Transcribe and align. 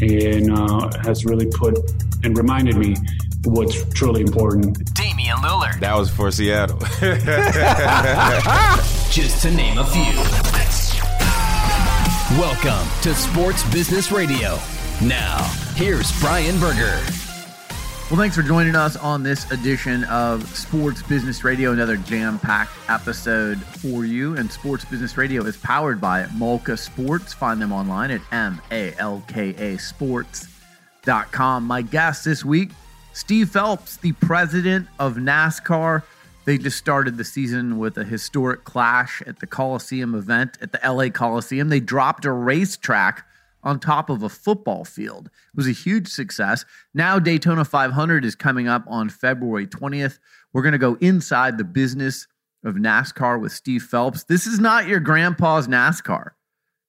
and 0.00 0.52
uh, 0.52 0.90
has 1.02 1.24
really 1.24 1.46
put 1.46 1.78
and 2.24 2.36
reminded 2.36 2.76
me 2.76 2.96
what's 3.44 3.84
truly 3.94 4.20
important. 4.20 4.94
Damian 4.94 5.36
Lillard. 5.38 5.80
That 5.80 5.96
was 5.96 6.10
for 6.10 6.30
Seattle. 6.30 6.78
Just 9.10 9.42
to 9.42 9.50
name 9.50 9.78
a 9.78 9.86
few. 9.86 10.02
Welcome 12.38 12.86
to 13.02 13.14
Sports 13.14 13.68
Business 13.70 14.10
Radio. 14.10 14.58
Now, 15.02 15.42
here's 15.74 16.18
Brian 16.20 16.58
Berger. 16.58 17.00
Well, 18.08 18.20
thanks 18.20 18.36
for 18.36 18.42
joining 18.42 18.76
us 18.76 18.94
on 18.94 19.24
this 19.24 19.50
edition 19.50 20.04
of 20.04 20.46
Sports 20.56 21.02
Business 21.02 21.42
Radio, 21.42 21.72
another 21.72 21.96
jam 21.96 22.38
packed 22.38 22.70
episode 22.88 23.58
for 23.58 24.04
you. 24.04 24.36
And 24.36 24.48
Sports 24.48 24.84
Business 24.84 25.18
Radio 25.18 25.42
is 25.42 25.56
powered 25.56 26.00
by 26.00 26.28
Malka 26.38 26.76
Sports. 26.76 27.32
Find 27.32 27.60
them 27.60 27.72
online 27.72 28.12
at 28.12 28.20
M 28.30 28.62
A 28.70 28.94
L 28.98 29.24
K 29.26 29.48
A 29.56 29.76
Sports.com. 29.78 31.64
My 31.64 31.82
guest 31.82 32.24
this 32.24 32.44
week, 32.44 32.70
Steve 33.12 33.50
Phelps, 33.50 33.96
the 33.96 34.12
president 34.12 34.86
of 35.00 35.16
NASCAR. 35.16 36.04
They 36.44 36.58
just 36.58 36.78
started 36.78 37.16
the 37.16 37.24
season 37.24 37.76
with 37.76 37.98
a 37.98 38.04
historic 38.04 38.62
clash 38.62 39.20
at 39.26 39.40
the 39.40 39.48
Coliseum 39.48 40.14
event 40.14 40.58
at 40.62 40.70
the 40.70 40.78
LA 40.88 41.08
Coliseum. 41.08 41.70
They 41.70 41.80
dropped 41.80 42.24
a 42.24 42.30
racetrack 42.30 43.25
on 43.66 43.80
top 43.80 44.08
of 44.08 44.22
a 44.22 44.28
football 44.28 44.84
field. 44.84 45.26
It 45.26 45.56
was 45.56 45.66
a 45.66 45.72
huge 45.72 46.06
success. 46.06 46.64
Now 46.94 47.18
Daytona 47.18 47.64
500 47.64 48.24
is 48.24 48.36
coming 48.36 48.68
up 48.68 48.84
on 48.86 49.08
February 49.08 49.66
20th. 49.66 50.20
We're 50.52 50.62
going 50.62 50.70
to 50.70 50.78
go 50.78 50.94
inside 51.00 51.58
the 51.58 51.64
business 51.64 52.28
of 52.64 52.76
NASCAR 52.76 53.40
with 53.40 53.50
Steve 53.50 53.82
Phelps. 53.82 54.22
This 54.22 54.46
is 54.46 54.60
not 54.60 54.86
your 54.86 55.00
grandpa's 55.00 55.66
NASCAR. 55.66 56.30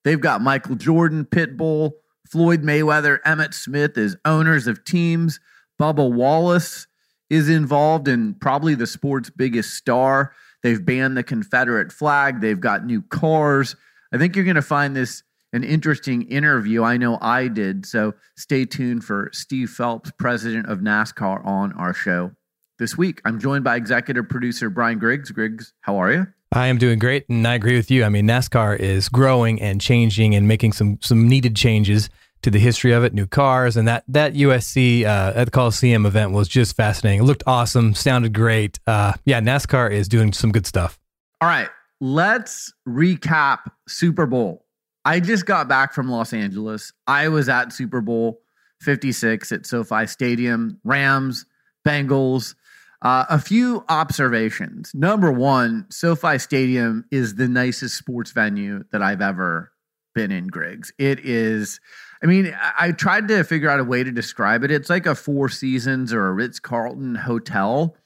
They've 0.04 0.20
got 0.20 0.40
Michael 0.40 0.76
Jordan, 0.76 1.24
Pitbull, 1.24 1.94
Floyd 2.28 2.62
Mayweather, 2.62 3.18
Emmitt 3.26 3.54
Smith 3.54 3.98
as 3.98 4.16
owners 4.24 4.68
of 4.68 4.84
teams. 4.84 5.40
Bubba 5.80 6.08
Wallace 6.08 6.86
is 7.28 7.48
involved 7.48 8.06
and 8.06 8.40
probably 8.40 8.76
the 8.76 8.86
sport's 8.86 9.30
biggest 9.30 9.74
star. 9.74 10.32
They've 10.62 10.84
banned 10.84 11.16
the 11.16 11.24
Confederate 11.24 11.90
flag. 11.90 12.40
They've 12.40 12.60
got 12.60 12.86
new 12.86 13.02
cars. 13.02 13.74
I 14.12 14.18
think 14.18 14.36
you're 14.36 14.44
going 14.44 14.54
to 14.54 14.62
find 14.62 14.94
this 14.94 15.24
an 15.52 15.64
interesting 15.64 16.22
interview. 16.22 16.82
I 16.82 16.96
know 16.96 17.18
I 17.20 17.48
did. 17.48 17.86
So 17.86 18.14
stay 18.36 18.64
tuned 18.64 19.04
for 19.04 19.30
Steve 19.32 19.70
Phelps, 19.70 20.10
president 20.18 20.66
of 20.66 20.78
NASCAR, 20.78 21.44
on 21.44 21.72
our 21.72 21.94
show 21.94 22.32
this 22.78 22.96
week. 22.96 23.20
I'm 23.24 23.38
joined 23.38 23.64
by 23.64 23.76
executive 23.76 24.28
producer 24.28 24.70
Brian 24.70 24.98
Griggs. 24.98 25.30
Griggs, 25.30 25.72
how 25.82 25.96
are 25.96 26.12
you? 26.12 26.26
I 26.52 26.68
am 26.68 26.78
doing 26.78 26.98
great, 26.98 27.28
and 27.28 27.46
I 27.46 27.54
agree 27.54 27.76
with 27.76 27.90
you. 27.90 28.04
I 28.04 28.08
mean, 28.08 28.26
NASCAR 28.26 28.78
is 28.78 29.08
growing 29.08 29.60
and 29.60 29.80
changing 29.80 30.34
and 30.34 30.48
making 30.48 30.72
some 30.72 30.98
some 31.02 31.28
needed 31.28 31.54
changes 31.54 32.08
to 32.42 32.50
the 32.50 32.58
history 32.58 32.92
of 32.92 33.04
it. 33.04 33.12
New 33.12 33.26
cars 33.26 33.76
and 33.76 33.86
that 33.86 34.04
that 34.08 34.34
USC 34.34 35.04
uh, 35.04 35.32
at 35.34 35.44
the 35.44 35.50
Coliseum 35.50 36.06
event 36.06 36.32
was 36.32 36.48
just 36.48 36.74
fascinating. 36.74 37.20
It 37.20 37.24
looked 37.24 37.42
awesome, 37.46 37.94
sounded 37.94 38.32
great. 38.32 38.78
Uh, 38.86 39.12
yeah, 39.26 39.40
NASCAR 39.40 39.90
is 39.90 40.08
doing 40.08 40.32
some 40.32 40.50
good 40.50 40.66
stuff. 40.66 40.98
All 41.40 41.48
right, 41.48 41.68
let's 42.00 42.72
recap 42.88 43.58
Super 43.86 44.26
Bowl. 44.26 44.64
I 45.08 45.20
just 45.20 45.46
got 45.46 45.68
back 45.68 45.94
from 45.94 46.10
Los 46.10 46.34
Angeles. 46.34 46.92
I 47.06 47.28
was 47.28 47.48
at 47.48 47.72
Super 47.72 48.02
Bowl 48.02 48.42
56 48.82 49.50
at 49.52 49.64
SoFi 49.64 50.06
Stadium, 50.06 50.80
Rams, 50.84 51.46
Bengals. 51.82 52.54
Uh, 53.00 53.24
a 53.30 53.38
few 53.38 53.86
observations. 53.88 54.92
Number 54.94 55.32
one, 55.32 55.86
SoFi 55.88 56.36
Stadium 56.36 57.06
is 57.10 57.36
the 57.36 57.48
nicest 57.48 57.96
sports 57.96 58.32
venue 58.32 58.84
that 58.92 59.00
I've 59.00 59.22
ever 59.22 59.72
been 60.14 60.30
in, 60.30 60.48
Griggs. 60.48 60.92
It 60.98 61.20
is, 61.20 61.80
I 62.22 62.26
mean, 62.26 62.54
I, 62.60 62.88
I 62.88 62.92
tried 62.92 63.28
to 63.28 63.44
figure 63.44 63.70
out 63.70 63.80
a 63.80 63.84
way 63.84 64.04
to 64.04 64.12
describe 64.12 64.62
it. 64.62 64.70
It's 64.70 64.90
like 64.90 65.06
a 65.06 65.14
Four 65.14 65.48
Seasons 65.48 66.12
or 66.12 66.26
a 66.26 66.32
Ritz 66.34 66.60
Carlton 66.60 67.14
hotel 67.14 67.96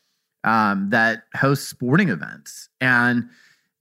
um, 0.45 0.91
that 0.91 1.25
hosts 1.34 1.67
sporting 1.67 2.11
events. 2.11 2.69
And 2.81 3.29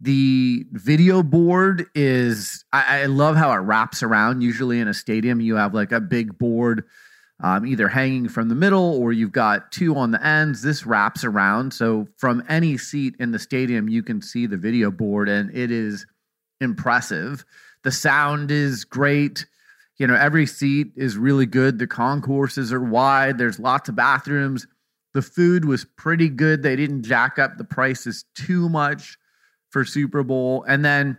the 0.02 0.66
video 0.72 1.22
board 1.22 1.86
is, 1.94 2.66
I, 2.74 3.02
I 3.02 3.06
love 3.06 3.36
how 3.36 3.52
it 3.52 3.58
wraps 3.58 4.02
around. 4.02 4.42
Usually 4.42 4.80
in 4.80 4.88
a 4.88 4.96
stadium, 4.96 5.40
you 5.40 5.56
have 5.56 5.76
like 5.76 5.92
a 5.92 6.02
big 6.02 6.40
board 6.40 6.86
um, 7.44 7.66
either 7.68 7.88
hanging 7.88 8.28
from 8.28 8.50
the 8.50 8.56
middle 8.56 9.00
or 9.00 9.14
you've 9.14 9.32
got 9.32 9.72
two 9.72 9.96
on 9.96 10.12
the 10.12 10.26
ends. 10.26 10.64
This 10.64 10.88
wraps 10.88 11.24
around. 11.24 11.74
So 11.74 12.08
from 12.18 12.44
any 12.50 12.78
seat 12.78 13.16
in 13.20 13.32
the 13.32 13.40
stadium, 13.40 13.90
you 13.90 14.02
can 14.02 14.22
see 14.22 14.48
the 14.48 14.58
video 14.58 14.90
board 14.90 15.30
and 15.30 15.56
it 15.56 15.70
is 15.70 16.08
impressive. 16.60 17.46
The 17.84 17.92
sound 17.92 18.50
is 18.50 18.86
great. 18.86 19.46
You 19.98 20.08
know, 20.08 20.16
every 20.16 20.48
seat 20.48 20.94
is 20.96 21.16
really 21.16 21.46
good. 21.46 21.78
The 21.78 21.88
concourses 21.88 22.74
are 22.74 22.84
wide. 22.84 23.38
There's 23.38 23.60
lots 23.60 23.88
of 23.88 23.96
bathrooms. 23.96 24.66
The 25.14 25.22
food 25.22 25.66
was 25.66 25.86
pretty 25.86 26.30
good. 26.30 26.64
They 26.64 26.76
didn't 26.76 27.04
jack 27.04 27.38
up 27.38 27.58
the 27.58 27.64
prices 27.64 28.26
too 28.34 28.68
much 28.68 29.18
for 29.72 29.84
Super 29.86 30.24
Bowl. 30.24 30.64
And 30.68 30.86
then 30.86 31.18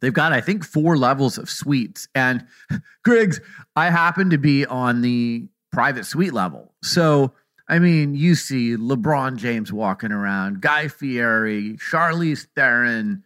they've 0.00 0.12
got, 0.12 0.32
I 0.32 0.40
think, 0.40 0.64
four 0.64 0.96
levels 0.96 1.38
of 1.38 1.48
suites. 1.48 2.08
And 2.14 2.46
Griggs, 3.04 3.40
I 3.74 3.90
happen 3.90 4.30
to 4.30 4.38
be 4.38 4.66
on 4.66 5.00
the 5.00 5.48
private 5.72 6.04
suite 6.04 6.32
level. 6.32 6.74
So, 6.82 7.32
I 7.68 7.78
mean, 7.78 8.14
you 8.14 8.34
see 8.34 8.76
LeBron 8.76 9.36
James 9.36 9.72
walking 9.72 10.12
around, 10.12 10.60
Guy 10.60 10.88
Fieri, 10.88 11.76
Charlize 11.76 12.46
Theron, 12.54 13.24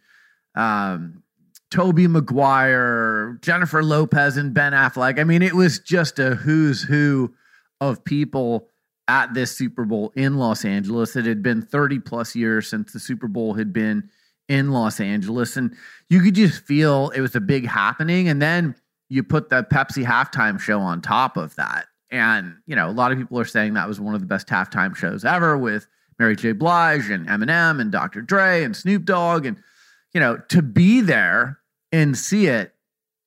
um, 0.55 1.23
Tobey 1.71 2.07
Maguire, 2.07 3.39
Jennifer 3.41 3.83
Lopez, 3.83 4.37
and 4.37 4.53
Ben 4.53 4.73
Affleck. 4.73 5.19
I 5.19 5.23
mean, 5.23 5.41
it 5.41 5.55
was 5.55 5.79
just 5.79 6.19
a 6.19 6.35
who's 6.35 6.83
who 6.83 7.33
of 7.81 8.03
people 8.03 8.67
at 9.07 9.33
this 9.33 9.57
Super 9.57 9.85
Bowl 9.85 10.11
in 10.15 10.37
Los 10.37 10.65
Angeles. 10.65 11.15
It 11.15 11.25
had 11.25 11.41
been 11.41 11.61
30 11.61 11.99
plus 11.99 12.35
years 12.35 12.67
since 12.67 12.93
the 12.93 12.99
Super 12.99 13.27
Bowl 13.27 13.55
had 13.55 13.73
been 13.73 14.09
in 14.47 14.71
Los 14.71 14.99
Angeles. 14.99 15.57
And 15.57 15.75
you 16.09 16.21
could 16.21 16.35
just 16.35 16.63
feel 16.63 17.09
it 17.09 17.21
was 17.21 17.35
a 17.35 17.41
big 17.41 17.67
happening. 17.67 18.27
And 18.27 18.41
then 18.41 18.75
you 19.09 19.23
put 19.23 19.49
the 19.49 19.63
Pepsi 19.63 20.05
halftime 20.05 20.59
show 20.59 20.79
on 20.79 21.01
top 21.01 21.37
of 21.37 21.55
that. 21.55 21.85
And, 22.11 22.55
you 22.65 22.75
know, 22.75 22.89
a 22.89 22.91
lot 22.91 23.11
of 23.11 23.17
people 23.17 23.39
are 23.39 23.45
saying 23.45 23.73
that 23.73 23.87
was 23.87 23.99
one 23.99 24.13
of 24.13 24.21
the 24.21 24.27
best 24.27 24.47
halftime 24.47 24.95
shows 24.95 25.25
ever 25.25 25.57
with 25.57 25.87
Mary 26.19 26.35
J. 26.35 26.51
Blige 26.51 27.09
and 27.09 27.27
Eminem 27.27 27.81
and 27.81 27.91
Dr. 27.91 28.21
Dre 28.21 28.63
and 28.63 28.75
Snoop 28.75 29.05
Dogg. 29.05 29.45
And, 29.45 29.57
you 30.13 30.19
know, 30.19 30.37
to 30.49 30.61
be 30.61 31.01
there 31.01 31.59
and 31.91 32.17
see 32.17 32.47
it 32.47 32.73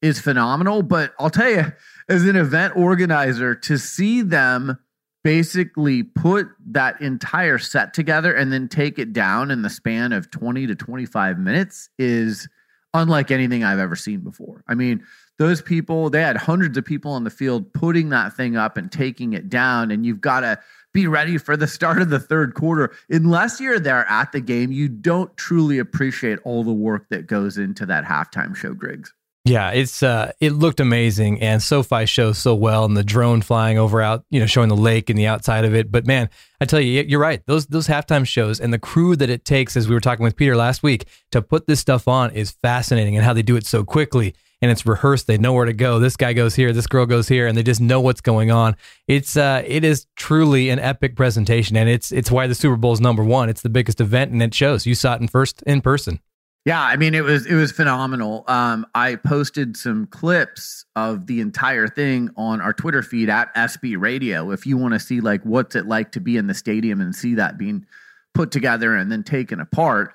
is 0.03 0.21
phenomenal. 0.21 0.83
But 0.83 1.15
I'll 1.19 1.31
tell 1.31 1.51
you, 1.51 1.73
as 2.09 2.25
an 2.25 2.37
event 2.37 2.77
organizer, 2.77 3.55
to 3.55 3.79
see 3.79 4.23
them 4.23 4.79
basically 5.27 6.05
put 6.05 6.47
that 6.65 7.01
entire 7.01 7.59
set 7.59 7.93
together 7.93 8.33
and 8.33 8.53
then 8.53 8.69
take 8.69 8.97
it 8.97 9.13
down 9.13 9.51
in 9.51 9.63
the 9.63 9.69
span 9.69 10.13
of 10.13 10.31
20 10.31 10.69
to 10.69 10.75
25 10.77 11.37
minutes 11.37 11.91
is 11.99 12.49
unlike 12.95 13.33
anything 13.33 13.65
I've 13.65 13.81
ever 13.81 13.97
seen 13.97 14.21
before. 14.21 14.63
I 14.69 14.77
mean, 14.77 15.05
those 15.37 15.61
people, 15.61 16.11
they 16.11 16.23
had 16.23 16.37
hundreds 16.37 16.79
of 16.79 16.85
people 16.85 17.11
on 17.11 17.25
the 17.25 17.31
field 17.31 17.73
putting 17.73 18.11
that 18.11 18.35
thing 18.35 18.57
up 18.57 18.77
and 18.77 18.91
taking 18.91 19.33
it 19.33 19.49
down. 19.49 19.91
And 19.91 20.07
you've 20.07 20.21
got 20.21 20.41
to 20.41 20.61
be 20.95 21.09
ready 21.09 21.39
for 21.39 21.57
the 21.57 21.67
start 21.67 22.01
of 22.01 22.09
the 22.09 22.21
third 22.21 22.55
quarter. 22.55 22.95
Unless 23.11 23.61
you're 23.61 23.81
there 23.81 24.09
at 24.09 24.31
the 24.31 24.41
game, 24.41 24.71
you 24.71 24.89
don't 24.89 25.37
truly 25.37 25.81
appreciate 25.81 26.39
all 26.45 26.63
the 26.63 26.73
work 26.73 27.09
that 27.09 27.27
goes 27.27 27.59
into 27.59 27.85
that 27.87 28.05
halftime 28.05 28.55
show, 28.55 28.75
Griggs. 28.75 29.13
Yeah, 29.47 29.71
it's 29.71 30.03
uh, 30.03 30.33
it 30.41 30.55
looked 30.55 30.81
amazing, 30.81 31.41
and 31.41 31.63
SoFi 31.63 32.05
shows 32.05 32.37
so 32.37 32.53
well, 32.53 32.85
and 32.85 32.97
the 32.97 33.05
drone 33.05 33.43
flying 33.43 33.79
over 33.79 34.03
out, 34.03 34.25
you 34.29 34.41
know, 34.41 34.47
showing 34.47 34.69
the 34.69 34.77
lake 34.77 35.09
and 35.09 35.17
the 35.17 35.29
outside 35.29 35.65
of 35.65 35.73
it. 35.73 35.93
But 35.93 36.05
man, 36.05 36.29
I 36.61 36.65
tell 36.65 36.81
you, 36.81 37.05
you're 37.07 37.21
right. 37.21 37.41
Those 37.47 37.67
those 37.67 37.87
halftime 37.87 38.27
shows 38.27 38.59
and 38.59 38.73
the 38.73 38.79
crew 38.81 39.15
that 39.15 39.31
it 39.31 39.45
takes, 39.45 39.77
as 39.77 39.87
we 39.89 39.95
were 39.95 40.01
talking 40.01 40.25
with 40.25 40.35
Peter 40.35 40.57
last 40.57 40.83
week, 40.83 41.07
to 41.31 41.41
put 41.41 41.69
this 41.69 41.79
stuff 41.79 42.09
on 42.09 42.33
is 42.33 42.51
fascinating, 42.51 43.15
and 43.15 43.25
how 43.25 43.33
they 43.33 43.43
do 43.43 43.55
it 43.55 43.67
so 43.67 43.85
quickly 43.85 44.35
and 44.63 44.71
it's 44.71 44.87
rehearsed. 44.87 45.27
They 45.27 45.39
know 45.39 45.53
where 45.53 45.67
to 45.67 45.73
go. 45.73 45.99
This 45.99 46.17
guy 46.17 46.33
goes 46.33 46.55
here, 46.55 46.73
this 46.73 46.87
girl 46.87 47.07
goes 47.07 47.29
here, 47.29 47.47
and 47.47 47.57
they 47.57 47.63
just 47.63 47.81
know 47.81 48.01
what's 48.01 48.21
going 48.21 48.51
on. 48.51 48.77
It's 49.07 49.37
uh, 49.37 49.63
it 49.67 49.85
is 49.85 50.07
truly 50.17 50.71
an 50.71 50.79
epic 50.79 51.17
presentation, 51.17 51.77
and 51.77 51.89
it's 51.89 52.13
it's 52.13 52.31
why 52.31 52.47
the 52.47 52.55
Super 52.55 52.77
Bowl 52.77 52.93
is 52.93 53.01
number 53.01 53.23
one. 53.23 53.49
It's 53.49 53.63
the 53.63 53.69
biggest 53.69 54.01
event, 54.01 54.33
and 54.33 54.43
it 54.43 54.55
shows. 54.55 54.87
You 54.87 54.95
saw 54.95 55.15
it 55.15 55.21
in 55.21 55.29
first 55.29 55.63
in 55.67 55.81
person. 55.81 56.21
Yeah, 56.67 56.83
I 56.83 56.97
mean 56.97 57.15
it 57.15 57.23
was 57.23 57.47
it 57.47 57.55
was 57.55 57.71
phenomenal. 57.71 58.43
Um, 58.49 58.87
I 58.93 59.15
posted 59.15 59.77
some 59.77 60.09
clips 60.09 60.85
of 60.97 61.29
the 61.29 61.41
entire 61.41 61.87
thing 61.87 62.31
on 62.37 62.61
our 62.61 62.73
Twitter 62.73 63.05
feed 63.05 63.31
at 63.31 63.55
SB 63.55 63.97
Radio. 64.01 64.51
If 64.51 64.67
you 64.67 64.77
want 64.77 64.93
to 64.95 64.99
see 64.99 65.21
like 65.21 65.43
what's 65.45 65.77
it 65.77 65.87
like 65.87 66.11
to 66.13 66.21
be 66.21 66.37
in 66.37 66.49
the 66.49 66.55
stadium 66.55 67.01
and 67.01 67.15
see 67.15 67.37
that 67.37 67.57
being 67.57 67.87
put 68.35 68.51
together 68.51 68.97
and 68.97 69.13
then 69.13 69.23
taken 69.23 69.61
apart, 69.61 70.13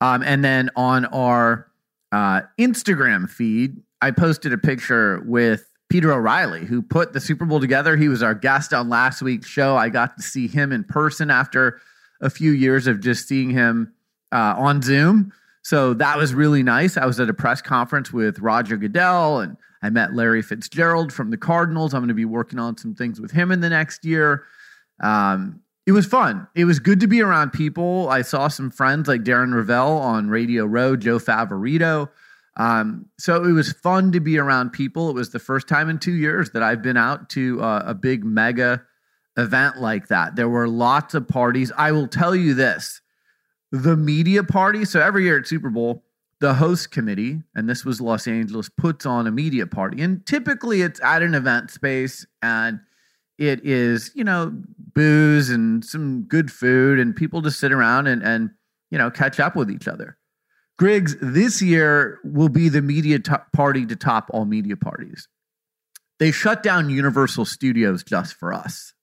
um, 0.00 0.22
and 0.22 0.42
then 0.42 0.70
on 0.74 1.04
our 1.04 1.70
uh, 2.12 2.40
Instagram 2.58 3.28
feed, 3.28 3.76
I 4.00 4.10
posted 4.10 4.54
a 4.54 4.58
picture 4.58 5.22
with 5.26 5.66
Peter 5.90 6.10
O'Reilly, 6.10 6.64
who 6.64 6.80
put 6.80 7.12
the 7.12 7.20
Super 7.20 7.44
Bowl 7.44 7.60
together. 7.60 7.98
He 7.98 8.08
was 8.08 8.22
our 8.22 8.34
guest 8.34 8.72
on 8.72 8.88
last 8.88 9.20
week's 9.20 9.48
show. 9.48 9.76
I 9.76 9.90
got 9.90 10.16
to 10.16 10.22
see 10.22 10.48
him 10.48 10.72
in 10.72 10.82
person 10.82 11.30
after 11.30 11.78
a 12.22 12.30
few 12.30 12.52
years 12.52 12.86
of 12.86 13.00
just 13.00 13.28
seeing 13.28 13.50
him 13.50 13.92
uh, 14.32 14.54
on 14.56 14.80
Zoom. 14.80 15.34
So 15.70 15.94
that 15.94 16.18
was 16.18 16.34
really 16.34 16.64
nice. 16.64 16.96
I 16.96 17.06
was 17.06 17.20
at 17.20 17.30
a 17.30 17.32
press 17.32 17.62
conference 17.62 18.12
with 18.12 18.40
Roger 18.40 18.76
Goodell 18.76 19.38
and 19.38 19.56
I 19.84 19.90
met 19.90 20.14
Larry 20.14 20.42
Fitzgerald 20.42 21.12
from 21.12 21.30
the 21.30 21.36
Cardinals. 21.36 21.94
I'm 21.94 22.00
going 22.00 22.08
to 22.08 22.14
be 22.14 22.24
working 22.24 22.58
on 22.58 22.76
some 22.76 22.92
things 22.92 23.20
with 23.20 23.30
him 23.30 23.52
in 23.52 23.60
the 23.60 23.68
next 23.68 24.04
year. 24.04 24.46
Um, 25.00 25.60
it 25.86 25.92
was 25.92 26.06
fun. 26.06 26.48
It 26.56 26.64
was 26.64 26.80
good 26.80 26.98
to 26.98 27.06
be 27.06 27.22
around 27.22 27.52
people. 27.52 28.08
I 28.08 28.22
saw 28.22 28.48
some 28.48 28.72
friends 28.72 29.06
like 29.06 29.22
Darren 29.22 29.54
Rovell 29.54 30.00
on 30.00 30.28
Radio 30.28 30.64
Row, 30.64 30.96
Joe 30.96 31.20
Favorito. 31.20 32.08
Um, 32.56 33.06
so 33.20 33.44
it 33.44 33.52
was 33.52 33.72
fun 33.72 34.10
to 34.10 34.18
be 34.18 34.38
around 34.38 34.70
people. 34.70 35.08
It 35.08 35.14
was 35.14 35.30
the 35.30 35.38
first 35.38 35.68
time 35.68 35.88
in 35.88 36.00
two 36.00 36.14
years 36.14 36.50
that 36.50 36.64
I've 36.64 36.82
been 36.82 36.96
out 36.96 37.30
to 37.30 37.62
uh, 37.62 37.84
a 37.86 37.94
big 37.94 38.24
mega 38.24 38.82
event 39.36 39.80
like 39.80 40.08
that. 40.08 40.34
There 40.34 40.48
were 40.48 40.66
lots 40.66 41.14
of 41.14 41.28
parties. 41.28 41.70
I 41.76 41.92
will 41.92 42.08
tell 42.08 42.34
you 42.34 42.54
this 42.54 43.00
the 43.72 43.96
media 43.96 44.42
party. 44.42 44.84
So 44.84 45.00
every 45.00 45.24
year 45.24 45.38
at 45.38 45.46
Super 45.46 45.70
Bowl, 45.70 46.04
the 46.40 46.54
host 46.54 46.90
committee, 46.90 47.42
and 47.54 47.68
this 47.68 47.84
was 47.84 48.00
Los 48.00 48.26
Angeles, 48.26 48.68
puts 48.68 49.04
on 49.04 49.26
a 49.26 49.30
media 49.30 49.66
party. 49.66 50.02
And 50.02 50.24
typically 50.26 50.82
it's 50.82 51.00
at 51.02 51.22
an 51.22 51.34
event 51.34 51.70
space 51.70 52.26
and 52.42 52.80
it 53.38 53.64
is, 53.64 54.10
you 54.14 54.24
know, 54.24 54.52
booze 54.94 55.50
and 55.50 55.84
some 55.84 56.22
good 56.22 56.50
food 56.50 56.98
and 56.98 57.14
people 57.14 57.42
just 57.42 57.60
sit 57.60 57.72
around 57.72 58.06
and, 58.06 58.22
and 58.22 58.50
you 58.90 58.98
know, 58.98 59.10
catch 59.10 59.38
up 59.38 59.54
with 59.54 59.70
each 59.70 59.86
other. 59.86 60.16
Griggs, 60.78 61.14
this 61.20 61.60
year 61.60 62.18
will 62.24 62.48
be 62.48 62.70
the 62.70 62.80
media 62.80 63.18
party 63.52 63.84
to 63.84 63.96
top 63.96 64.30
all 64.32 64.46
media 64.46 64.76
parties. 64.76 65.28
They 66.18 66.30
shut 66.30 66.62
down 66.62 66.90
Universal 66.90 67.44
Studios 67.46 68.02
just 68.02 68.34
for 68.34 68.52
us. 68.52 68.94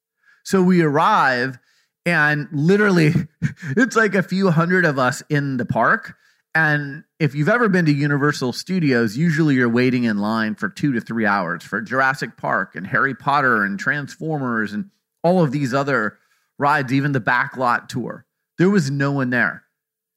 So 0.43 0.61
we 0.63 0.81
arrive 0.81 1.59
and 2.07 2.47
literally 2.53 3.13
it's 3.75 3.97
like 3.97 4.15
a 4.15 4.23
few 4.23 4.49
hundred 4.49 4.85
of 4.85 4.97
us 4.97 5.21
in 5.29 5.57
the 5.57 5.65
park. 5.65 6.15
And 6.55 7.03
if 7.19 7.35
you've 7.35 7.49
ever 7.49 7.67
been 7.67 7.85
to 7.85 7.91
universal 7.91 8.53
studios 8.53 9.17
usually 9.17 9.55
you're 9.55 9.69
waiting 9.69 10.05
in 10.05 10.17
line 10.17 10.55
for 10.55 10.69
two 10.69 10.93
to 10.93 11.01
three 11.01 11.25
hours 11.25 11.63
for 11.63 11.81
jurassic 11.81 12.37
park 12.37 12.75
and 12.75 12.87
harry 12.87 13.13
potter 13.13 13.63
and 13.63 13.77
transformers 13.77 14.73
and 14.73 14.89
all 15.23 15.43
of 15.43 15.51
these 15.51 15.73
other 15.73 16.17
rides 16.57 16.93
even 16.93 17.11
the 17.11 17.21
backlot 17.21 17.89
tour. 17.89 18.25
There 18.57 18.69
was 18.69 18.89
no 18.89 19.11
one 19.11 19.29
there. 19.29 19.63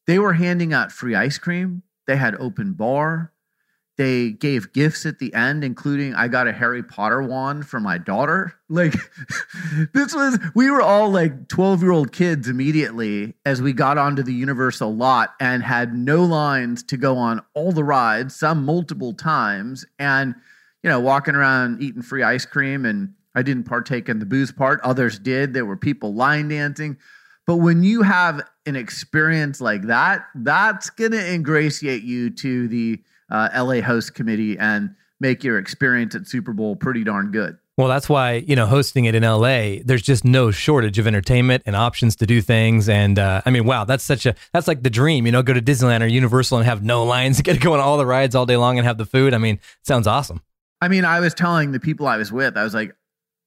They 0.06 0.18
were 0.18 0.32
handing 0.32 0.72
out 0.72 0.92
free 0.92 1.14
ice 1.14 1.36
cream. 1.36 1.82
They 2.06 2.16
had 2.16 2.36
open 2.36 2.72
bar 2.72 3.32
they 4.00 4.30
gave 4.30 4.72
gifts 4.72 5.04
at 5.04 5.18
the 5.18 5.34
end, 5.34 5.62
including 5.62 6.14
I 6.14 6.26
got 6.28 6.48
a 6.48 6.54
Harry 6.54 6.82
Potter 6.82 7.20
wand 7.20 7.68
for 7.68 7.78
my 7.80 7.98
daughter. 7.98 8.54
Like, 8.72 8.94
this 9.94 10.14
was, 10.14 10.38
we 10.54 10.70
were 10.70 10.80
all 10.80 11.10
like 11.10 11.48
12 11.48 11.82
year 11.82 11.90
old 11.90 12.12
kids 12.12 12.48
immediately 12.48 13.34
as 13.44 13.60
we 13.60 13.72
got 13.72 13.98
onto 13.98 14.22
the 14.22 14.32
Universal 14.32 14.94
lot 14.94 15.34
and 15.40 15.60
had 15.64 15.92
no 15.92 16.22
lines 16.22 16.84
to 16.84 16.96
go 16.96 17.18
on 17.18 17.42
all 17.52 17.72
the 17.72 17.82
rides, 17.82 18.36
some 18.36 18.64
multiple 18.64 19.12
times, 19.12 19.84
and, 19.98 20.36
you 20.84 20.88
know, 20.88 21.00
walking 21.00 21.34
around 21.34 21.82
eating 21.82 22.00
free 22.00 22.22
ice 22.22 22.46
cream. 22.46 22.84
And 22.86 23.12
I 23.34 23.42
didn't 23.42 23.64
partake 23.64 24.08
in 24.08 24.20
the 24.20 24.24
booze 24.24 24.52
part, 24.52 24.80
others 24.82 25.18
did. 25.18 25.52
There 25.52 25.66
were 25.66 25.76
people 25.76 26.14
line 26.14 26.46
dancing. 26.46 26.96
But 27.48 27.56
when 27.56 27.82
you 27.82 28.02
have 28.02 28.40
an 28.66 28.76
experience 28.76 29.60
like 29.60 29.82
that, 29.88 30.26
that's 30.36 30.90
going 30.90 31.10
to 31.10 31.34
ingratiate 31.34 32.04
you 32.04 32.30
to 32.30 32.68
the, 32.68 33.02
uh, 33.30 33.48
LA 33.54 33.80
host 33.80 34.14
committee 34.14 34.58
and 34.58 34.94
make 35.20 35.44
your 35.44 35.58
experience 35.58 36.14
at 36.14 36.26
Super 36.26 36.52
Bowl 36.52 36.76
pretty 36.76 37.04
darn 37.04 37.30
good. 37.30 37.58
Well, 37.76 37.88
that's 37.88 38.10
why 38.10 38.34
you 38.34 38.56
know 38.56 38.66
hosting 38.66 39.06
it 39.06 39.14
in 39.14 39.22
LA. 39.22 39.76
There's 39.82 40.02
just 40.02 40.24
no 40.24 40.50
shortage 40.50 40.98
of 40.98 41.06
entertainment 41.06 41.62
and 41.64 41.74
options 41.74 42.14
to 42.16 42.26
do 42.26 42.42
things. 42.42 42.90
And 42.90 43.18
uh, 43.18 43.40
I 43.46 43.50
mean, 43.50 43.64
wow, 43.64 43.84
that's 43.84 44.04
such 44.04 44.26
a 44.26 44.34
that's 44.52 44.68
like 44.68 44.82
the 44.82 44.90
dream. 44.90 45.24
You 45.24 45.32
know, 45.32 45.42
go 45.42 45.54
to 45.54 45.62
Disneyland 45.62 46.02
or 46.02 46.06
Universal 46.06 46.58
and 46.58 46.66
have 46.66 46.82
no 46.82 47.04
lines, 47.04 47.40
get 47.42 47.54
to 47.54 47.58
go 47.58 47.72
on 47.72 47.80
all 47.80 47.96
the 47.96 48.04
rides 48.04 48.34
all 48.34 48.44
day 48.44 48.58
long 48.58 48.78
and 48.78 48.86
have 48.86 48.98
the 48.98 49.06
food. 49.06 49.32
I 49.32 49.38
mean, 49.38 49.60
sounds 49.82 50.06
awesome. 50.06 50.42
I 50.82 50.88
mean, 50.88 51.04
I 51.04 51.20
was 51.20 51.32
telling 51.32 51.72
the 51.72 51.80
people 51.80 52.06
I 52.06 52.16
was 52.16 52.32
with, 52.32 52.56
I 52.56 52.64
was 52.64 52.74
like, 52.74 52.94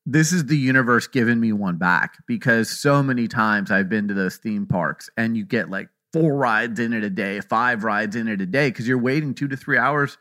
this 0.05 0.33
is 0.33 0.45
the 0.45 0.57
universe 0.57 1.07
giving 1.07 1.39
me 1.39 1.53
one 1.53 1.77
back 1.77 2.17
because 2.27 2.69
so 2.69 3.01
many 3.01 3.27
times 3.27 3.71
I've 3.71 3.89
been 3.89 4.07
to 4.07 4.13
those 4.13 4.37
theme 4.37 4.65
parks 4.65 5.09
and 5.15 5.37
you 5.37 5.45
get 5.45 5.69
like 5.69 5.89
four 6.13 6.35
rides 6.35 6.79
in 6.79 6.93
it 6.93 7.03
a 7.03 7.09
day, 7.09 7.41
five 7.41 7.83
rides 7.83 8.15
in 8.15 8.27
it 8.27 8.39
a 8.39 8.45
day, 8.45 8.69
because 8.69 8.87
you're 8.87 8.97
waiting 8.97 9.33
two 9.33 9.47
to 9.47 9.57
three 9.57 9.77
hours 9.77 10.17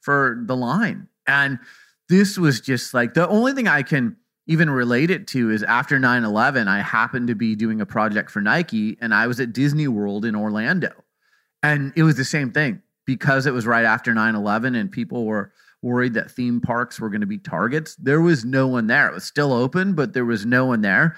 for 0.00 0.42
the 0.46 0.56
line. 0.56 1.08
And 1.26 1.58
this 2.08 2.36
was 2.36 2.60
just 2.60 2.92
like 2.92 3.14
the 3.14 3.28
only 3.28 3.52
thing 3.52 3.68
I 3.68 3.82
can 3.82 4.16
even 4.46 4.70
relate 4.70 5.10
it 5.10 5.26
to 5.28 5.50
is 5.50 5.62
after 5.62 5.98
9 5.98 6.24
11, 6.24 6.68
I 6.68 6.80
happened 6.80 7.28
to 7.28 7.34
be 7.34 7.56
doing 7.56 7.80
a 7.80 7.86
project 7.86 8.30
for 8.30 8.40
Nike 8.40 8.96
and 9.00 9.12
I 9.12 9.26
was 9.26 9.40
at 9.40 9.52
Disney 9.52 9.88
World 9.88 10.24
in 10.24 10.36
Orlando. 10.36 10.92
And 11.62 11.92
it 11.96 12.04
was 12.04 12.16
the 12.16 12.24
same 12.24 12.52
thing 12.52 12.82
because 13.06 13.46
it 13.46 13.52
was 13.52 13.66
right 13.66 13.84
after 13.84 14.14
9 14.14 14.34
11 14.34 14.74
and 14.74 14.90
people 14.90 15.24
were 15.24 15.52
worried 15.82 16.14
that 16.14 16.30
theme 16.30 16.60
parks 16.60 17.00
were 17.00 17.10
going 17.10 17.20
to 17.20 17.26
be 17.26 17.38
targets. 17.38 17.96
There 17.96 18.20
was 18.20 18.44
no 18.44 18.66
one 18.68 18.86
there. 18.86 19.08
It 19.08 19.14
was 19.14 19.24
still 19.24 19.52
open, 19.52 19.94
but 19.94 20.12
there 20.12 20.24
was 20.24 20.46
no 20.46 20.64
one 20.66 20.80
there. 20.80 21.16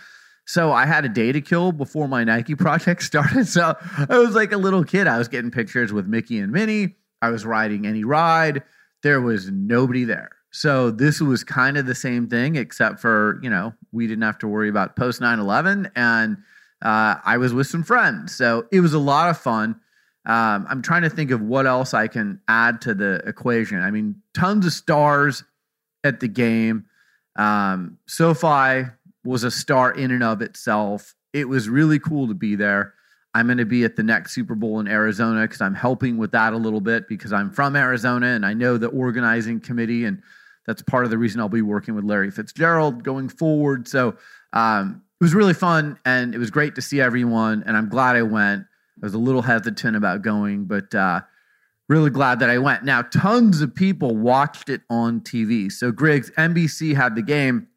So 0.48 0.72
I 0.72 0.86
had 0.86 1.04
a 1.04 1.10
day 1.10 1.30
to 1.30 1.42
kill 1.42 1.72
before 1.72 2.08
my 2.08 2.24
Nike 2.24 2.54
project 2.54 3.02
started. 3.04 3.46
So 3.46 3.76
I 4.08 4.16
was 4.18 4.34
like 4.34 4.50
a 4.50 4.56
little 4.56 4.82
kid. 4.82 5.06
I 5.06 5.18
was 5.18 5.28
getting 5.28 5.50
pictures 5.50 5.92
with 5.92 6.06
Mickey 6.06 6.38
and 6.38 6.50
Minnie. 6.50 6.96
I 7.20 7.28
was 7.28 7.44
riding 7.44 7.86
any 7.86 8.02
ride. 8.02 8.62
There 9.02 9.20
was 9.20 9.50
nobody 9.50 10.04
there. 10.04 10.30
So 10.50 10.90
this 10.90 11.20
was 11.20 11.44
kind 11.44 11.76
of 11.76 11.84
the 11.84 11.94
same 11.94 12.28
thing, 12.28 12.56
except 12.56 12.98
for, 12.98 13.38
you 13.42 13.50
know, 13.50 13.74
we 13.92 14.06
didn't 14.06 14.22
have 14.22 14.38
to 14.38 14.48
worry 14.48 14.70
about 14.70 14.96
post 14.96 15.20
9 15.20 15.38
11. 15.38 15.90
And 15.94 16.38
uh, 16.80 17.16
I 17.22 17.36
was 17.36 17.52
with 17.52 17.66
some 17.66 17.82
friends. 17.82 18.34
So 18.34 18.66
it 18.72 18.80
was 18.80 18.94
a 18.94 18.98
lot 18.98 19.28
of 19.28 19.38
fun. 19.38 19.78
Um, 20.24 20.66
I'm 20.70 20.80
trying 20.80 21.02
to 21.02 21.10
think 21.10 21.30
of 21.30 21.42
what 21.42 21.66
else 21.66 21.92
I 21.92 22.08
can 22.08 22.40
add 22.48 22.80
to 22.82 22.94
the 22.94 23.22
equation. 23.26 23.82
I 23.82 23.90
mean, 23.90 24.22
tons 24.32 24.64
of 24.64 24.72
stars 24.72 25.44
at 26.02 26.20
the 26.20 26.28
game. 26.28 26.86
Um, 27.36 27.98
SoFi 28.06 28.86
was 29.24 29.44
a 29.44 29.50
star 29.50 29.92
in 29.92 30.10
and 30.10 30.22
of 30.22 30.42
itself. 30.42 31.14
It 31.32 31.48
was 31.48 31.68
really 31.68 31.98
cool 31.98 32.28
to 32.28 32.34
be 32.34 32.54
there. 32.54 32.94
I'm 33.34 33.46
going 33.46 33.58
to 33.58 33.66
be 33.66 33.84
at 33.84 33.96
the 33.96 34.02
next 34.02 34.34
Super 34.34 34.54
Bowl 34.54 34.80
in 34.80 34.88
Arizona 34.88 35.42
because 35.42 35.60
I'm 35.60 35.74
helping 35.74 36.16
with 36.16 36.32
that 36.32 36.52
a 36.52 36.56
little 36.56 36.80
bit 36.80 37.08
because 37.08 37.32
I'm 37.32 37.50
from 37.50 37.76
Arizona 37.76 38.28
and 38.28 38.44
I 38.44 38.54
know 38.54 38.78
the 38.78 38.88
organizing 38.88 39.60
committee, 39.60 40.04
and 40.06 40.22
that's 40.66 40.82
part 40.82 41.04
of 41.04 41.10
the 41.10 41.18
reason 41.18 41.40
I'll 41.40 41.48
be 41.48 41.62
working 41.62 41.94
with 41.94 42.04
Larry 42.04 42.30
Fitzgerald 42.30 43.04
going 43.04 43.28
forward. 43.28 43.86
So 43.86 44.16
um, 44.52 45.02
it 45.20 45.24
was 45.24 45.34
really 45.34 45.54
fun 45.54 45.98
and 46.04 46.34
it 46.34 46.38
was 46.38 46.50
great 46.50 46.74
to 46.76 46.82
see 46.82 47.00
everyone, 47.00 47.62
and 47.66 47.76
I'm 47.76 47.88
glad 47.88 48.16
I 48.16 48.22
went. 48.22 48.64
I 49.00 49.06
was 49.06 49.14
a 49.14 49.18
little 49.18 49.42
hesitant 49.42 49.96
about 49.96 50.22
going, 50.22 50.64
but 50.64 50.92
uh, 50.94 51.20
really 51.88 52.10
glad 52.10 52.40
that 52.40 52.50
I 52.50 52.58
went. 52.58 52.84
Now, 52.84 53.02
tons 53.02 53.60
of 53.60 53.74
people 53.74 54.16
watched 54.16 54.68
it 54.68 54.82
on 54.90 55.20
TV. 55.20 55.70
So, 55.70 55.92
Griggs, 55.92 56.30
NBC 56.32 56.94
had 56.94 57.14
the 57.14 57.22
game 57.22 57.68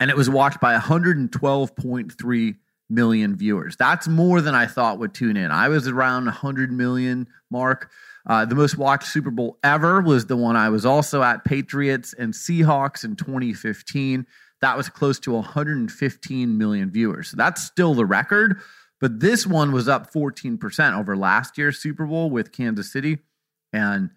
and 0.00 0.10
it 0.10 0.16
was 0.16 0.28
watched 0.28 0.60
by 0.60 0.76
112.3 0.76 2.56
million 2.90 3.36
viewers. 3.36 3.76
That's 3.76 4.06
more 4.08 4.40
than 4.40 4.54
I 4.54 4.66
thought 4.66 4.98
would 4.98 5.14
tune 5.14 5.36
in. 5.36 5.50
I 5.50 5.68
was 5.68 5.88
around 5.88 6.26
100 6.26 6.72
million 6.72 7.28
mark. 7.50 7.90
Uh, 8.26 8.44
the 8.44 8.54
most 8.54 8.78
watched 8.78 9.08
Super 9.08 9.30
Bowl 9.30 9.58
ever 9.62 10.00
was 10.00 10.26
the 10.26 10.36
one 10.36 10.56
I 10.56 10.70
was 10.70 10.86
also 10.86 11.22
at 11.22 11.44
Patriots 11.44 12.14
and 12.18 12.32
Seahawks 12.32 13.04
in 13.04 13.16
2015. 13.16 14.26
That 14.60 14.76
was 14.76 14.88
close 14.88 15.18
to 15.20 15.32
115 15.32 16.58
million 16.58 16.90
viewers. 16.90 17.28
So 17.28 17.36
that's 17.36 17.62
still 17.62 17.94
the 17.94 18.06
record, 18.06 18.60
but 19.00 19.20
this 19.20 19.46
one 19.46 19.72
was 19.72 19.88
up 19.88 20.12
14% 20.12 20.98
over 20.98 21.16
last 21.16 21.58
year's 21.58 21.78
Super 21.78 22.06
Bowl 22.06 22.30
with 22.30 22.52
Kansas 22.52 22.90
City. 22.90 23.18
And 23.72 24.10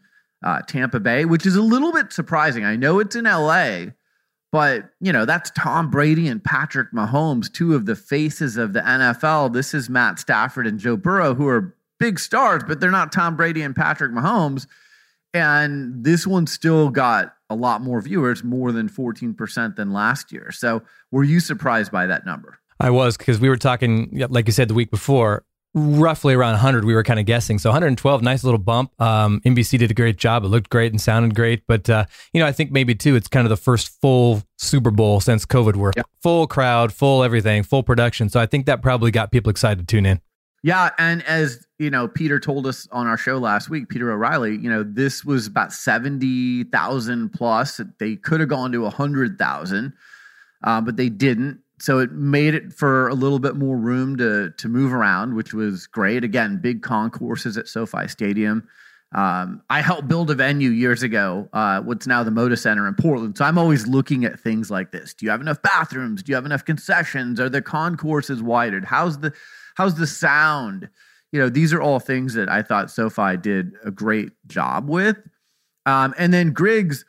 uh, 0.43 0.61
Tampa 0.61 0.99
Bay, 0.99 1.25
which 1.25 1.45
is 1.45 1.55
a 1.55 1.61
little 1.61 1.91
bit 1.91 2.13
surprising. 2.13 2.63
I 2.63 2.75
know 2.75 2.99
it's 2.99 3.15
in 3.15 3.25
LA, 3.25 3.87
but 4.51 4.91
you 4.99 5.11
know 5.11 5.25
that's 5.25 5.51
Tom 5.51 5.89
Brady 5.89 6.27
and 6.27 6.43
Patrick 6.43 6.91
Mahomes, 6.93 7.51
two 7.51 7.75
of 7.75 7.85
the 7.85 7.95
faces 7.95 8.57
of 8.57 8.73
the 8.73 8.81
NFL. 8.81 9.53
This 9.53 9.73
is 9.73 9.89
Matt 9.89 10.19
Stafford 10.19 10.67
and 10.67 10.79
Joe 10.79 10.97
Burrow, 10.97 11.33
who 11.33 11.47
are 11.47 11.75
big 11.99 12.19
stars, 12.19 12.63
but 12.67 12.79
they're 12.79 12.91
not 12.91 13.11
Tom 13.11 13.35
Brady 13.35 13.61
and 13.61 13.75
Patrick 13.75 14.11
Mahomes. 14.11 14.67
And 15.33 16.03
this 16.03 16.25
one 16.25 16.47
still 16.47 16.89
got 16.89 17.35
a 17.49 17.55
lot 17.55 17.81
more 17.81 18.01
viewers, 18.01 18.43
more 18.43 18.71
than 18.71 18.89
14% 18.89 19.75
than 19.75 19.91
last 19.91 20.31
year. 20.31 20.51
So, 20.51 20.83
were 21.11 21.23
you 21.23 21.39
surprised 21.39 21.91
by 21.91 22.07
that 22.07 22.25
number? 22.25 22.59
I 22.79 22.89
was 22.89 23.17
because 23.17 23.39
we 23.39 23.49
were 23.49 23.57
talking, 23.57 24.09
like 24.29 24.47
you 24.47 24.53
said, 24.53 24.67
the 24.67 24.73
week 24.73 24.91
before, 24.91 25.43
roughly 25.77 26.33
around 26.33 26.53
100. 26.53 26.85
We 26.85 26.93
were 26.93 27.03
kind 27.03 27.19
of 27.19 27.25
guessing. 27.25 27.59
So 27.59 27.69
112, 27.69 28.21
nice 28.21 28.43
little 28.43 28.57
bump. 28.57 28.99
Um, 28.99 29.41
NBC 29.41 29.77
did 29.79 29.91
a 29.91 29.93
great 29.93 30.17
job. 30.17 30.43
It 30.43 30.47
looked 30.47 30.69
great 30.69 30.91
and 30.91 30.99
sounded 30.99 31.35
great. 31.35 31.63
But, 31.67 31.89
uh, 31.89 32.05
you 32.33 32.41
know, 32.41 32.47
I 32.47 32.51
think 32.51 32.71
maybe 32.71 32.95
too, 32.95 33.15
it's 33.15 33.27
kind 33.27 33.45
of 33.45 33.49
the 33.49 33.57
first 33.57 33.89
full 34.01 34.43
Super 34.57 34.91
Bowl 34.91 35.19
since 35.19 35.45
COVID 35.45 35.75
where 35.75 35.93
yep. 35.95 36.07
full 36.21 36.47
crowd, 36.47 36.91
full 36.91 37.23
everything, 37.23 37.63
full 37.63 37.83
production. 37.83 38.29
So 38.29 38.39
I 38.39 38.45
think 38.45 38.65
that 38.65 38.81
probably 38.81 39.11
got 39.11 39.31
people 39.31 39.49
excited 39.49 39.79
to 39.79 39.85
tune 39.85 40.05
in. 40.05 40.19
Yeah, 40.63 40.89
and 40.97 41.23
as 41.23 41.65
you 41.77 41.89
know, 41.89 42.07
Peter 42.07 42.39
told 42.39 42.65
us 42.65 42.87
on 42.91 43.07
our 43.07 43.17
show 43.17 43.37
last 43.37 43.69
week, 43.69 43.89
Peter 43.89 44.11
O'Reilly, 44.11 44.57
you 44.57 44.69
know, 44.69 44.83
this 44.83 45.23
was 45.23 45.45
about 45.45 45.71
seventy 45.71 46.63
thousand 46.65 47.29
plus. 47.31 47.79
They 47.99 48.15
could 48.15 48.39
have 48.39 48.49
gone 48.49 48.71
to 48.71 48.85
a 48.85 48.89
hundred 48.89 49.37
thousand, 49.37 49.93
uh, 50.63 50.81
but 50.81 50.97
they 50.97 51.09
didn't. 51.09 51.61
So 51.79 51.99
it 51.99 52.11
made 52.11 52.55
it 52.55 52.73
for 52.73 53.07
a 53.07 53.13
little 53.13 53.39
bit 53.39 53.55
more 53.55 53.77
room 53.77 54.17
to 54.17 54.51
to 54.51 54.67
move 54.67 54.93
around, 54.93 55.35
which 55.35 55.53
was 55.53 55.87
great. 55.87 56.23
Again, 56.23 56.59
big 56.61 56.81
concourses 56.81 57.57
at 57.57 57.67
SoFi 57.67 58.07
Stadium. 58.07 58.67
Um, 59.15 59.61
I 59.69 59.81
helped 59.81 60.09
build 60.09 60.29
a 60.31 60.35
venue 60.35 60.69
years 60.69 61.01
ago, 61.01 61.47
uh, 61.53 61.79
what's 61.81 62.07
now 62.07 62.23
the 62.23 62.31
Moda 62.31 62.59
Center 62.59 62.87
in 62.87 62.95
Portland. 62.95 63.37
So 63.37 63.45
I'm 63.45 63.57
always 63.57 63.87
looking 63.87 64.25
at 64.25 64.37
things 64.37 64.69
like 64.69 64.91
this. 64.91 65.13
Do 65.13 65.25
you 65.25 65.29
have 65.29 65.39
enough 65.39 65.61
bathrooms? 65.61 66.23
Do 66.23 66.31
you 66.31 66.35
have 66.35 66.45
enough 66.45 66.65
concessions? 66.65 67.39
Are 67.39 67.47
the 67.47 67.61
concourses 67.61 68.43
widened? 68.43 68.85
How's 68.85 69.19
the 69.19 69.33
How's 69.75 69.95
the 69.95 70.07
sound? 70.07 70.89
You 71.31 71.39
know, 71.39 71.49
these 71.49 71.71
are 71.73 71.81
all 71.81 71.99
things 71.99 72.33
that 72.33 72.49
I 72.49 72.63
thought 72.63 72.89
SoFi 72.89 73.37
did 73.37 73.73
a 73.85 73.91
great 73.91 74.31
job 74.47 74.89
with. 74.89 75.17
Um, 75.85 76.13
and 76.17 76.33
then 76.33 76.51
Griggs, 76.51 77.05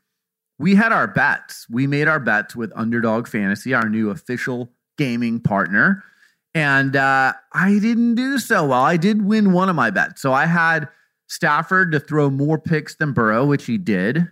we 0.58 0.74
had 0.74 0.92
our 0.92 1.06
bets. 1.06 1.66
We 1.70 1.86
made 1.86 2.08
our 2.08 2.20
bets 2.20 2.56
with 2.56 2.72
Underdog 2.74 3.28
Fantasy, 3.28 3.74
our 3.74 3.88
new 3.88 4.10
official 4.10 4.70
gaming 4.96 5.40
partner. 5.40 6.02
And 6.54 6.96
uh, 6.96 7.34
I 7.52 7.78
didn't 7.78 8.16
do 8.16 8.38
so 8.38 8.66
well. 8.66 8.82
I 8.82 8.96
did 8.96 9.22
win 9.22 9.52
one 9.52 9.68
of 9.68 9.76
my 9.76 9.90
bets. 9.90 10.20
So 10.20 10.32
I 10.32 10.46
had 10.46 10.88
Stafford 11.28 11.92
to 11.92 12.00
throw 12.00 12.30
more 12.30 12.58
picks 12.58 12.96
than 12.96 13.12
Burrow, 13.12 13.44
which 13.44 13.66
he 13.66 13.78
did. 13.78 14.28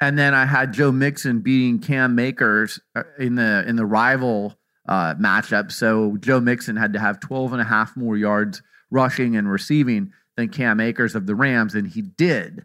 And 0.00 0.18
then 0.18 0.34
I 0.34 0.46
had 0.46 0.72
Joe 0.72 0.92
Mixon 0.92 1.40
beating 1.40 1.78
Cam 1.78 2.18
Akers 2.18 2.80
uh, 2.96 3.02
in 3.18 3.34
the 3.34 3.64
in 3.66 3.76
the 3.76 3.86
rival 3.86 4.56
uh, 4.88 5.14
matchup. 5.16 5.70
So 5.70 6.16
Joe 6.18 6.40
Mixon 6.40 6.76
had 6.76 6.92
to 6.94 7.00
have 7.00 7.20
12 7.20 7.52
and 7.52 7.60
a 7.60 7.64
half 7.64 7.96
more 7.96 8.16
yards 8.16 8.62
rushing 8.90 9.36
and 9.36 9.50
receiving 9.50 10.12
than 10.36 10.48
Cam 10.48 10.80
Akers 10.80 11.14
of 11.14 11.26
the 11.26 11.34
Rams, 11.34 11.74
and 11.74 11.86
he 11.86 12.00
did. 12.00 12.64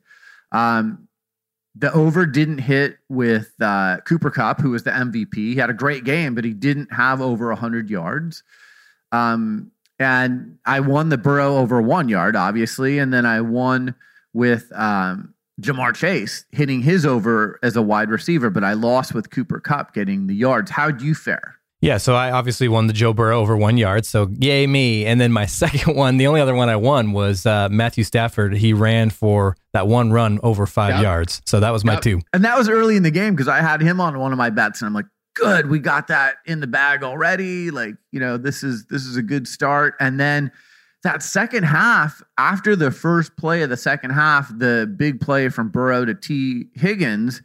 Um, 0.52 1.03
the 1.76 1.92
over 1.94 2.26
didn't 2.26 2.60
hit 2.60 2.98
with 3.10 3.52
uh, 3.60 3.98
Cooper 4.06 4.30
Kupp, 4.30 4.62
who 4.62 4.72
was 4.72 4.84
the 4.84 4.92
MVP. 4.92 5.36
He 5.36 5.56
had 5.56 5.70
a 5.70 5.74
great 5.74 6.04
game, 6.04 6.36
but 6.36 6.46
he 6.46 6.54
didn't 6.54 6.94
have 6.94 7.20
over 7.22 7.48
100 7.48 7.90
yards. 7.90 8.44
Um, 9.12 9.72
and 10.00 10.58
I 10.66 10.80
won 10.82 11.10
the 11.10 11.18
Burrow 11.18 11.58
over 11.58 11.82
one 11.82 12.10
yard, 12.10 12.36
obviously, 12.36 13.00
and 13.00 13.14
then 13.14 13.26
I 13.26 13.42
won 13.42 13.96
with 14.34 14.72
um, 14.76 15.34
Ja'Marr 15.62 15.96
Chase 15.96 16.46
hitting 16.52 16.82
his 16.82 17.06
over 17.06 17.60
as 17.64 17.76
a 17.76 17.82
wide 17.82 18.10
receiver, 18.10 18.50
but 18.50 18.64
I 18.64 18.74
lost 18.74 19.14
with 19.14 19.30
Cooper 19.30 19.60
Kupp 19.60 19.94
getting 19.94 20.28
the 20.28 20.36
yards. 20.36 20.72
How'd 20.72 21.02
you 21.02 21.16
fare? 21.16 21.60
Yeah, 21.84 21.98
so 21.98 22.16
I 22.16 22.32
obviously 22.32 22.70
won 22.70 22.88
the 22.88 22.94
Joe 22.94 23.12
Burrow 23.12 23.42
over 23.42 23.58
one 23.58 23.76
yard, 23.76 24.06
so 24.06 24.30
yay 24.40 24.66
me. 24.68 25.06
And 25.06 25.20
then 25.20 25.34
my 25.34 25.46
second 25.64 25.98
one, 25.98 26.16
the 26.16 26.28
only 26.28 26.40
other 26.40 26.56
one 26.56 26.70
I 26.70 26.78
won 26.78 27.12
was 27.12 27.46
uh, 27.46 27.68
Matthew 27.70 28.06
Stafford. 28.06 28.56
He 28.56 28.72
ran 28.72 29.10
for 29.10 29.58
that 29.74 29.86
one 29.86 30.14
run 30.14 30.40
over 30.44 30.66
five 30.66 30.92
yep. 30.92 31.04
yards, 31.04 31.42
so 31.46 31.60
that 31.60 31.72
was 31.72 31.84
my 31.84 31.96
yep. 31.96 32.02
two. 32.02 32.22
And 32.32 32.46
that 32.46 32.58
was 32.58 32.70
early 32.70 32.96
in 32.96 33.04
the 33.04 33.12
game 33.12 33.36
because 33.36 33.50
I 33.50 33.60
had 33.60 33.82
him 33.82 34.00
on 34.00 34.18
one 34.18 34.32
of 34.32 34.38
my 34.38 34.50
bets, 34.50 34.80
and 34.82 34.88
I'm 34.88 34.94
like, 34.94 35.08
good, 35.34 35.70
we 35.70 35.78
got 35.78 36.08
that 36.08 36.36
in 36.46 36.62
the 36.62 36.68
bag 36.68 37.04
already. 37.04 37.70
Like, 37.70 37.96
you 38.14 38.20
know, 38.22 38.38
this 38.38 38.64
is 38.64 38.86
this 38.86 39.06
is 39.06 39.18
a 39.18 39.22
good 39.22 39.46
start. 39.46 39.96
And 40.00 40.18
then 40.18 40.54
that 41.04 41.22
second 41.22 41.64
half, 41.64 42.24
after 42.38 42.78
the 42.78 42.92
first 42.92 43.36
play 43.36 43.62
of 43.62 43.70
the 43.70 43.76
second 43.76 44.12
half, 44.12 44.58
the 44.58 44.90
big 44.96 45.20
play 45.20 45.50
from 45.50 45.68
Burrow 45.68 46.06
to 46.06 46.16
Tee 46.16 46.68
Higgins 46.76 47.42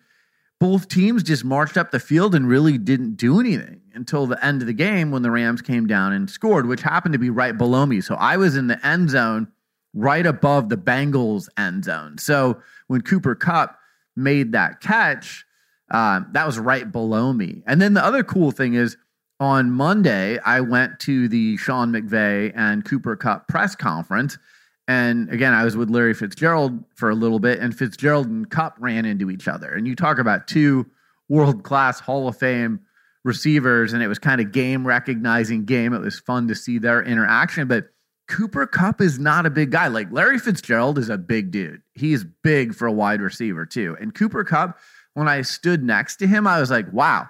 both 0.60 0.88
teams 0.88 1.22
just 1.22 1.44
marched 1.44 1.76
up 1.76 1.90
the 1.90 2.00
field 2.00 2.34
and 2.34 2.48
really 2.48 2.78
didn't 2.78 3.16
do 3.16 3.38
anything 3.38 3.80
until 3.98 4.26
the 4.26 4.42
end 4.44 4.62
of 4.62 4.66
the 4.66 4.72
game 4.72 5.10
when 5.10 5.22
the 5.22 5.30
Rams 5.30 5.60
came 5.60 5.86
down 5.86 6.12
and 6.12 6.30
scored, 6.30 6.66
which 6.66 6.80
happened 6.80 7.12
to 7.12 7.18
be 7.18 7.30
right 7.30 7.56
below 7.56 7.84
me. 7.84 8.00
So 8.00 8.14
I 8.14 8.36
was 8.36 8.56
in 8.56 8.68
the 8.68 8.84
end 8.86 9.10
zone 9.10 9.48
right 9.94 10.24
above 10.24 10.68
the 10.68 10.76
Bengals 10.76 11.48
end 11.58 11.84
zone. 11.84 12.18
So 12.18 12.60
when 12.86 13.02
Cooper 13.02 13.34
Kupp 13.34 13.78
made 14.16 14.52
that 14.52 14.80
catch, 14.80 15.44
uh, 15.90 16.20
that 16.32 16.46
was 16.46 16.58
right 16.58 16.90
below 16.90 17.32
me. 17.32 17.62
And 17.66 17.80
then 17.80 17.94
the 17.94 18.04
other 18.04 18.22
cool 18.22 18.50
thing 18.50 18.74
is 18.74 18.96
on 19.40 19.70
Monday, 19.70 20.38
I 20.38 20.60
went 20.60 20.98
to 21.00 21.28
the 21.28 21.56
Sean 21.58 21.92
McVay 21.92 22.52
and 22.56 22.84
Cooper 22.84 23.16
Kupp 23.16 23.48
press 23.48 23.76
conference 23.76 24.38
and 24.88 25.28
again, 25.28 25.52
I 25.52 25.64
was 25.64 25.76
with 25.76 25.90
Larry 25.90 26.14
Fitzgerald 26.14 26.82
for 26.94 27.10
a 27.10 27.14
little 27.14 27.38
bit, 27.38 27.58
and 27.60 27.76
Fitzgerald 27.76 28.26
and 28.26 28.50
Kupp 28.50 28.74
ran 28.78 29.04
into 29.04 29.30
each 29.30 29.46
other. 29.46 29.70
And 29.70 29.86
you 29.86 29.94
talk 29.94 30.18
about 30.18 30.48
two 30.48 30.86
world 31.28 31.62
class 31.62 32.00
Hall 32.00 32.26
of 32.26 32.38
Fame 32.38 32.80
receivers, 33.28 33.92
and 33.92 34.02
it 34.02 34.08
was 34.08 34.18
kind 34.18 34.40
of 34.40 34.50
game 34.50 34.84
recognizing 34.84 35.64
game. 35.64 35.92
It 35.92 36.00
was 36.00 36.18
fun 36.18 36.48
to 36.48 36.56
see 36.56 36.78
their 36.78 37.00
interaction. 37.02 37.68
But 37.68 37.90
Cooper 38.26 38.66
Kupp 38.66 39.00
is 39.00 39.20
not 39.20 39.46
a 39.46 39.50
big 39.50 39.70
guy. 39.70 39.86
Like 39.86 40.10
Larry 40.10 40.40
Fitzgerald 40.40 40.98
is 40.98 41.08
a 41.08 41.16
big 41.16 41.52
dude. 41.52 41.82
He's 41.94 42.24
big 42.42 42.74
for 42.74 42.88
a 42.88 42.92
wide 42.92 43.20
receiver, 43.20 43.64
too. 43.64 43.96
And 44.00 44.12
Cooper 44.12 44.42
Kupp, 44.42 44.78
when 45.14 45.28
I 45.28 45.42
stood 45.42 45.84
next 45.84 46.16
to 46.16 46.26
him, 46.26 46.48
I 46.48 46.58
was 46.58 46.70
like, 46.70 46.92
wow, 46.92 47.28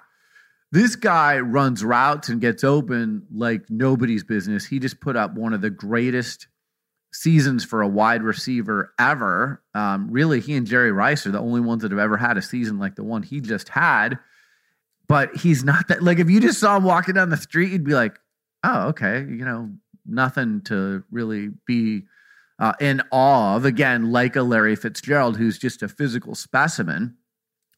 this 0.71 0.95
guy 0.95 1.39
runs 1.39 1.83
routes 1.83 2.29
and 2.29 2.41
gets 2.41 2.63
open 2.63 3.25
like 3.31 3.69
nobody's 3.69 4.23
business. 4.23 4.65
He 4.65 4.79
just 4.79 4.99
put 5.01 5.15
up 5.15 5.35
one 5.35 5.53
of 5.53 5.61
the 5.61 5.69
greatest 5.69 6.47
seasons 7.11 7.65
for 7.65 7.81
a 7.81 7.87
wide 7.87 8.21
receiver 8.23 8.93
ever. 8.99 9.63
Um, 9.73 10.11
really, 10.11 10.39
he 10.41 10.55
and 10.55 10.67
Jerry 10.67 10.91
Rice 10.91 11.25
are 11.25 11.31
the 11.31 11.39
only 11.39 11.61
ones 11.61 11.81
that 11.81 11.91
have 11.91 11.99
ever 11.99 12.17
had 12.17 12.37
a 12.37 12.41
season 12.41 12.77
like 12.77 12.95
the 12.95 13.03
one 13.03 13.23
he 13.23 13.41
just 13.41 13.69
had. 13.69 14.19
But 15.09 15.35
he's 15.35 15.63
not 15.63 15.87
that 15.87 16.03
like 16.03 16.19
if 16.19 16.29
you 16.29 16.39
just 16.39 16.59
saw 16.59 16.77
him 16.77 16.83
walking 16.83 17.15
down 17.15 17.29
the 17.29 17.37
street, 17.37 17.71
you'd 17.71 17.83
be 17.83 17.95
like, 17.95 18.17
oh, 18.63 18.89
okay, 18.89 19.19
you 19.19 19.43
know, 19.43 19.71
nothing 20.05 20.61
to 20.65 21.03
really 21.11 21.49
be 21.65 22.03
uh, 22.59 22.73
in 22.79 23.01
awe 23.11 23.55
of. 23.55 23.65
Again, 23.65 24.11
like 24.11 24.35
a 24.35 24.43
Larry 24.43 24.75
Fitzgerald, 24.75 25.35
who's 25.35 25.57
just 25.57 25.81
a 25.81 25.87
physical 25.87 26.35
specimen, 26.35 27.17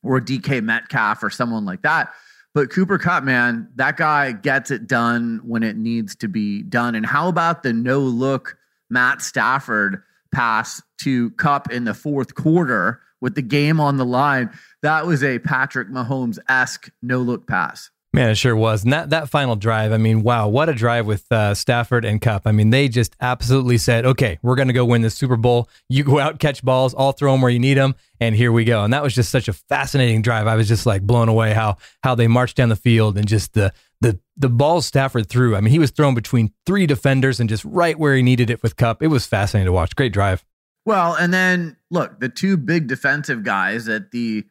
or 0.04 0.20
DK 0.20 0.62
Metcalf 0.62 1.24
or 1.24 1.30
someone 1.30 1.66
like 1.66 1.84
that. 1.84 2.14
But 2.54 2.70
Cooper 2.70 2.98
Kupp 2.98 3.24
man, 3.24 3.70
that 3.76 3.96
guy 3.96 4.34
gets 4.34 4.70
it 4.70 4.86
done 4.86 5.40
when 5.46 5.64
it 5.64 5.78
needs 5.78 6.18
to 6.18 6.28
be 6.28 6.64
done. 6.64 6.96
And 6.96 7.06
how 7.06 7.30
about 7.30 7.64
the 7.64 7.72
no 7.72 8.00
look 8.00 8.58
Matt 8.90 9.22
Stafford 9.22 10.04
pass 10.34 10.82
to 11.00 11.32
Kupp 11.32 11.72
in 11.72 11.86
the 11.86 11.94
fourth 11.94 12.36
quarter 12.36 13.00
with 13.22 13.36
the 13.36 13.42
game 13.42 13.80
on 13.80 13.98
the 13.98 14.06
line. 14.06 14.50
That 14.82 15.06
was 15.06 15.24
a 15.24 15.40
Patrick 15.40 15.90
Mahomes 15.90 16.40
esque 16.50 16.90
no 17.02 17.20
look 17.20 17.48
pass. 17.48 17.90
Man, 18.14 18.30
it 18.30 18.36
sure 18.36 18.58
was. 18.58 18.84
And 18.84 18.92
that, 18.92 19.12
that 19.12 19.30
final 19.30 19.56
drive, 19.56 19.94
I 19.94 19.98
mean, 19.98 20.22
wow, 20.22 20.50
what 20.50 20.68
a 20.68 20.74
drive 20.74 21.06
with 21.06 21.32
uh, 21.32 21.54
Stafford 21.54 22.04
and 22.04 22.20
Kupp. 22.20 22.46
I 22.46 22.52
mean, 22.52 22.70
they 22.70 22.90
just 22.90 23.16
absolutely 23.22 23.78
said, 23.78 24.06
okay, 24.06 24.38
we're 24.42 24.58
going 24.58 24.68
to 24.68 24.74
go 24.74 24.84
win 24.84 25.02
the 25.02 25.10
Super 25.10 25.38
Bowl. 25.38 25.70
You 25.88 26.04
go 26.04 26.20
out, 26.20 26.38
catch 26.38 26.62
balls, 26.62 26.94
I'll 26.98 27.14
throw 27.14 27.32
them 27.32 27.42
where 27.42 27.52
you 27.52 27.60
need 27.60 27.76
them, 27.76 27.96
and 28.20 28.36
here 28.36 28.52
we 28.52 28.66
go. 28.66 28.84
And 28.84 28.92
that 28.92 29.02
was 29.02 29.16
just 29.16 29.32
such 29.32 29.48
a 29.48 29.54
fascinating 29.54 30.22
drive. 30.22 30.46
I 30.46 30.58
was 30.58 30.68
just 30.68 30.86
like 30.86 31.04
blown 31.04 31.30
away 31.30 31.54
how 31.54 31.78
how 32.04 32.14
they 32.14 32.28
marched 32.28 32.58
down 32.58 32.68
the 32.68 32.76
field 32.76 33.18
and 33.18 33.26
just 33.30 33.54
the 33.54 33.72
the 34.02 34.20
the 34.36 34.50
ball 34.50 34.82
Stafford 34.82 35.30
threw. 35.30 35.56
I 35.56 35.62
mean, 35.62 35.72
he 35.72 35.80
was 35.80 35.92
thrown 35.92 36.14
between 36.14 36.52
three 36.66 36.86
defenders 36.86 37.40
and 37.40 37.48
just 37.48 37.64
right 37.64 37.98
where 37.98 38.14
he 38.14 38.24
needed 38.24 38.50
it 38.50 38.62
with 38.62 38.76
Kupp. 38.76 39.02
It 39.02 39.08
was 39.08 39.26
fascinating 39.26 39.68
to 39.68 39.72
watch. 39.72 39.96
Great 39.96 40.12
drive. 40.12 40.44
Well, 40.86 41.16
and 41.16 41.34
then 41.34 41.78
look, 41.90 42.20
the 42.20 42.30
two 42.30 42.58
big 42.58 42.88
defensive 42.88 43.44
guys 43.44 43.86
that 43.86 44.12
the 44.12 44.46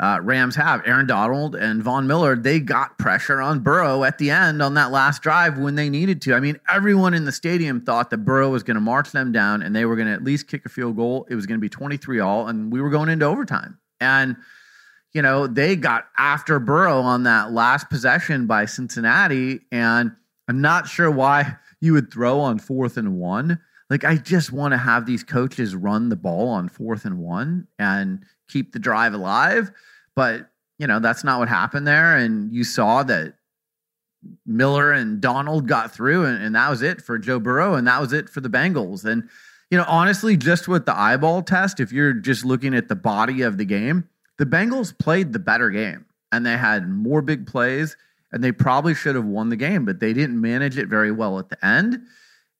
uh, 0.00 0.18
Rams 0.22 0.54
have, 0.56 0.82
Aaron 0.86 1.06
Donald 1.06 1.56
and 1.56 1.82
Von 1.82 2.06
Miller, 2.06 2.36
they 2.36 2.60
got 2.60 2.98
pressure 2.98 3.40
on 3.40 3.60
Burrow 3.60 4.04
at 4.04 4.18
the 4.18 4.30
end 4.30 4.62
on 4.62 4.74
that 4.74 4.92
last 4.92 5.22
drive 5.22 5.58
when 5.58 5.74
they 5.74 5.90
needed 5.90 6.22
to. 6.22 6.34
I 6.34 6.40
mean, 6.40 6.58
everyone 6.68 7.14
in 7.14 7.24
the 7.24 7.32
stadium 7.32 7.80
thought 7.80 8.10
that 8.10 8.18
Burrow 8.18 8.50
was 8.50 8.62
going 8.62 8.76
to 8.76 8.80
march 8.80 9.10
them 9.10 9.32
down 9.32 9.62
and 9.62 9.74
they 9.74 9.84
were 9.84 9.96
going 9.96 10.06
to 10.06 10.14
at 10.14 10.22
least 10.22 10.46
kick 10.46 10.64
a 10.66 10.68
field 10.68 10.96
goal. 10.96 11.26
It 11.28 11.34
was 11.34 11.46
going 11.46 11.58
to 11.58 11.62
be 11.62 11.68
23 11.68 12.20
all, 12.20 12.46
and 12.46 12.72
we 12.72 12.80
were 12.80 12.90
going 12.90 13.08
into 13.08 13.26
overtime. 13.26 13.78
And 14.00 14.36
you 15.12 15.22
know, 15.22 15.46
they 15.46 15.76
got 15.76 16.06
after 16.16 16.58
Burrow 16.58 17.00
on 17.00 17.22
that 17.24 17.52
last 17.52 17.88
possession 17.88 18.46
by 18.46 18.66
Cincinnati. 18.66 19.60
And 19.72 20.12
I'm 20.48 20.60
not 20.60 20.86
sure 20.86 21.10
why 21.10 21.56
you 21.80 21.92
would 21.94 22.12
throw 22.12 22.40
on 22.40 22.58
fourth 22.58 22.96
and 22.96 23.18
one. 23.18 23.60
Like 23.90 24.04
I 24.04 24.16
just 24.16 24.52
want 24.52 24.72
to 24.72 24.78
have 24.78 25.06
these 25.06 25.24
coaches 25.24 25.74
run 25.74 26.08
the 26.08 26.16
ball 26.16 26.48
on 26.48 26.68
fourth 26.68 27.04
and 27.04 27.18
one 27.18 27.66
and 27.78 28.24
keep 28.48 28.72
the 28.72 28.78
drive 28.78 29.14
alive. 29.14 29.70
But 30.14 30.50
you 30.78 30.86
know, 30.86 31.00
that's 31.00 31.24
not 31.24 31.38
what 31.38 31.48
happened 31.48 31.86
there. 31.86 32.16
And 32.16 32.52
you 32.52 32.64
saw 32.64 33.02
that 33.04 33.34
Miller 34.46 34.92
and 34.92 35.20
Donald 35.20 35.66
got 35.68 35.92
through, 35.92 36.24
and, 36.24 36.42
and 36.42 36.54
that 36.54 36.68
was 36.68 36.82
it 36.82 37.00
for 37.00 37.18
Joe 37.18 37.38
Burrow, 37.38 37.74
and 37.74 37.86
that 37.86 38.00
was 38.00 38.12
it 38.12 38.28
for 38.28 38.40
the 38.40 38.50
Bengals. 38.50 39.04
And 39.04 39.28
you 39.70 39.76
know, 39.76 39.84
honestly, 39.86 40.36
just 40.36 40.66
with 40.66 40.86
the 40.86 40.96
eyeball 40.96 41.42
test, 41.42 41.78
if 41.80 41.92
you're 41.92 42.14
just 42.14 42.44
looking 42.44 42.74
at 42.74 42.88
the 42.88 42.96
body 42.96 43.42
of 43.42 43.58
the 43.58 43.64
game, 43.64 44.08
the 44.38 44.46
Bengals 44.46 44.96
played 44.98 45.32
the 45.32 45.38
better 45.38 45.70
game 45.70 46.06
and 46.32 46.46
they 46.46 46.56
had 46.56 46.88
more 46.88 47.20
big 47.20 47.46
plays 47.46 47.96
and 48.32 48.42
they 48.42 48.52
probably 48.52 48.94
should 48.94 49.14
have 49.14 49.24
won 49.24 49.50
the 49.50 49.56
game, 49.56 49.84
but 49.84 50.00
they 50.00 50.12
didn't 50.12 50.40
manage 50.40 50.78
it 50.78 50.88
very 50.88 51.12
well 51.12 51.38
at 51.38 51.48
the 51.50 51.64
end. 51.64 52.00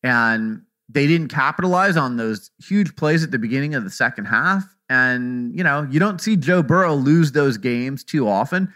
And 0.02 0.62
they 0.88 1.06
didn't 1.06 1.28
capitalize 1.28 1.96
on 1.96 2.16
those 2.16 2.50
huge 2.62 2.96
plays 2.96 3.22
at 3.22 3.30
the 3.30 3.38
beginning 3.38 3.74
of 3.74 3.84
the 3.84 3.90
second 3.90 4.24
half. 4.24 4.64
And, 4.88 5.54
you 5.56 5.62
know, 5.62 5.86
you 5.90 6.00
don't 6.00 6.20
see 6.20 6.36
Joe 6.36 6.62
Burrow 6.62 6.94
lose 6.94 7.32
those 7.32 7.58
games 7.58 8.02
too 8.02 8.26
often. 8.26 8.72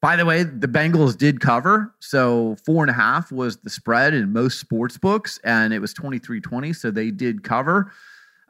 By 0.00 0.16
the 0.16 0.24
way, 0.24 0.42
the 0.42 0.66
Bengals 0.66 1.16
did 1.16 1.40
cover. 1.40 1.94
So 2.00 2.56
four 2.64 2.82
and 2.82 2.90
a 2.90 2.94
half 2.94 3.30
was 3.30 3.58
the 3.58 3.70
spread 3.70 4.14
in 4.14 4.32
most 4.32 4.58
sports 4.58 4.98
books, 4.98 5.38
and 5.44 5.72
it 5.72 5.78
was 5.78 5.92
23 5.92 6.40
20. 6.40 6.72
So 6.72 6.90
they 6.90 7.10
did 7.10 7.44
cover. 7.44 7.92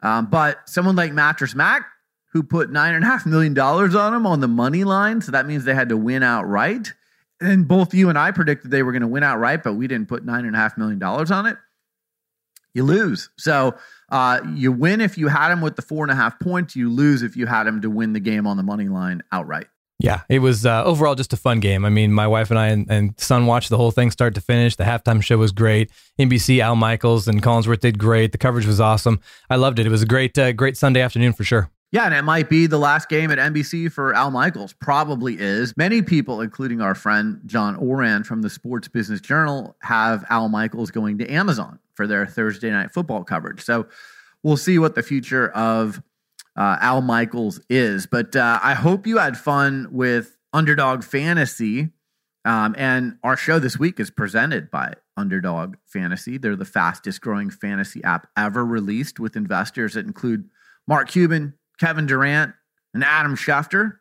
Um, 0.01 0.25
but 0.27 0.67
someone 0.67 0.95
like 0.95 1.13
Mattress 1.13 1.53
Mac, 1.53 1.85
who 2.31 2.41
put 2.41 2.71
nine 2.71 2.95
and 2.95 3.03
a 3.03 3.07
half 3.07 3.25
million 3.25 3.53
dollars 3.53 3.93
on 3.93 4.13
them 4.13 4.25
on 4.25 4.39
the 4.39 4.47
money 4.47 4.83
line. 4.83 5.21
So 5.21 5.31
that 5.31 5.45
means 5.45 5.65
they 5.65 5.75
had 5.75 5.89
to 5.89 5.97
win 5.97 6.23
outright. 6.23 6.93
And 7.39 7.67
both 7.67 7.93
you 7.93 8.09
and 8.09 8.17
I 8.17 8.31
predicted 8.31 8.71
they 8.71 8.81
were 8.81 8.91
going 8.91 9.01
to 9.01 9.07
win 9.07 9.23
outright, 9.23 9.61
but 9.61 9.73
we 9.73 9.87
didn't 9.87 10.07
put 10.07 10.25
nine 10.25 10.45
and 10.45 10.55
a 10.55 10.59
half 10.59 10.77
million 10.77 10.97
dollars 10.97 11.29
on 11.29 11.45
it. 11.45 11.57
You 12.73 12.83
lose. 12.83 13.29
So 13.37 13.75
uh, 14.09 14.39
you 14.53 14.71
win 14.71 15.01
if 15.01 15.17
you 15.17 15.27
had 15.27 15.51
him 15.51 15.61
with 15.61 15.75
the 15.75 15.81
four 15.81 16.03
and 16.03 16.11
a 16.11 16.15
half 16.15 16.39
points. 16.39 16.75
You 16.75 16.89
lose 16.89 17.21
if 17.21 17.35
you 17.35 17.45
had 17.45 17.67
him 17.67 17.81
to 17.81 17.89
win 17.89 18.13
the 18.13 18.19
game 18.19 18.47
on 18.47 18.57
the 18.57 18.63
money 18.63 18.87
line 18.87 19.23
outright. 19.31 19.67
Yeah, 19.99 20.21
it 20.27 20.39
was 20.39 20.65
uh, 20.65 20.83
overall 20.83 21.15
just 21.15 21.31
a 21.31 21.37
fun 21.37 21.59
game. 21.59 21.85
I 21.85 21.89
mean, 21.89 22.11
my 22.11 22.27
wife 22.27 22.49
and 22.49 22.59
I 22.59 22.67
and, 22.67 22.89
and, 22.91 23.13
son 23.17 23.45
watched 23.45 23.69
the 23.69 23.77
whole 23.77 23.91
thing 23.91 24.11
start 24.11 24.35
to 24.35 24.41
finish. 24.41 24.75
The 24.75 24.83
halftime 24.83 25.23
show 25.23 25.37
was 25.37 25.51
great. 25.51 25.91
NBC, 26.19 26.59
Al 26.59 26.75
Michaels 26.75 27.27
and 27.27 27.41
Collinsworth 27.41 27.79
did 27.79 27.99
great. 27.99 28.33
The 28.33 28.37
coverage 28.37 28.65
was 28.65 28.81
awesome. 28.81 29.21
I 29.49 29.55
loved 29.55 29.79
it. 29.79 29.85
It 29.85 29.89
was 29.89 30.01
a 30.01 30.05
great, 30.05 30.37
uh, 30.37 30.51
great 30.51 30.75
Sunday 30.75 30.99
afternoon 30.99 31.31
for 31.31 31.43
sure. 31.43 31.69
Yeah, 31.93 32.05
and 32.05 32.13
it 32.13 32.23
might 32.23 32.49
be 32.49 32.65
the 32.65 32.79
last 32.79 33.07
game 33.07 33.29
at 33.29 33.37
NBC 33.37 33.91
for 33.91 34.15
Al 34.15 34.31
Michaels. 34.31 34.73
Probably 34.73 35.37
is. 35.39 35.73
Many 35.77 36.01
people, 36.01 36.41
including 36.41 36.81
our 36.81 36.95
friend 36.95 37.39
John 37.45 37.77
Ourand 37.77 38.25
from 38.25 38.41
the 38.41 38.49
Sports 38.49 38.87
Business 38.87 39.21
Journal, 39.21 39.77
have 39.83 40.25
Al 40.29 40.49
Michaels 40.49 40.89
going 40.89 41.19
to 41.19 41.31
Amazon 41.31 41.79
for 41.95 42.07
their 42.07 42.25
Thursday 42.25 42.71
night 42.71 42.91
football 42.91 43.23
coverage. 43.23 43.63
So 43.63 43.87
we'll 44.43 44.57
see 44.57 44.79
what 44.79 44.95
the 44.95 45.03
future 45.03 45.49
of 45.49 46.01
uh, 46.55 46.77
Al 46.81 47.01
Michaels 47.01 47.59
is. 47.69 48.05
But 48.05 48.35
uh, 48.35 48.59
I 48.61 48.73
hope 48.73 49.07
you 49.07 49.17
had 49.17 49.37
fun 49.37 49.87
with 49.91 50.37
Underdog 50.51 51.03
Fantasy. 51.03 51.89
Um, 52.45 52.75
and 52.77 53.17
our 53.23 53.37
show 53.37 53.59
this 53.59 53.79
week 53.79 53.99
is 53.99 54.11
presented 54.11 54.69
by 54.69 54.93
Underdog 55.15 55.75
Fantasy. 55.85 56.37
They're 56.37 56.55
the 56.55 56.65
fastest 56.65 57.21
growing 57.21 57.49
fantasy 57.49 58.03
app 58.03 58.27
ever 58.35 58.65
released 58.65 59.19
with 59.19 59.35
investors 59.35 59.93
that 59.93 60.05
include 60.05 60.49
Mark 60.87 61.09
Cuban, 61.09 61.53
Kevin 61.79 62.05
Durant, 62.05 62.53
and 62.93 63.03
Adam 63.03 63.35
Schefter. 63.35 63.99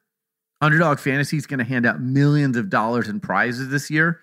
Underdog 0.60 0.98
Fantasy 0.98 1.36
is 1.36 1.46
going 1.46 1.58
to 1.58 1.64
hand 1.64 1.86
out 1.86 2.00
millions 2.00 2.56
of 2.56 2.68
dollars 2.68 3.08
in 3.08 3.20
prizes 3.20 3.68
this 3.68 3.90
year 3.90 4.20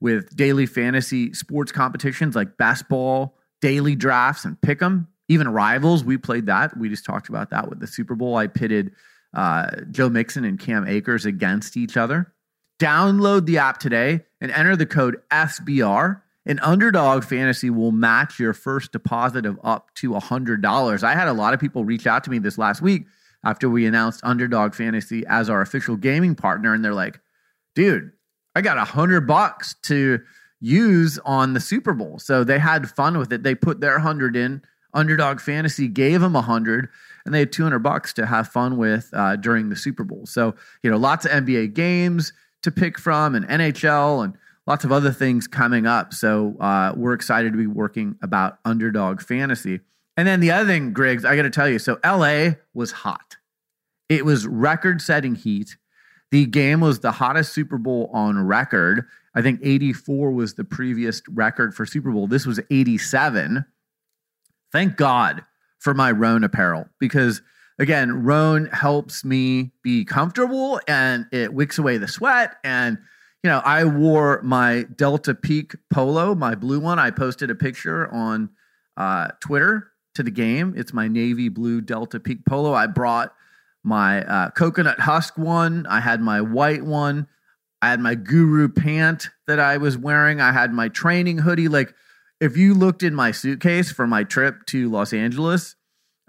with 0.00 0.34
daily 0.34 0.66
fantasy 0.66 1.32
sports 1.34 1.72
competitions 1.72 2.34
like 2.34 2.56
basketball, 2.56 3.36
daily 3.60 3.94
drafts, 3.94 4.44
and 4.44 4.60
pick 4.60 4.82
'em. 4.82 5.08
Even 5.28 5.48
rivals, 5.48 6.02
we 6.02 6.16
played 6.16 6.46
that. 6.46 6.76
We 6.76 6.88
just 6.88 7.04
talked 7.04 7.28
about 7.28 7.50
that 7.50 7.68
with 7.68 7.80
the 7.80 7.86
Super 7.86 8.14
Bowl. 8.14 8.36
I 8.36 8.46
pitted 8.46 8.92
uh, 9.32 9.68
Joe 9.90 10.08
Mixon 10.08 10.44
and 10.44 10.58
Cam 10.58 10.86
Akers 10.88 11.24
against 11.24 11.76
each 11.76 11.96
other. 11.96 12.32
Download 12.80 13.46
the 13.46 13.58
app 13.58 13.78
today 13.78 14.24
and 14.40 14.50
enter 14.50 14.74
the 14.74 14.86
code 14.86 15.18
SBR. 15.30 16.22
And 16.46 16.58
Underdog 16.62 17.22
Fantasy 17.22 17.68
will 17.70 17.92
match 17.92 18.40
your 18.40 18.54
first 18.54 18.92
deposit 18.92 19.44
of 19.44 19.60
up 19.62 19.94
to 19.96 20.14
$100. 20.14 21.02
I 21.02 21.14
had 21.14 21.28
a 21.28 21.32
lot 21.34 21.52
of 21.54 21.60
people 21.60 21.84
reach 21.84 22.06
out 22.06 22.24
to 22.24 22.30
me 22.30 22.38
this 22.38 22.56
last 22.58 22.80
week 22.80 23.04
after 23.44 23.68
we 23.68 23.86
announced 23.86 24.20
Underdog 24.24 24.74
Fantasy 24.74 25.24
as 25.26 25.50
our 25.50 25.60
official 25.60 25.96
gaming 25.96 26.34
partner. 26.34 26.72
And 26.72 26.84
they're 26.84 26.94
like, 26.94 27.20
dude, 27.74 28.12
I 28.54 28.60
got 28.60 28.78
a 28.78 28.84
hundred 28.84 29.26
bucks 29.26 29.74
to 29.82 30.20
use 30.60 31.18
on 31.24 31.54
the 31.54 31.60
Super 31.60 31.92
Bowl. 31.92 32.18
So 32.18 32.44
they 32.44 32.58
had 32.58 32.90
fun 32.90 33.18
with 33.18 33.32
it. 33.32 33.42
They 33.42 33.54
put 33.54 33.80
their 33.80 33.98
hundred 33.98 34.36
in. 34.36 34.62
Underdog 34.92 35.40
Fantasy 35.40 35.86
gave 35.86 36.20
them 36.20 36.34
a 36.34 36.42
hundred, 36.42 36.88
and 37.24 37.32
they 37.34 37.40
had 37.40 37.52
two 37.52 37.62
hundred 37.62 37.80
bucks 37.80 38.12
to 38.14 38.26
have 38.26 38.48
fun 38.48 38.76
with 38.76 39.08
uh, 39.12 39.36
during 39.36 39.68
the 39.68 39.76
Super 39.76 40.04
Bowl. 40.04 40.26
So 40.26 40.54
you 40.82 40.90
know, 40.90 40.96
lots 40.96 41.24
of 41.24 41.30
NBA 41.30 41.74
games 41.74 42.32
to 42.62 42.70
pick 42.70 42.98
from, 42.98 43.34
and 43.34 43.46
NHL, 43.46 44.24
and 44.24 44.34
lots 44.66 44.84
of 44.84 44.92
other 44.92 45.12
things 45.12 45.46
coming 45.46 45.86
up. 45.86 46.12
So 46.12 46.56
uh, 46.60 46.92
we're 46.96 47.14
excited 47.14 47.52
to 47.52 47.58
be 47.58 47.66
working 47.66 48.16
about 48.22 48.58
Underdog 48.64 49.22
Fantasy. 49.22 49.80
And 50.16 50.26
then 50.28 50.40
the 50.40 50.50
other 50.50 50.66
thing, 50.66 50.92
Griggs, 50.92 51.24
I 51.24 51.36
got 51.36 51.42
to 51.42 51.50
tell 51.50 51.68
you. 51.68 51.78
So 51.78 51.98
LA 52.04 52.50
was 52.74 52.92
hot. 52.92 53.36
It 54.08 54.24
was 54.24 54.46
record-setting 54.46 55.36
heat. 55.36 55.76
The 56.30 56.46
game 56.46 56.80
was 56.80 57.00
the 57.00 57.12
hottest 57.12 57.52
Super 57.52 57.78
Bowl 57.78 58.10
on 58.12 58.46
record. 58.46 59.04
I 59.34 59.42
think 59.42 59.60
84 59.62 60.32
was 60.32 60.54
the 60.54 60.64
previous 60.64 61.22
record 61.28 61.74
for 61.74 61.86
Super 61.86 62.10
Bowl. 62.10 62.26
This 62.26 62.46
was 62.46 62.60
87. 62.70 63.64
Thank 64.72 64.96
God 64.96 65.44
for 65.78 65.94
my 65.94 66.10
Rhone 66.10 66.44
apparel 66.44 66.88
because 66.98 67.42
again, 67.78 68.22
Rhone 68.22 68.66
helps 68.66 69.24
me 69.24 69.72
be 69.82 70.04
comfortable 70.04 70.80
and 70.86 71.26
it 71.32 71.54
wicks 71.54 71.78
away 71.78 71.96
the 71.96 72.06
sweat. 72.06 72.56
And, 72.62 72.98
you 73.42 73.50
know, 73.50 73.60
I 73.64 73.84
wore 73.84 74.40
my 74.42 74.84
Delta 74.94 75.34
Peak 75.34 75.74
polo, 75.92 76.34
my 76.34 76.54
blue 76.54 76.78
one. 76.78 76.98
I 76.98 77.10
posted 77.10 77.50
a 77.50 77.54
picture 77.54 78.12
on 78.12 78.50
uh, 78.96 79.28
Twitter 79.40 79.90
to 80.14 80.22
the 80.22 80.30
game. 80.30 80.74
It's 80.76 80.92
my 80.92 81.08
navy 81.08 81.48
blue 81.48 81.80
Delta 81.80 82.20
Peak 82.20 82.44
polo. 82.44 82.74
I 82.74 82.86
brought 82.86 83.34
my 83.82 84.22
uh, 84.24 84.50
coconut 84.50 85.00
husk 85.00 85.38
one, 85.38 85.86
I 85.86 86.00
had 86.00 86.20
my 86.20 86.40
white 86.40 86.84
one, 86.84 87.26
I 87.82 87.88
had 87.88 88.00
my 88.00 88.14
guru 88.14 88.68
pant 88.68 89.30
that 89.46 89.58
I 89.58 89.78
was 89.78 89.96
wearing, 89.96 90.40
I 90.40 90.52
had 90.52 90.72
my 90.72 90.88
training 90.88 91.38
hoodie. 91.38 91.68
Like, 91.68 91.94
if 92.40 92.56
you 92.56 92.74
looked 92.74 93.02
in 93.02 93.14
my 93.14 93.32
suitcase 93.32 93.90
for 93.90 94.06
my 94.06 94.24
trip 94.24 94.66
to 94.66 94.90
Los 94.90 95.12
Angeles, 95.12 95.76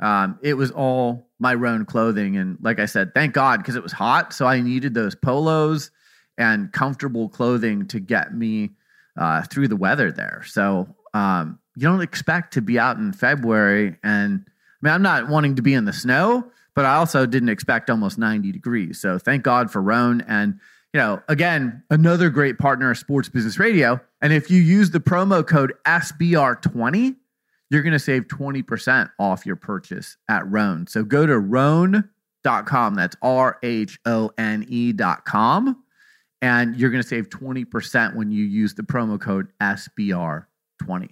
um, 0.01 0.39
it 0.41 0.55
was 0.55 0.71
all 0.71 1.29
my 1.39 1.53
own 1.53 1.85
clothing. 1.85 2.37
And 2.37 2.57
like 2.61 2.79
I 2.79 2.85
said, 2.85 3.13
thank 3.13 3.33
God 3.33 3.59
because 3.59 3.75
it 3.75 3.83
was 3.83 3.91
hot. 3.91 4.33
So 4.33 4.45
I 4.45 4.61
needed 4.61 4.93
those 4.93 5.15
polos 5.15 5.91
and 6.37 6.71
comfortable 6.71 7.29
clothing 7.29 7.87
to 7.87 7.99
get 7.99 8.33
me 8.33 8.71
uh, 9.17 9.43
through 9.43 9.67
the 9.67 9.75
weather 9.75 10.11
there. 10.11 10.43
So 10.45 10.95
um, 11.13 11.59
you 11.75 11.83
don't 11.83 12.01
expect 12.01 12.53
to 12.53 12.61
be 12.61 12.79
out 12.79 12.97
in 12.97 13.13
February. 13.13 13.95
And 14.03 14.43
I 14.47 14.51
mean, 14.81 14.93
I'm 14.93 15.01
not 15.01 15.29
wanting 15.29 15.55
to 15.55 15.61
be 15.61 15.73
in 15.73 15.85
the 15.85 15.93
snow, 15.93 16.51
but 16.75 16.85
I 16.85 16.95
also 16.95 17.25
didn't 17.25 17.49
expect 17.49 17.89
almost 17.89 18.17
90 18.17 18.51
degrees. 18.51 18.99
So 19.01 19.17
thank 19.17 19.43
God 19.43 19.71
for 19.71 19.81
Rhone. 19.81 20.21
And 20.21 20.59
you 20.93 20.99
know, 20.99 21.21
again, 21.29 21.83
another 21.89 22.29
great 22.29 22.57
partner 22.57 22.91
of 22.91 22.97
Sports 22.97 23.29
Business 23.29 23.57
Radio. 23.57 23.99
And 24.21 24.33
if 24.33 24.51
you 24.51 24.61
use 24.61 24.91
the 24.91 24.99
promo 24.99 25.45
code 25.45 25.73
SBR20, 25.85 27.15
you're 27.69 27.81
going 27.81 27.93
to 27.93 27.99
save 27.99 28.23
20% 28.23 29.09
off 29.17 29.45
your 29.45 29.55
purchase 29.55 30.17
at 30.29 30.45
Rhone. 30.51 30.87
So 30.87 31.03
go 31.03 31.25
to 31.25 31.39
rhone.com. 31.39 32.95
That's 32.95 33.15
R 33.21 33.57
H 33.63 33.99
O 34.05 34.31
N 34.37 34.65
E.com. 34.67 35.81
And 36.41 36.75
you're 36.75 36.89
going 36.89 37.03
to 37.03 37.07
save 37.07 37.29
20% 37.29 38.15
when 38.15 38.31
you 38.31 38.43
use 38.43 38.73
the 38.73 38.83
promo 38.83 39.19
code 39.19 39.47
SBR20. 39.61 41.09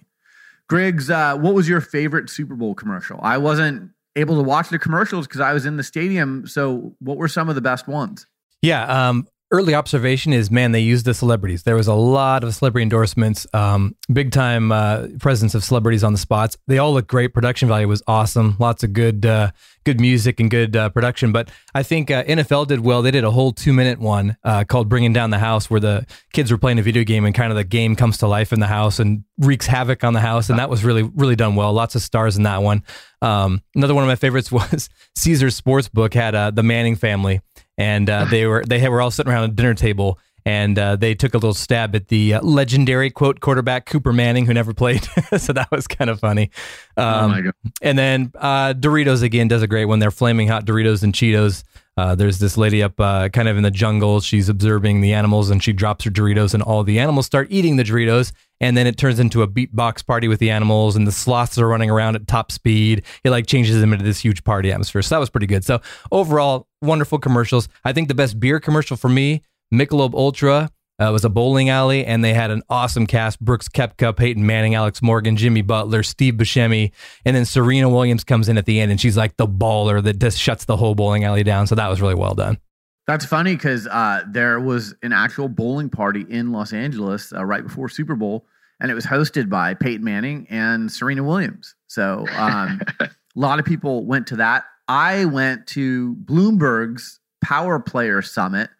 Griggs, 0.68 1.08
uh, 1.08 1.36
what 1.36 1.54
was 1.54 1.68
your 1.68 1.80
favorite 1.80 2.28
Super 2.28 2.54
Bowl 2.54 2.74
commercial? 2.74 3.18
I 3.22 3.38
wasn't 3.38 3.90
able 4.16 4.36
to 4.36 4.42
watch 4.42 4.68
the 4.68 4.78
commercials 4.78 5.26
because 5.26 5.40
I 5.40 5.52
was 5.52 5.66
in 5.66 5.76
the 5.76 5.82
stadium. 5.82 6.46
So, 6.46 6.94
what 7.00 7.16
were 7.16 7.28
some 7.28 7.48
of 7.48 7.54
the 7.54 7.60
best 7.60 7.88
ones? 7.88 8.26
Yeah, 8.62 9.08
um, 9.08 9.26
early 9.50 9.74
observation 9.74 10.32
is 10.32 10.50
man, 10.50 10.72
they 10.72 10.80
used 10.80 11.04
the 11.04 11.14
celebrities. 11.14 11.64
There 11.64 11.74
was 11.74 11.88
a 11.88 11.94
lot 11.94 12.44
of 12.44 12.54
celebrity 12.54 12.82
endorsements, 12.82 13.46
um, 13.52 13.96
big 14.12 14.30
time 14.30 14.70
uh, 14.70 15.08
presence 15.18 15.54
of 15.54 15.64
celebrities 15.64 16.04
on 16.04 16.12
the 16.12 16.18
spots. 16.18 16.56
They 16.68 16.78
all 16.78 16.94
look 16.94 17.08
great. 17.08 17.34
Production 17.34 17.68
value 17.68 17.88
was 17.88 18.02
awesome. 18.06 18.56
Lots 18.58 18.84
of 18.84 18.92
good, 18.92 19.26
uh, 19.26 19.50
good 19.84 20.00
music 20.00 20.38
and 20.38 20.50
good 20.50 20.76
uh, 20.76 20.88
production. 20.90 21.32
But 21.32 21.50
I 21.74 21.82
think 21.82 22.10
uh, 22.10 22.24
NFL 22.24 22.68
did 22.68 22.80
well. 22.80 23.02
They 23.02 23.10
did 23.10 23.24
a 23.24 23.30
whole 23.30 23.52
two 23.52 23.72
minute 23.72 23.98
one 23.98 24.36
uh, 24.44 24.64
called 24.64 24.88
"Bringing 24.88 25.12
Down 25.12 25.30
the 25.30 25.38
House," 25.38 25.68
where 25.68 25.80
the 25.80 26.06
kids 26.32 26.50
were 26.50 26.58
playing 26.58 26.78
a 26.78 26.82
video 26.82 27.02
game 27.02 27.24
and 27.24 27.34
kind 27.34 27.50
of 27.50 27.56
the 27.56 27.64
game 27.64 27.96
comes 27.96 28.18
to 28.18 28.28
life 28.28 28.52
in 28.52 28.60
the 28.60 28.66
house 28.66 28.98
and 28.98 29.24
wreaks 29.38 29.66
havoc 29.66 30.04
on 30.04 30.12
the 30.12 30.20
house. 30.20 30.48
And 30.48 30.58
that 30.58 30.70
was 30.70 30.84
really, 30.84 31.02
really 31.02 31.36
done 31.36 31.56
well. 31.56 31.72
Lots 31.72 31.94
of 31.94 32.02
stars 32.02 32.36
in 32.36 32.44
that 32.44 32.62
one. 32.62 32.84
Um, 33.22 33.62
another 33.74 33.94
one 33.94 34.04
of 34.04 34.08
my 34.08 34.16
favorites 34.16 34.52
was 34.52 34.88
Caesar's 35.16 35.60
Sportsbook 35.60 36.14
had 36.14 36.34
uh, 36.34 36.50
the 36.50 36.62
Manning 36.62 36.96
family 36.96 37.40
and 37.80 38.10
uh, 38.10 38.26
they 38.26 38.44
were 38.46 38.62
they 38.66 38.86
were 38.88 39.00
all 39.00 39.10
sitting 39.10 39.32
around 39.32 39.44
a 39.44 39.48
dinner 39.54 39.72
table, 39.74 40.18
and 40.44 40.78
uh, 40.78 40.96
they 40.96 41.14
took 41.14 41.34
a 41.34 41.38
little 41.38 41.54
stab 41.54 41.94
at 41.94 42.08
the 42.08 42.34
uh, 42.34 42.40
legendary 42.42 43.10
quote 43.10 43.40
quarterback 43.40 43.86
Cooper 43.86 44.12
Manning, 44.12 44.46
who 44.46 44.54
never 44.54 44.72
played. 44.74 45.04
so 45.38 45.52
that 45.52 45.70
was 45.70 45.86
kind 45.86 46.10
of 46.10 46.20
funny. 46.20 46.50
Oh 46.96 47.02
Um, 47.06 47.44
God. 47.44 47.54
and 47.82 47.98
then 47.98 48.32
uh, 48.36 48.74
Doritos 48.74 49.22
again 49.22 49.48
does 49.48 49.62
a 49.62 49.66
great 49.66 49.86
one. 49.86 49.98
They're 49.98 50.10
flaming 50.10 50.48
hot 50.48 50.64
Doritos 50.64 51.02
and 51.02 51.12
Cheetos. 51.12 51.64
Uh, 51.96 52.14
there's 52.14 52.38
this 52.38 52.56
lady 52.56 52.82
up 52.82 52.98
uh, 52.98 53.28
kind 53.28 53.46
of 53.48 53.56
in 53.58 53.62
the 53.62 53.70
jungle. 53.70 54.20
She's 54.20 54.48
observing 54.48 55.02
the 55.02 55.12
animals 55.12 55.50
and 55.50 55.62
she 55.62 55.72
drops 55.74 56.04
her 56.04 56.10
Doritos, 56.10 56.54
and 56.54 56.62
all 56.62 56.82
the 56.82 56.98
animals 56.98 57.26
start 57.26 57.48
eating 57.50 57.76
the 57.76 57.82
Doritos. 57.82 58.32
And 58.62 58.76
then 58.76 58.86
it 58.86 58.96
turns 58.98 59.18
into 59.18 59.42
a 59.42 59.48
beatbox 59.48 60.06
party 60.06 60.28
with 60.28 60.38
the 60.38 60.50
animals, 60.50 60.94
and 60.94 61.06
the 61.06 61.12
sloths 61.12 61.58
are 61.58 61.66
running 61.66 61.90
around 61.90 62.14
at 62.16 62.26
top 62.26 62.52
speed. 62.52 63.02
It 63.24 63.30
like 63.30 63.46
changes 63.46 63.80
them 63.80 63.92
into 63.92 64.04
this 64.04 64.20
huge 64.20 64.44
party 64.44 64.70
atmosphere. 64.70 65.00
So 65.02 65.14
that 65.14 65.18
was 65.18 65.30
pretty 65.30 65.46
good. 65.46 65.64
So 65.64 65.80
overall, 66.12 66.66
wonderful 66.82 67.18
commercials. 67.18 67.68
I 67.84 67.92
think 67.92 68.08
the 68.08 68.14
best 68.14 68.38
beer 68.38 68.60
commercial 68.60 68.96
for 68.98 69.08
me, 69.08 69.42
Michelob 69.72 70.14
Ultra. 70.14 70.70
Uh, 71.00 71.08
it 71.08 71.12
was 71.12 71.24
a 71.24 71.30
bowling 71.30 71.70
alley, 71.70 72.04
and 72.04 72.22
they 72.22 72.34
had 72.34 72.50
an 72.50 72.62
awesome 72.68 73.06
cast: 73.06 73.40
Brooks 73.40 73.68
Koepka, 73.68 74.14
Peyton 74.14 74.44
Manning, 74.44 74.74
Alex 74.74 75.00
Morgan, 75.00 75.36
Jimmy 75.36 75.62
Butler, 75.62 76.02
Steve 76.02 76.34
Buscemi, 76.34 76.92
and 77.24 77.34
then 77.34 77.46
Serena 77.46 77.88
Williams 77.88 78.22
comes 78.22 78.48
in 78.48 78.58
at 78.58 78.66
the 78.66 78.80
end, 78.80 78.90
and 78.90 79.00
she's 79.00 79.16
like 79.16 79.36
the 79.36 79.46
baller 79.46 80.02
that 80.02 80.18
just 80.18 80.38
shuts 80.38 80.66
the 80.66 80.76
whole 80.76 80.94
bowling 80.94 81.24
alley 81.24 81.42
down. 81.42 81.66
So 81.66 81.74
that 81.74 81.88
was 81.88 82.02
really 82.02 82.14
well 82.14 82.34
done. 82.34 82.58
That's 83.06 83.24
funny 83.24 83.56
because 83.56 83.86
uh, 83.86 84.22
there 84.28 84.60
was 84.60 84.94
an 85.02 85.12
actual 85.12 85.48
bowling 85.48 85.88
party 85.88 86.24
in 86.28 86.52
Los 86.52 86.72
Angeles 86.72 87.32
uh, 87.32 87.44
right 87.44 87.62
before 87.62 87.88
Super 87.88 88.14
Bowl, 88.14 88.46
and 88.78 88.90
it 88.90 88.94
was 88.94 89.06
hosted 89.06 89.48
by 89.48 89.74
Peyton 89.74 90.04
Manning 90.04 90.46
and 90.50 90.92
Serena 90.92 91.24
Williams. 91.24 91.74
So 91.86 92.26
um, 92.36 92.80
a 93.00 93.08
lot 93.34 93.58
of 93.58 93.64
people 93.64 94.04
went 94.04 94.26
to 94.28 94.36
that. 94.36 94.64
I 94.86 95.24
went 95.24 95.66
to 95.68 96.14
Bloomberg's 96.24 97.20
Power 97.42 97.80
Player 97.80 98.22
Summit. 98.22 98.70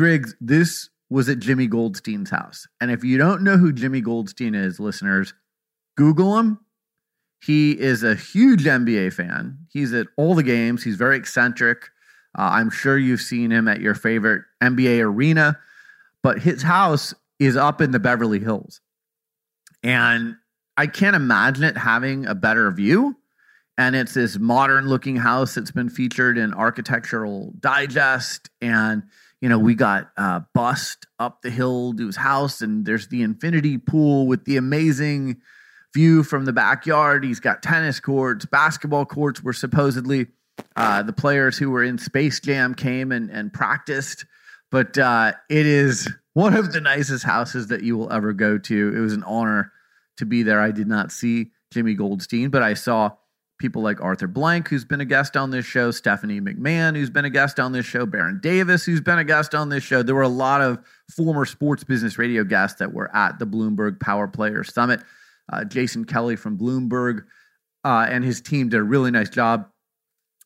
Griggs, 0.00 0.34
this 0.40 0.88
was 1.10 1.28
at 1.28 1.40
Jimmy 1.40 1.66
Goldstein's 1.66 2.30
house. 2.30 2.66
And 2.80 2.90
if 2.90 3.04
you 3.04 3.18
don't 3.18 3.42
know 3.42 3.58
who 3.58 3.70
Jimmy 3.70 4.00
Goldstein 4.00 4.54
is, 4.54 4.80
listeners, 4.80 5.34
Google 5.94 6.38
him. 6.38 6.58
He 7.44 7.72
is 7.72 8.02
a 8.02 8.14
huge 8.14 8.64
NBA 8.64 9.12
fan. 9.12 9.58
He's 9.70 9.92
at 9.92 10.06
all 10.16 10.34
the 10.34 10.42
games. 10.42 10.82
He's 10.82 10.96
very 10.96 11.18
eccentric. 11.18 11.90
Uh, 12.38 12.48
I'm 12.52 12.70
sure 12.70 12.96
you've 12.96 13.20
seen 13.20 13.50
him 13.50 13.68
at 13.68 13.82
your 13.82 13.94
favorite 13.94 14.44
NBA 14.62 15.04
arena, 15.04 15.58
but 16.22 16.38
his 16.38 16.62
house 16.62 17.12
is 17.38 17.54
up 17.54 17.82
in 17.82 17.90
the 17.90 18.00
Beverly 18.00 18.38
Hills. 18.38 18.80
And 19.82 20.36
I 20.78 20.86
can't 20.86 21.14
imagine 21.14 21.64
it 21.64 21.76
having 21.76 22.24
a 22.24 22.34
better 22.34 22.70
view. 22.70 23.16
And 23.76 23.94
it's 23.94 24.14
this 24.14 24.38
modern 24.38 24.88
looking 24.88 25.16
house 25.16 25.54
that's 25.54 25.72
been 25.72 25.90
featured 25.90 26.38
in 26.38 26.54
Architectural 26.54 27.52
Digest. 27.60 28.48
And, 28.62 29.02
you 29.40 29.48
know, 29.48 29.58
we 29.58 29.74
got 29.74 30.10
uh, 30.16 30.40
Bust 30.54 31.06
up 31.18 31.42
the 31.42 31.50
hill 31.50 31.94
to 31.94 32.06
his 32.06 32.16
house, 32.16 32.60
and 32.60 32.84
there's 32.84 33.08
the 33.08 33.22
infinity 33.22 33.78
pool 33.78 34.26
with 34.26 34.44
the 34.44 34.56
amazing 34.56 35.40
view 35.94 36.22
from 36.22 36.44
the 36.44 36.52
backyard. 36.52 37.24
He's 37.24 37.40
got 37.40 37.62
tennis 37.62 38.00
courts, 38.00 38.44
basketball 38.44 39.06
courts 39.06 39.42
where 39.42 39.54
supposedly 39.54 40.26
uh, 40.76 41.02
the 41.02 41.12
players 41.12 41.58
who 41.58 41.70
were 41.70 41.82
in 41.82 41.98
Space 41.98 42.40
Jam 42.40 42.74
came 42.74 43.12
and, 43.12 43.30
and 43.30 43.52
practiced. 43.52 44.26
But 44.70 44.98
uh, 44.98 45.32
it 45.48 45.66
is 45.66 46.08
one 46.34 46.54
of 46.54 46.72
the 46.72 46.80
nicest 46.80 47.24
houses 47.24 47.68
that 47.68 47.82
you 47.82 47.96
will 47.96 48.12
ever 48.12 48.32
go 48.32 48.58
to. 48.58 48.94
It 48.96 49.00
was 49.00 49.12
an 49.14 49.24
honor 49.24 49.72
to 50.18 50.26
be 50.26 50.42
there. 50.42 50.60
I 50.60 50.70
did 50.70 50.86
not 50.86 51.10
see 51.10 51.50
Jimmy 51.72 51.94
Goldstein, 51.94 52.50
but 52.50 52.62
I 52.62 52.74
saw 52.74 53.12
people 53.60 53.82
like 53.82 54.00
Arthur 54.00 54.26
Blank, 54.26 54.68
who's 54.68 54.84
been 54.84 55.00
a 55.00 55.04
guest 55.04 55.36
on 55.36 55.50
this 55.50 55.64
show, 55.64 55.92
Stephanie 55.92 56.40
McMahon, 56.40 56.96
who's 56.96 57.10
been 57.10 57.26
a 57.26 57.30
guest 57.30 57.60
on 57.60 57.70
this 57.70 57.86
show, 57.86 58.06
Baron 58.06 58.40
Davis, 58.42 58.84
who's 58.84 59.00
been 59.00 59.18
a 59.18 59.24
guest 59.24 59.54
on 59.54 59.68
this 59.68 59.84
show. 59.84 60.02
There 60.02 60.14
were 60.16 60.22
a 60.22 60.28
lot 60.28 60.62
of 60.62 60.78
former 61.14 61.44
sports 61.44 61.84
business 61.84 62.18
radio 62.18 62.42
guests 62.42 62.80
that 62.80 62.92
were 62.92 63.14
at 63.14 63.38
the 63.38 63.46
Bloomberg 63.46 64.00
Power 64.00 64.26
Player 64.26 64.64
Summit. 64.64 65.00
Uh, 65.52 65.64
Jason 65.64 66.04
Kelly 66.04 66.34
from 66.34 66.58
Bloomberg 66.58 67.24
uh, 67.84 68.06
and 68.08 68.24
his 68.24 68.40
team 68.40 68.68
did 68.68 68.80
a 68.80 68.82
really 68.82 69.10
nice 69.10 69.30
job 69.30 69.68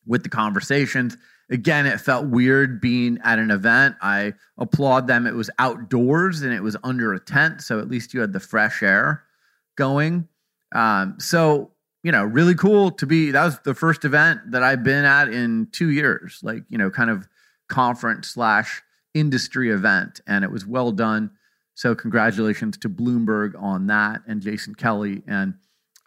with 0.05 0.23
the 0.23 0.29
conversations. 0.29 1.17
Again, 1.49 1.85
it 1.85 2.01
felt 2.01 2.27
weird 2.27 2.81
being 2.81 3.19
at 3.23 3.39
an 3.39 3.49
event. 3.51 3.95
I 4.01 4.33
applaud 4.57 5.07
them. 5.07 5.25
It 5.25 5.35
was 5.35 5.49
outdoors 5.57 6.41
and 6.41 6.53
it 6.53 6.61
was 6.61 6.75
under 6.83 7.13
a 7.13 7.19
tent, 7.19 7.61
so 7.61 7.79
at 7.79 7.87
least 7.87 8.13
you 8.13 8.19
had 8.19 8.33
the 8.33 8.39
fresh 8.39 8.83
air 8.83 9.23
going. 9.77 10.27
Um, 10.73 11.15
so 11.19 11.71
you 12.05 12.11
know, 12.11 12.23
really 12.23 12.53
cool 12.53 12.91
to 12.91 13.07
be. 13.07 13.31
That 13.31 13.45
was 13.45 13.59
the 13.65 13.73
first 13.73 14.05
event 14.05 14.51
that 14.51 14.61
I've 14.61 14.83
been 14.83 15.05
at 15.05 15.27
in 15.27 15.69
two 15.71 15.89
years, 15.89 16.39
like 16.43 16.61
you 16.69 16.77
know, 16.77 16.91
kind 16.91 17.09
of 17.09 17.27
conference 17.67 18.27
slash 18.27 18.83
industry 19.15 19.71
event, 19.71 20.21
and 20.27 20.43
it 20.43 20.51
was 20.51 20.67
well 20.67 20.91
done. 20.91 21.31
So 21.73 21.95
congratulations 21.95 22.77
to 22.77 22.89
Bloomberg 22.89 23.59
on 23.59 23.87
that 23.87 24.21
and 24.27 24.39
Jason 24.39 24.75
Kelly, 24.75 25.23
and 25.25 25.55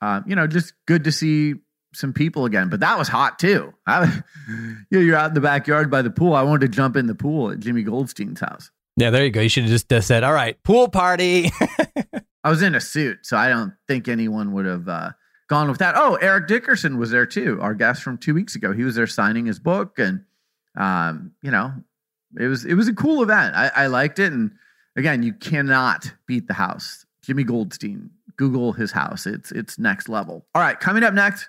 uh, 0.00 0.20
you 0.24 0.37
know, 0.37 0.46
just 0.46 0.72
good 0.87 1.02
to 1.02 1.11
see 1.11 1.54
some 1.92 2.12
people 2.12 2.44
again. 2.44 2.68
But 2.68 2.78
that 2.78 2.96
was 2.96 3.08
hot 3.08 3.40
too. 3.40 3.74
I, 3.88 4.22
you 4.46 4.98
know, 4.98 5.00
you're 5.00 5.16
out 5.16 5.30
in 5.30 5.34
the 5.34 5.40
backyard 5.40 5.90
by 5.90 6.02
the 6.02 6.11
pool. 6.11 6.32
I 6.32 6.42
wanted 6.42 6.70
to 6.70 6.76
jump 6.76 6.96
in 6.96 7.08
the 7.08 7.16
pool 7.16 7.50
at 7.50 7.58
Jimmy 7.58 7.82
Goldstein's 7.82 8.38
house. 8.38 8.70
Yeah, 8.96 9.11
there 9.11 9.24
you 9.24 9.32
go. 9.32 9.40
You 9.40 9.48
should 9.48 9.64
have 9.64 9.72
just 9.72 9.92
uh, 9.92 10.00
said, 10.00 10.22
"All 10.22 10.32
right, 10.32 10.62
pool 10.62 10.87
party." 10.88 11.50
I 12.44 12.50
was 12.50 12.62
in 12.62 12.76
a 12.76 12.80
suit, 12.80 13.26
so 13.26 13.37
I 13.37 13.48
don't 13.48 13.72
think 13.88 14.06
anyone 14.06 14.52
would 14.52 14.64
have 14.64 14.88
uh, 14.88 15.11
gone 15.48 15.68
with 15.68 15.78
that. 15.78 15.94
Oh, 15.96 16.14
Eric 16.16 16.46
Dickerson 16.46 16.98
was 16.98 17.11
there 17.11 17.26
too, 17.26 17.58
our 17.61 17.74
guest 17.74 18.02
from 18.02 18.18
two 18.18 18.34
weeks 18.34 18.54
ago. 18.54 18.72
He 18.72 18.84
was 18.84 18.94
there 18.94 19.06
signing 19.06 19.46
his 19.46 19.58
book, 19.58 19.98
and 19.98 20.24
um, 20.76 21.32
you 21.42 21.50
know, 21.50 21.72
it 22.38 22.46
was 22.46 22.64
it 22.64 22.74
was 22.74 22.88
a 22.88 22.94
cool 22.94 23.22
event. 23.22 23.56
I, 23.56 23.70
I 23.74 23.87
liked 23.87 24.18
it, 24.18 24.32
and 24.32 24.52
again, 24.96 25.22
you 25.22 25.32
cannot 25.32 26.12
beat 26.26 26.46
the 26.46 26.54
house. 26.54 27.04
Jimmy 27.22 27.44
Goldstein. 27.44 28.11
Google 28.37 28.72
his 28.72 28.92
house. 28.92 29.26
It's 29.26 29.50
it's 29.52 29.78
next 29.78 30.08
level. 30.08 30.46
All 30.54 30.62
right, 30.62 30.78
coming 30.78 31.02
up 31.02 31.12
next, 31.12 31.48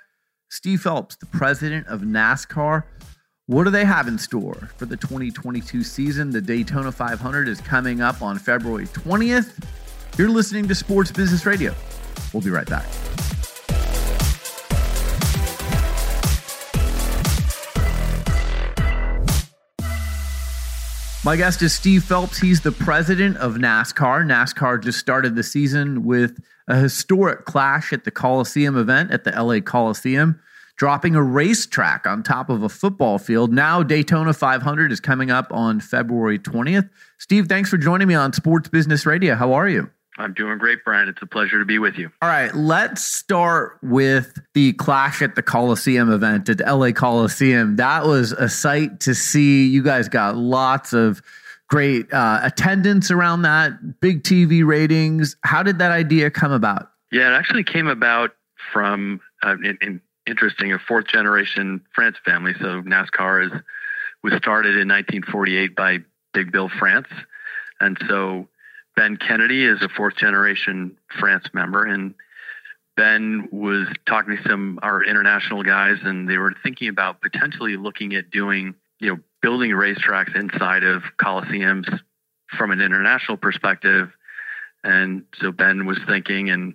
Steve 0.49 0.81
Phelps, 0.81 1.15
the 1.15 1.27
president 1.27 1.87
of 1.87 2.01
NASCAR. 2.01 2.83
What 3.45 3.63
do 3.63 3.69
they 3.69 3.85
have 3.85 4.07
in 4.07 4.17
store 4.17 4.69
for 4.77 4.85
the 4.85 4.97
2022 4.97 5.83
season? 5.83 6.31
The 6.31 6.41
Daytona 6.41 6.91
500 6.91 7.47
is 7.47 7.61
coming 7.61 8.01
up 8.01 8.21
on 8.21 8.37
February 8.37 8.85
20th. 8.87 9.63
You're 10.17 10.29
listening 10.29 10.67
to 10.67 10.75
Sports 10.75 11.11
Business 11.11 11.45
Radio. 11.45 11.73
We'll 12.33 12.43
be 12.43 12.51
right 12.51 12.69
back. 12.69 12.85
My 21.25 21.35
guest 21.35 21.61
is 21.61 21.73
Steve 21.73 22.05
Phelps. 22.05 22.37
He's 22.37 22.61
the 22.61 22.71
president 22.71 23.35
of 23.37 23.55
NASCAR. 23.55 24.23
NASCAR 24.23 24.81
just 24.81 24.99
started 24.99 25.35
the 25.35 25.43
season 25.43 26.05
with 26.05 26.39
a 26.65 26.77
historic 26.77 27.43
clash 27.43 27.91
at 27.91 28.05
the 28.05 28.11
Coliseum 28.11 28.77
event 28.77 29.11
at 29.11 29.25
the 29.25 29.31
LA 29.31 29.59
Coliseum, 29.59 30.39
dropping 30.77 31.15
a 31.15 31.21
racetrack 31.21 32.07
on 32.07 32.23
top 32.23 32.49
of 32.49 32.63
a 32.63 32.69
football 32.69 33.17
field. 33.17 33.51
Now, 33.51 33.83
Daytona 33.83 34.31
500 34.31 34.93
is 34.93 35.01
coming 35.01 35.29
up 35.29 35.47
on 35.51 35.81
February 35.81 36.39
20th. 36.39 36.89
Steve, 37.17 37.47
thanks 37.47 37.69
for 37.69 37.77
joining 37.77 38.07
me 38.07 38.15
on 38.15 38.31
Sports 38.31 38.69
Business 38.69 39.05
Radio. 39.05 39.35
How 39.35 39.51
are 39.51 39.67
you? 39.67 39.89
I'm 40.19 40.33
doing 40.33 40.57
great, 40.57 40.83
Brian. 40.83 41.07
It's 41.07 41.21
a 41.21 41.25
pleasure 41.25 41.59
to 41.59 41.65
be 41.65 41.79
with 41.79 41.95
you. 41.97 42.11
All 42.21 42.27
right, 42.27 42.53
let's 42.53 43.03
start 43.03 43.77
with 43.81 44.37
the 44.53 44.73
Clash 44.73 45.21
at 45.21 45.35
the 45.35 45.41
Coliseum 45.41 46.11
event 46.11 46.49
at 46.49 46.59
LA 46.59 46.91
Coliseum. 46.91 47.77
That 47.77 48.05
was 48.05 48.33
a 48.33 48.49
sight 48.49 48.99
to 49.01 49.15
see. 49.15 49.65
You 49.67 49.81
guys 49.81 50.09
got 50.09 50.35
lots 50.35 50.91
of 50.91 51.21
great 51.69 52.11
uh, 52.11 52.41
attendance 52.43 53.11
around 53.11 53.43
that, 53.43 54.01
big 54.01 54.23
TV 54.23 54.65
ratings. 54.65 55.37
How 55.43 55.63
did 55.63 55.79
that 55.79 55.91
idea 55.91 56.29
come 56.29 56.51
about? 56.51 56.91
Yeah, 57.11 57.33
it 57.33 57.37
actually 57.37 57.63
came 57.63 57.87
about 57.87 58.35
from 58.73 59.21
uh, 59.41 59.55
in, 59.63 59.77
in 59.81 60.01
interesting 60.27 60.73
a 60.73 60.79
fourth 60.79 61.07
generation 61.07 61.81
France 61.95 62.17
family. 62.25 62.53
So 62.59 62.81
NASCAR 62.81 63.45
is 63.45 63.61
was 64.21 64.33
started 64.33 64.75
in 64.75 64.89
1948 64.89 65.77
by 65.77 65.99
Big 66.33 66.51
Bill 66.51 66.67
France, 66.67 67.07
and 67.79 67.97
so 68.09 68.49
Ben 68.99 69.15
Kennedy 69.15 69.63
is 69.63 69.81
a 69.81 69.87
fourth 69.87 70.17
generation 70.17 70.97
France 71.21 71.45
member, 71.53 71.85
and 71.85 72.15
Ben 72.97 73.47
was 73.49 73.87
talking 74.05 74.35
to 74.35 74.43
some 74.43 74.77
our 74.81 75.01
international 75.01 75.63
guys, 75.63 75.99
and 76.03 76.29
they 76.29 76.37
were 76.37 76.53
thinking 76.63 76.89
about 76.89 77.21
potentially 77.21 77.77
looking 77.77 78.13
at 78.15 78.29
doing, 78.29 78.75
you 78.99 79.07
know, 79.07 79.19
building 79.41 79.71
racetracks 79.71 80.35
inside 80.35 80.83
of 80.83 81.03
coliseums 81.17 81.87
from 82.57 82.71
an 82.71 82.81
international 82.81 83.37
perspective. 83.37 84.09
And 84.83 85.23
so 85.39 85.53
Ben 85.53 85.85
was 85.85 85.97
thinking 86.05 86.49
and 86.49 86.73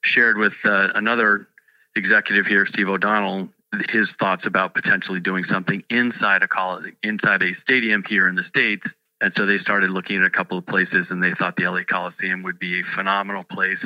shared 0.00 0.38
with 0.38 0.54
uh, 0.64 0.88
another 0.94 1.48
executive 1.94 2.46
here, 2.46 2.64
Steve 2.64 2.88
O'Donnell, 2.88 3.50
his 3.90 4.08
thoughts 4.18 4.46
about 4.46 4.72
potentially 4.72 5.20
doing 5.20 5.44
something 5.44 5.84
inside 5.90 6.42
a 6.42 6.48
college, 6.48 6.94
inside 7.02 7.42
a 7.42 7.54
stadium 7.60 8.04
here 8.08 8.26
in 8.26 8.36
the 8.36 8.44
states 8.44 8.86
and 9.20 9.32
so 9.36 9.46
they 9.46 9.58
started 9.58 9.90
looking 9.90 10.18
at 10.18 10.24
a 10.24 10.30
couple 10.30 10.58
of 10.58 10.66
places 10.66 11.06
and 11.10 11.22
they 11.22 11.32
thought 11.34 11.56
the 11.56 11.64
LA 11.68 11.82
Coliseum 11.88 12.42
would 12.44 12.58
be 12.58 12.80
a 12.80 12.84
phenomenal 12.96 13.44
place 13.44 13.84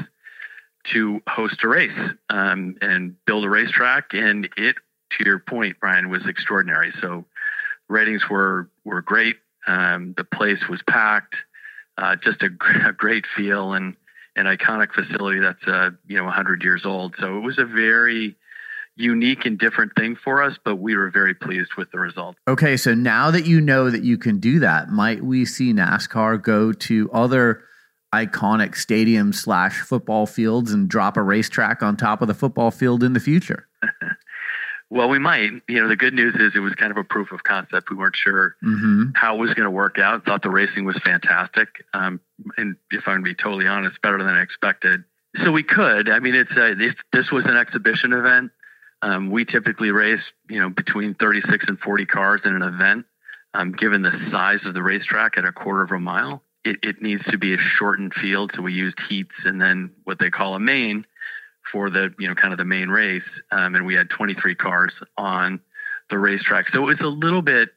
to 0.93 1.23
host 1.27 1.63
a 1.63 1.69
race 1.69 1.99
um, 2.29 2.77
and 2.81 3.17
build 3.25 3.45
a 3.45 3.49
racetrack. 3.49 4.13
And 4.13 4.49
it, 4.57 4.77
to 5.13 5.25
your 5.25 5.39
point, 5.39 5.77
Brian, 5.81 6.11
was 6.11 6.27
extraordinary. 6.27 6.93
So 7.01 7.25
ratings 7.89 8.23
were, 8.29 8.69
were 8.85 9.01
great. 9.01 9.37
Um, 9.67 10.15
the 10.17 10.25
place 10.25 10.59
was 10.69 10.83
packed. 10.89 11.37
uh, 11.97 12.17
just 12.17 12.43
a, 12.43 12.49
a, 12.89 12.93
great 12.93 13.25
feel 13.37 13.73
and 13.73 13.97
an 14.37 14.47
iconic 14.47 14.93
facility 14.93 15.41
that's 15.41 15.63
uh, 15.67 15.91
you 16.07 16.17
know 16.17 16.25
100 16.25 16.63
years 16.63 16.83
old. 16.85 17.15
So 17.21 17.37
it 17.37 17.41
was 17.41 17.59
a 17.59 17.65
very 17.65 18.37
unique 19.03 19.45
and 19.45 19.59
different 19.59 19.93
thing 19.97 20.17
for 20.17 20.43
us, 20.43 20.57
but 20.65 20.77
we 20.77 20.97
were 20.97 21.11
very 21.11 21.35
pleased 21.35 21.75
with 21.77 21.91
the 21.91 21.99
result. 21.99 22.37
Okay, 22.49 22.77
so 22.77 22.95
now 22.95 23.31
that 23.31 23.47
you 23.47 23.61
know 23.61 23.91
that 23.91 24.03
you 24.03 24.17
can 24.17 24.39
do 24.39 24.61
that, 24.61 24.89
might 24.89 25.23
we 25.23 25.45
see 25.45 25.73
NASCAR 25.73 26.41
go 26.41 26.73
to 26.73 27.11
other 27.13 27.65
iconic 28.15 28.75
stadiums 28.75 29.37
slash 29.37 29.81
football 29.81 30.27
fields 30.27 30.73
and 30.73 30.89
drop 30.89 31.17
a 31.17 31.23
racetrack 31.23 31.83
on 31.83 31.97
top 31.97 32.23
of 32.23 32.29
the 32.29 32.35
football 32.35 32.71
field 32.71 33.03
in 33.03 33.13
the 33.15 33.21
future? 33.21 33.69
well, 34.91 35.09
we 35.09 35.19
might. 35.19 35.51
You 35.69 35.83
know, 35.83 35.89
the 35.89 35.97
good 35.97 36.15
news 36.15 36.35
is 36.37 36.53
it 36.55 36.61
was 36.61 36.75
kind 36.75 36.91
of 36.91 36.99
a 36.99 37.05
proof 37.05 37.33
of 37.33 37.43
concept. 37.43 37.91
We 37.91 37.97
weren't 37.97 38.17
sure 38.17 38.57
mm-hmm. 38.63 39.11
how 39.15 39.37
it 39.37 39.39
was 39.39 39.55
going 39.55 39.65
to 39.65 39.71
work 39.71 39.99
out. 39.99 40.25
Thought 40.25 40.43
the 40.43 40.51
racing 40.51 40.85
was 40.85 40.99
fantastic, 41.05 41.69
um, 41.95 42.21
and 42.57 42.77
if 42.91 43.09
I'm 43.09 43.23
going 43.23 43.25
to 43.25 43.31
be 43.31 43.35
totally 43.35 43.67
honest, 43.67 44.01
better 44.03 44.19
than 44.19 44.29
I 44.29 44.43
expected. 44.43 45.05
So 45.43 45.51
we 45.51 45.63
could. 45.63 46.11
I 46.11 46.19
mean, 46.19 46.35
it's 46.35 46.53
a, 46.53 46.73
if 46.73 46.97
this 47.13 47.31
was 47.31 47.47
an 47.47 47.57
exhibition 47.57 48.13
event, 48.13 48.53
um, 49.03 49.31
we 49.31 49.45
typically 49.45 49.91
race, 49.91 50.23
you 50.49 50.61
know, 50.61 50.71
between 50.71 51.15
36 51.15 51.65
and 51.69 51.79
40 51.79 52.07
cars 52.07 52.41
in 52.45 52.55
an 52.55 52.63
event. 52.63 53.05
Um, 53.55 53.73
given 53.73 54.01
the 54.01 54.13
size 54.31 54.61
of 54.65 54.73
the 54.73 54.83
racetrack 54.83 55.37
at 55.37 55.45
a 55.45 55.53
quarter 55.53 55.83
of 55.83 55.91
a 55.91 55.99
mile, 55.99 56.43
it, 56.65 56.79
it 56.83 57.03
needs 57.03 57.23
to 57.31 57.37
be 57.37 57.53
a 57.53 57.59
shortened 57.59 58.15
field. 58.15 58.53
So 58.55 58.63
we 58.63 58.73
used 58.73 58.97
heats 59.11 59.35
and 59.45 59.61
then 59.61 59.91
what 60.05 60.19
they 60.19 60.31
call 60.31 60.55
a 60.55 60.61
main 60.61 61.05
for 61.71 61.91
the, 61.91 62.15
you 62.19 62.29
know, 62.29 62.35
kind 62.35 62.55
of 62.55 62.59
the 62.59 62.65
main 62.65 62.89
race. 62.89 63.23
Um, 63.51 63.75
and 63.75 63.85
we 63.85 63.95
had 63.95 64.09
23 64.09 64.55
cars 64.55 64.93
on 65.19 65.61
the 66.09 66.19
racetrack. 66.19 66.69
So 66.73 66.79
it 66.79 66.87
was 66.87 67.01
a 67.01 67.09
little 67.09 67.43
bit, 67.43 67.71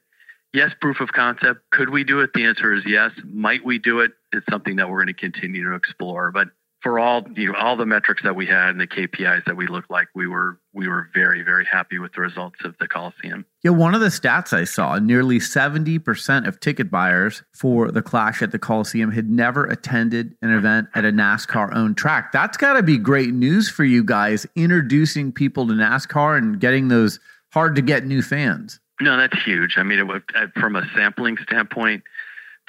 yes, 0.54 0.70
proof 0.80 1.00
of 1.00 1.12
concept. 1.12 1.60
Could 1.70 1.90
we 1.90 2.04
do 2.04 2.20
it? 2.20 2.30
The 2.32 2.44
answer 2.44 2.72
is 2.72 2.84
yes. 2.86 3.10
Might 3.24 3.64
we 3.64 3.78
do 3.78 4.00
it? 4.00 4.12
It's 4.32 4.46
something 4.50 4.76
that 4.76 4.88
we're 4.88 5.04
going 5.04 5.14
to 5.14 5.20
continue 5.20 5.68
to 5.68 5.74
explore. 5.74 6.30
But 6.30 6.48
for 6.86 7.00
all 7.00 7.24
you 7.34 7.50
know, 7.50 7.58
all 7.58 7.76
the 7.76 7.84
metrics 7.84 8.22
that 8.22 8.36
we 8.36 8.46
had 8.46 8.68
and 8.68 8.80
the 8.80 8.86
KPIs 8.86 9.44
that 9.46 9.56
we 9.56 9.66
looked 9.66 9.90
like, 9.90 10.06
we 10.14 10.28
were 10.28 10.60
we 10.72 10.86
were 10.86 11.10
very 11.12 11.42
very 11.42 11.64
happy 11.64 11.98
with 11.98 12.12
the 12.12 12.20
results 12.20 12.60
of 12.64 12.76
the 12.78 12.86
Coliseum. 12.86 13.44
Yeah, 13.64 13.72
one 13.72 13.96
of 13.96 14.00
the 14.00 14.06
stats 14.06 14.52
I 14.52 14.62
saw: 14.62 14.96
nearly 15.00 15.40
seventy 15.40 15.98
percent 15.98 16.46
of 16.46 16.60
ticket 16.60 16.88
buyers 16.88 17.42
for 17.52 17.90
the 17.90 18.02
Clash 18.02 18.40
at 18.40 18.52
the 18.52 18.60
Coliseum 18.60 19.10
had 19.10 19.28
never 19.28 19.64
attended 19.64 20.36
an 20.42 20.52
event 20.52 20.86
at 20.94 21.04
a 21.04 21.10
NASCAR-owned 21.10 21.96
track. 21.96 22.30
That's 22.30 22.56
got 22.56 22.74
to 22.74 22.84
be 22.84 22.98
great 22.98 23.34
news 23.34 23.68
for 23.68 23.82
you 23.82 24.04
guys, 24.04 24.46
introducing 24.54 25.32
people 25.32 25.66
to 25.66 25.72
NASCAR 25.72 26.38
and 26.38 26.60
getting 26.60 26.86
those 26.86 27.18
hard 27.52 27.74
to 27.74 27.82
get 27.82 28.06
new 28.06 28.22
fans. 28.22 28.78
No, 29.00 29.16
that's 29.16 29.42
huge. 29.42 29.76
I 29.76 29.82
mean, 29.82 29.98
it, 29.98 30.22
uh, 30.36 30.46
from 30.60 30.76
a 30.76 30.88
sampling 30.94 31.36
standpoint, 31.42 32.04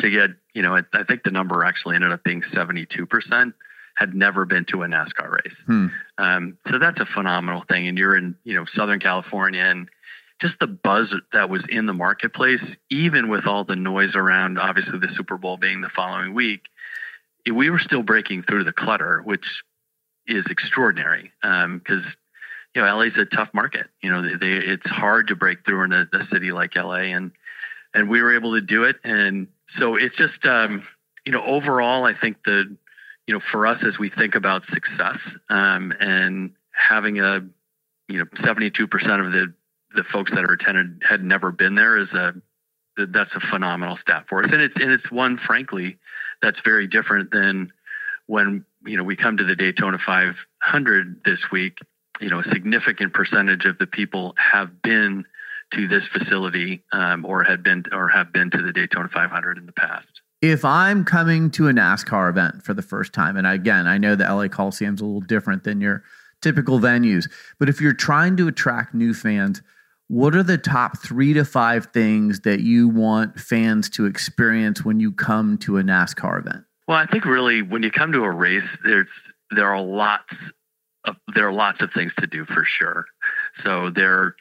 to 0.01 0.09
get 0.09 0.31
you 0.55 0.63
know, 0.63 0.75
I, 0.75 0.81
I 0.93 1.03
think 1.03 1.21
the 1.21 1.29
number 1.29 1.63
actually 1.63 1.97
ended 1.97 2.11
up 2.11 2.23
being 2.23 2.41
seventy-two 2.51 3.05
percent 3.05 3.53
had 3.97 4.13
never 4.13 4.45
been 4.45 4.63
to 4.65 4.83
a 4.83 4.87
NASCAR 4.87 5.31
race. 5.31 5.55
Hmm. 5.65 5.87
Um, 6.19 6.57
so 6.69 6.77
that's 6.77 6.99
a 6.99 7.05
phenomenal 7.05 7.63
thing. 7.67 7.87
And 7.87 7.97
you're 7.97 8.15
in, 8.15 8.35
you 8.43 8.53
know, 8.53 8.65
Southern 8.75 8.99
California 8.99 9.61
and 9.61 9.89
just 10.39 10.53
the 10.59 10.67
buzz 10.67 11.11
that 11.33 11.49
was 11.49 11.63
in 11.67 11.87
the 11.87 11.93
marketplace, 11.93 12.61
even 12.91 13.27
with 13.27 13.47
all 13.47 13.63
the 13.63 13.75
noise 13.75 14.15
around, 14.15 14.59
obviously 14.59 14.99
the 14.99 15.09
Super 15.15 15.37
Bowl 15.37 15.57
being 15.57 15.81
the 15.81 15.89
following 15.89 16.35
week, 16.35 16.61
we 17.51 17.71
were 17.71 17.79
still 17.79 18.03
breaking 18.03 18.43
through 18.43 18.65
the 18.65 18.71
clutter, 18.71 19.21
which 19.23 19.45
is 20.27 20.45
extraordinary. 20.47 21.31
Because, 21.41 22.03
um, 22.03 22.13
you 22.75 22.81
know, 22.83 22.97
LA's 22.97 23.17
a 23.17 23.25
tough 23.25 23.49
market. 23.51 23.87
You 24.03 24.11
know, 24.11 24.21
they, 24.21 24.35
they, 24.35 24.65
it's 24.65 24.85
hard 24.85 25.29
to 25.29 25.35
break 25.35 25.65
through 25.65 25.85
in 25.85 25.91
a, 25.91 26.07
a, 26.13 26.27
city 26.31 26.51
like 26.51 26.75
LA, 26.75 27.13
and 27.15 27.31
and 27.95 28.09
we 28.09 28.21
were 28.21 28.35
able 28.35 28.53
to 28.53 28.61
do 28.61 28.83
it. 28.83 28.97
And 29.03 29.47
so 29.79 29.95
it's 29.95 30.15
just, 30.17 30.45
um, 30.45 30.83
you 31.25 31.31
know, 31.31 31.43
overall, 31.43 32.03
I 32.03 32.13
think 32.13 32.37
the 32.45 32.77
you 33.27 33.33
know, 33.33 33.41
for 33.51 33.67
us 33.67 33.83
as 33.85 33.99
we 33.99 34.09
think 34.09 34.35
about 34.35 34.63
success 34.73 35.19
um, 35.49 35.93
and 35.99 36.51
having 36.71 37.19
a, 37.19 37.41
you 38.07 38.19
know, 38.19 38.25
72% 38.41 39.25
of 39.25 39.31
the 39.31 39.53
the 39.95 40.03
folks 40.11 40.31
that 40.31 40.43
are 40.43 40.53
attended 40.53 41.01
had 41.07 41.23
never 41.23 41.51
been 41.51 41.75
there 41.75 41.97
is 41.97 42.09
a 42.09 42.33
that's 42.97 43.31
a 43.35 43.39
phenomenal 43.51 43.97
stat 44.01 44.25
for 44.27 44.43
us, 44.43 44.49
and 44.51 44.61
it's 44.61 44.75
and 44.75 44.91
it's 44.91 45.09
one 45.11 45.37
frankly 45.37 45.97
that's 46.41 46.59
very 46.63 46.87
different 46.87 47.31
than 47.31 47.71
when 48.25 48.65
you 48.85 48.97
know 48.97 49.03
we 49.03 49.15
come 49.15 49.37
to 49.37 49.43
the 49.43 49.55
Daytona 49.55 49.97
500 50.03 51.21
this 51.23 51.39
week. 51.51 51.77
You 52.19 52.29
know, 52.29 52.39
a 52.39 52.43
significant 52.51 53.13
percentage 53.13 53.65
of 53.65 53.77
the 53.77 53.87
people 53.87 54.35
have 54.37 54.81
been 54.81 55.25
to 55.73 55.87
this 55.87 56.03
facility 56.11 56.83
um, 56.91 57.23
or 57.23 57.43
had 57.43 57.63
been 57.63 57.85
or 57.91 58.07
have 58.09 58.33
been 58.33 58.49
to 58.51 58.61
the 58.61 58.73
Daytona 58.73 59.09
500 59.13 59.57
in 59.57 59.67
the 59.67 59.71
past 59.71 60.07
if 60.41 60.63
I'm 60.63 61.03
coming 61.03 61.49
to 61.51 61.67
a 61.67 61.71
NASCAR 61.71 62.29
event 62.29 62.63
for 62.63 62.73
the 62.73 62.81
first 62.81 63.13
time, 63.13 63.37
and 63.37 63.47
again, 63.47 63.87
I 63.87 63.97
know 63.97 64.15
the 64.15 64.25
LA 64.25 64.47
Coliseum's 64.47 65.01
a 65.01 65.05
little 65.05 65.21
different 65.21 65.63
than 65.63 65.81
your 65.81 66.03
typical 66.41 66.79
venues, 66.79 67.29
but 67.59 67.69
if 67.69 67.81
you're 67.81 67.93
trying 67.93 68.37
to 68.37 68.47
attract 68.47 68.93
new 68.93 69.13
fans, 69.13 69.61
what 70.07 70.35
are 70.35 70.43
the 70.43 70.57
top 70.57 70.99
three 70.99 71.33
to 71.33 71.43
five 71.43 71.87
things 71.87 72.41
that 72.41 72.61
you 72.61 72.87
want 72.87 73.39
fans 73.39 73.89
to 73.91 74.05
experience 74.05 74.85
when 74.85 74.99
you 74.99 75.11
come 75.11 75.57
to 75.59 75.77
a 75.77 75.83
NASCAR 75.83 76.39
event? 76.39 76.63
Well, 76.87 76.97
I 76.97 77.05
think 77.07 77.25
really 77.25 77.61
when 77.61 77.83
you 77.83 77.91
come 77.91 78.13
to 78.13 78.23
a 78.23 78.31
race, 78.31 78.63
there's 78.85 79.07
there 79.51 79.73
are 79.73 79.81
lots 79.81 80.33
of 81.03 81.15
there 81.35 81.47
are 81.47 81.53
lots 81.53 81.81
of 81.81 81.91
things 81.93 82.13
to 82.19 82.27
do 82.27 82.45
for 82.45 82.63
sure. 82.63 83.05
So 83.63 83.89
there, 83.89 84.35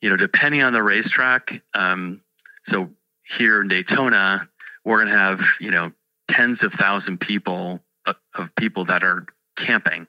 you 0.00 0.10
know, 0.10 0.16
depending 0.16 0.62
on 0.62 0.72
the 0.72 0.82
racetrack. 0.82 1.62
Um, 1.74 2.22
so 2.68 2.90
here 3.38 3.60
in 3.60 3.68
Daytona, 3.68 4.48
we're 4.84 5.02
going 5.04 5.12
to 5.12 5.18
have 5.18 5.40
you 5.60 5.70
know 5.70 5.92
tens 6.30 6.58
of 6.62 6.72
thousand 6.72 7.20
people 7.20 7.80
uh, 8.06 8.14
of 8.34 8.48
people 8.56 8.86
that 8.86 9.02
are 9.02 9.26
camping 9.56 10.06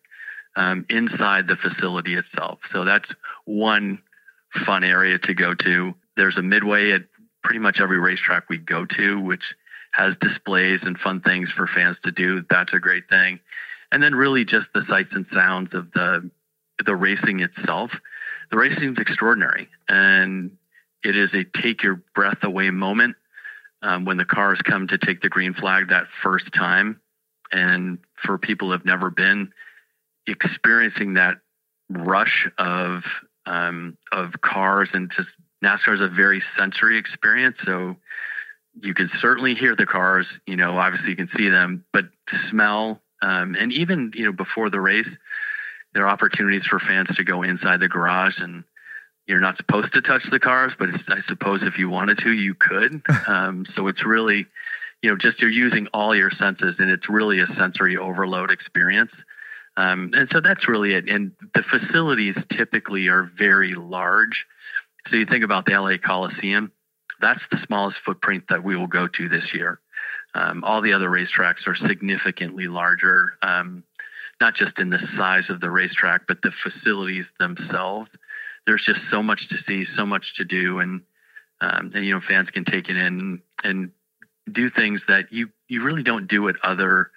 um, 0.55 0.85
inside 0.89 1.47
the 1.47 1.55
facility 1.55 2.15
itself. 2.15 2.59
So 2.71 2.85
that's 2.85 3.09
one 3.45 4.01
fun 4.65 4.83
area 4.83 5.17
to 5.19 5.33
go 5.33 5.53
to. 5.55 5.93
There's 6.17 6.37
a 6.37 6.41
midway 6.41 6.91
at 6.91 7.03
pretty 7.43 7.59
much 7.59 7.79
every 7.79 7.99
racetrack 7.99 8.49
we 8.49 8.57
go 8.57 8.85
to, 8.85 9.19
which 9.19 9.43
has 9.93 10.15
displays 10.21 10.79
and 10.83 10.97
fun 10.97 11.21
things 11.21 11.49
for 11.55 11.67
fans 11.67 11.97
to 12.03 12.11
do. 12.11 12.43
That's 12.49 12.73
a 12.73 12.79
great 12.79 13.09
thing. 13.09 13.39
And 13.91 14.01
then 14.01 14.15
really 14.15 14.45
just 14.45 14.67
the 14.73 14.85
sights 14.87 15.11
and 15.11 15.25
sounds 15.33 15.73
of 15.73 15.91
the 15.91 16.29
the 16.83 16.95
racing 16.95 17.41
itself. 17.41 17.91
The 18.49 18.57
racing 18.57 18.93
is 18.93 18.97
extraordinary 18.97 19.69
and 19.87 20.57
it 21.03 21.15
is 21.15 21.29
a 21.33 21.43
take 21.61 21.83
your 21.83 22.01
breath 22.15 22.43
away 22.43 22.69
moment 22.69 23.15
um, 23.81 24.05
when 24.05 24.17
the 24.17 24.25
cars 24.25 24.59
come 24.63 24.87
to 24.87 24.97
take 24.97 25.21
the 25.21 25.29
green 25.29 25.53
flag 25.53 25.89
that 25.89 26.05
first 26.23 26.51
time. 26.53 26.99
And 27.51 27.99
for 28.23 28.37
people 28.37 28.69
who 28.69 28.71
have 28.73 28.85
never 28.85 29.09
been, 29.09 29.51
experiencing 30.27 31.15
that 31.15 31.35
rush 31.89 32.47
of 32.57 33.03
um, 33.45 33.97
of 34.11 34.33
cars 34.41 34.89
and 34.93 35.11
just 35.15 35.29
NASCAR 35.63 35.95
is 35.95 36.01
a 36.01 36.07
very 36.07 36.41
sensory 36.57 36.97
experience. 36.97 37.57
So 37.65 37.95
you 38.81 38.93
can 38.93 39.09
certainly 39.19 39.55
hear 39.55 39.75
the 39.75 39.85
cars. 39.85 40.25
You 40.45 40.55
know, 40.55 40.77
obviously 40.77 41.09
you 41.09 41.15
can 41.15 41.29
see 41.35 41.49
them, 41.49 41.83
but 41.91 42.05
smell 42.49 43.01
um, 43.21 43.55
and 43.55 43.71
even 43.71 44.11
you 44.15 44.25
know 44.25 44.31
before 44.31 44.69
the 44.69 44.79
race, 44.79 45.07
there 45.93 46.05
are 46.05 46.09
opportunities 46.09 46.65
for 46.67 46.79
fans 46.79 47.09
to 47.15 47.23
go 47.23 47.43
inside 47.43 47.79
the 47.79 47.87
garage 47.87 48.37
and 48.37 48.63
you're 49.27 49.39
not 49.39 49.57
supposed 49.57 49.93
to 49.93 50.01
touch 50.01 50.23
the 50.29 50.39
cars, 50.39 50.73
but 50.77 50.89
I 51.07 51.21
suppose 51.27 51.61
if 51.63 51.77
you 51.77 51.89
wanted 51.89 52.19
to, 52.19 52.31
you 52.31 52.53
could. 52.53 53.01
Um, 53.27 53.65
so 53.75 53.87
it's 53.87 54.05
really, 54.05 54.45
you 55.01 55.09
know, 55.09 55.15
just 55.15 55.39
you're 55.39 55.49
using 55.49 55.87
all 55.93 56.13
your 56.15 56.31
senses, 56.31 56.75
and 56.79 56.89
it's 56.89 57.07
really 57.09 57.39
a 57.39 57.47
sensory 57.57 57.95
overload 57.95 58.51
experience. 58.51 59.11
Um, 59.77 60.11
and 60.13 60.27
so 60.31 60.41
that's 60.41 60.67
really 60.67 60.93
it. 60.93 61.07
And 61.07 61.31
the 61.53 61.63
facilities 61.63 62.35
typically 62.51 63.07
are 63.07 63.31
very 63.37 63.73
large. 63.73 64.45
So 65.09 65.15
you 65.15 65.25
think 65.25 65.45
about 65.45 65.65
the 65.65 65.79
LA 65.79 65.97
Coliseum, 65.97 66.71
that's 67.21 67.41
the 67.51 67.59
smallest 67.65 67.97
footprint 68.05 68.45
that 68.49 68.63
we 68.63 68.75
will 68.75 68.87
go 68.87 69.07
to 69.07 69.29
this 69.29 69.53
year. 69.53 69.79
Um, 70.33 70.63
all 70.63 70.81
the 70.81 70.93
other 70.93 71.09
racetracks 71.09 71.67
are 71.67 71.75
significantly 71.75 72.67
larger, 72.67 73.33
um, 73.41 73.83
not 74.41 74.55
just 74.55 74.77
in 74.79 74.89
the 74.89 74.99
size 75.15 75.45
of 75.49 75.61
the 75.61 75.69
racetrack, 75.69 76.27
but 76.27 76.41
the 76.41 76.51
facilities 76.63 77.25
themselves 77.39 78.09
there's 78.65 78.83
just 78.85 78.99
so 79.09 79.23
much 79.23 79.47
to 79.49 79.55
see, 79.67 79.85
so 79.95 80.05
much 80.05 80.35
to 80.37 80.45
do, 80.45 80.79
and 80.79 81.01
um, 81.61 81.91
and 81.93 82.05
you 82.05 82.13
know 82.13 82.21
fans 82.27 82.49
can 82.49 82.65
take 82.65 82.89
it 82.89 82.95
in 82.95 83.41
and 83.63 83.91
do 84.51 84.69
things 84.69 85.01
that 85.07 85.31
you 85.31 85.49
you 85.67 85.83
really 85.83 86.03
don't 86.03 86.27
do 86.27 86.47
at 86.47 86.55
other 86.63 87.11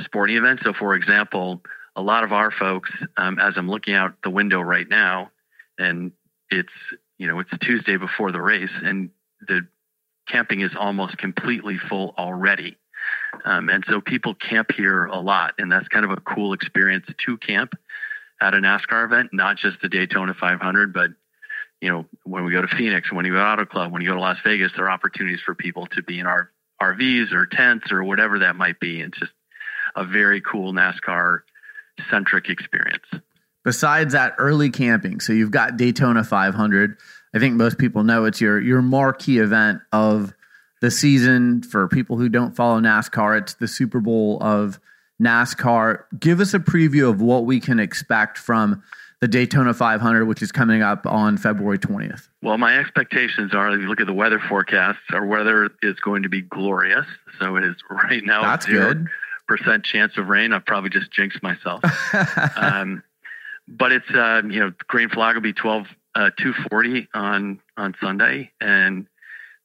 sporting 0.00 0.36
events. 0.36 0.62
So, 0.64 0.72
for 0.72 0.94
example, 0.94 1.62
a 1.96 2.02
lot 2.02 2.24
of 2.24 2.32
our 2.32 2.50
folks, 2.50 2.90
um, 3.16 3.38
as 3.38 3.54
I'm 3.56 3.68
looking 3.68 3.94
out 3.94 4.14
the 4.22 4.30
window 4.30 4.60
right 4.60 4.88
now, 4.88 5.30
and 5.78 6.12
it's 6.50 6.72
you 7.18 7.26
know 7.26 7.40
it's 7.40 7.50
Tuesday 7.60 7.96
before 7.96 8.32
the 8.32 8.40
race, 8.40 8.70
and 8.82 9.10
the 9.46 9.66
camping 10.26 10.60
is 10.60 10.72
almost 10.78 11.18
completely 11.18 11.78
full 11.88 12.14
already. 12.18 12.76
Um, 13.44 13.68
and 13.68 13.84
so 13.88 14.00
people 14.00 14.34
camp 14.34 14.70
here 14.76 15.06
a 15.06 15.20
lot, 15.20 15.54
and 15.58 15.70
that's 15.70 15.88
kind 15.88 16.04
of 16.04 16.10
a 16.10 16.16
cool 16.16 16.52
experience 16.52 17.06
to 17.26 17.36
camp 17.38 17.74
at 18.40 18.54
a 18.54 18.58
NASCAR 18.58 19.04
event, 19.04 19.30
not 19.32 19.56
just 19.56 19.80
the 19.82 19.88
Daytona 19.88 20.34
500, 20.34 20.92
but 20.92 21.10
you 21.80 21.90
know 21.90 22.06
when 22.24 22.44
we 22.44 22.52
go 22.52 22.62
to 22.62 22.68
Phoenix, 22.68 23.12
when 23.12 23.24
you 23.24 23.32
go 23.32 23.38
to 23.38 23.44
Auto 23.44 23.64
Club, 23.64 23.92
when 23.92 24.02
you 24.02 24.08
go 24.08 24.14
to 24.14 24.20
Las 24.20 24.38
Vegas, 24.44 24.72
there 24.76 24.86
are 24.86 24.90
opportunities 24.90 25.40
for 25.44 25.54
people 25.54 25.86
to 25.88 26.02
be 26.02 26.18
in 26.18 26.26
our 26.26 26.50
RVs 26.80 27.32
or 27.32 27.46
tents 27.46 27.90
or 27.90 28.02
whatever 28.04 28.40
that 28.40 28.56
might 28.56 28.80
be. 28.80 29.00
It's 29.00 29.18
just 29.18 29.32
a 29.96 30.04
very 30.04 30.40
cool 30.40 30.72
NASCAR 30.72 31.40
centric 32.10 32.48
experience. 32.48 33.04
Besides 33.64 34.12
that 34.12 34.34
early 34.38 34.70
camping, 34.70 35.20
so 35.20 35.32
you've 35.32 35.50
got 35.50 35.76
Daytona 35.76 36.24
500. 36.24 36.96
I 37.34 37.38
think 37.38 37.56
most 37.56 37.78
people 37.78 38.04
know 38.04 38.24
it's 38.24 38.40
your 38.40 38.60
your 38.60 38.80
marquee 38.80 39.38
event 39.38 39.82
of 39.92 40.32
the 40.80 40.90
season. 40.90 41.62
For 41.62 41.88
people 41.88 42.16
who 42.16 42.28
don't 42.28 42.56
follow 42.56 42.80
NASCAR, 42.80 43.40
it's 43.40 43.54
the 43.54 43.68
Super 43.68 44.00
Bowl 44.00 44.38
of 44.42 44.80
NASCAR. 45.22 46.04
Give 46.18 46.40
us 46.40 46.54
a 46.54 46.58
preview 46.58 47.10
of 47.10 47.20
what 47.20 47.44
we 47.44 47.60
can 47.60 47.78
expect 47.78 48.38
from 48.38 48.82
the 49.20 49.28
Daytona 49.28 49.74
500, 49.74 50.26
which 50.26 50.42
is 50.42 50.52
coming 50.52 50.82
up 50.82 51.06
on 51.06 51.36
February 51.36 51.78
20th. 51.78 52.28
Well, 52.42 52.56
my 52.56 52.78
expectations 52.78 53.52
are 53.52 53.70
if 53.70 53.80
you 53.80 53.88
look 53.88 54.00
at 54.00 54.06
the 54.06 54.12
weather 54.12 54.38
forecasts, 54.38 55.00
our 55.12 55.26
weather 55.26 55.70
is 55.82 55.98
going 56.00 56.22
to 56.22 56.28
be 56.28 56.42
glorious. 56.42 57.06
So 57.40 57.56
it 57.56 57.64
is 57.64 57.76
right 57.90 58.24
now. 58.24 58.42
That's 58.42 58.66
good. 58.66 59.08
Percent 59.48 59.84
chance 59.84 60.16
of 60.18 60.28
rain. 60.28 60.52
I've 60.52 60.66
probably 60.66 60.90
just 60.90 61.10
jinxed 61.10 61.42
myself. 61.42 61.82
um, 62.56 63.02
but 63.66 63.92
it's 63.92 64.10
uh, 64.10 64.42
you 64.48 64.60
know 64.60 64.72
green 64.86 65.08
flag 65.08 65.34
will 65.34 65.42
be 65.42 65.52
12 65.52 65.86
uh, 66.14 66.30
240 66.38 67.08
on 67.14 67.60
on 67.76 67.94
Sunday, 68.00 68.52
and 68.60 69.06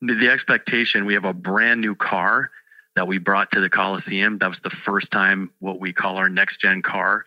the, 0.01 0.15
the 0.15 0.29
expectation 0.29 1.05
we 1.05 1.15
have 1.15 1.25
a 1.25 1.33
brand 1.33 1.81
new 1.81 1.95
car 1.95 2.49
that 2.95 3.07
we 3.07 3.17
brought 3.17 3.51
to 3.51 3.61
the 3.61 3.69
Coliseum. 3.69 4.37
That 4.39 4.49
was 4.49 4.59
the 4.63 4.75
first 4.85 5.11
time 5.11 5.51
what 5.59 5.79
we 5.79 5.93
call 5.93 6.17
our 6.17 6.29
next 6.29 6.59
gen 6.61 6.81
car 6.81 7.25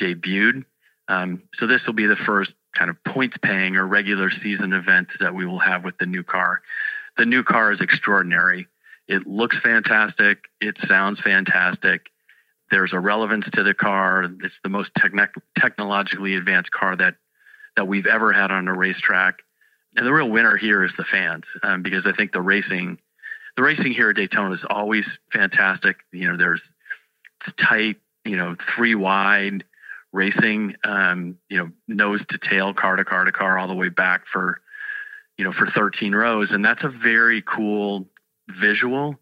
debuted. 0.00 0.64
Um, 1.08 1.42
so 1.58 1.66
this 1.66 1.84
will 1.86 1.94
be 1.94 2.06
the 2.06 2.16
first 2.16 2.52
kind 2.76 2.90
of 2.90 3.02
points 3.04 3.36
paying 3.40 3.76
or 3.76 3.86
regular 3.86 4.30
season 4.30 4.72
event 4.72 5.08
that 5.20 5.34
we 5.34 5.46
will 5.46 5.60
have 5.60 5.84
with 5.84 5.96
the 5.98 6.06
new 6.06 6.24
car. 6.24 6.62
The 7.16 7.26
new 7.26 7.44
car 7.44 7.72
is 7.72 7.80
extraordinary. 7.80 8.66
It 9.06 9.26
looks 9.26 9.56
fantastic. 9.62 10.38
It 10.60 10.76
sounds 10.88 11.20
fantastic. 11.20 12.06
There's 12.70 12.92
a 12.92 12.98
relevance 12.98 13.44
to 13.52 13.62
the 13.62 13.74
car. 13.74 14.24
It's 14.24 14.54
the 14.62 14.70
most 14.70 14.90
techn- 14.98 15.28
technologically 15.58 16.34
advanced 16.34 16.70
car 16.70 16.96
that 16.96 17.14
that 17.76 17.88
we've 17.88 18.06
ever 18.06 18.32
had 18.32 18.50
on 18.50 18.68
a 18.68 18.74
racetrack. 18.74 19.40
And 19.96 20.06
the 20.06 20.12
real 20.12 20.30
winner 20.30 20.56
here 20.56 20.84
is 20.84 20.92
the 20.96 21.04
fans, 21.04 21.44
um, 21.62 21.82
because 21.82 22.06
I 22.06 22.12
think 22.12 22.32
the 22.32 22.40
racing, 22.40 22.98
the 23.56 23.62
racing 23.62 23.92
here 23.92 24.10
at 24.10 24.16
Daytona 24.16 24.54
is 24.54 24.64
always 24.68 25.04
fantastic. 25.32 25.96
You 26.12 26.28
know, 26.28 26.36
there's 26.36 26.60
tight, 27.60 27.96
you 28.24 28.36
know, 28.36 28.56
three 28.74 28.94
wide 28.94 29.64
racing, 30.12 30.74
um, 30.84 31.38
you 31.48 31.58
know, 31.58 31.70
nose 31.88 32.20
to 32.30 32.38
tail, 32.38 32.72
car 32.74 32.96
to 32.96 33.04
car 33.04 33.24
to 33.24 33.32
car, 33.32 33.58
all 33.58 33.68
the 33.68 33.74
way 33.74 33.88
back 33.88 34.22
for, 34.32 34.60
you 35.36 35.44
know, 35.44 35.52
for 35.52 35.66
13 35.66 36.14
rows, 36.14 36.50
and 36.50 36.64
that's 36.64 36.84
a 36.84 36.88
very 36.88 37.42
cool 37.42 38.06
visual. 38.48 39.16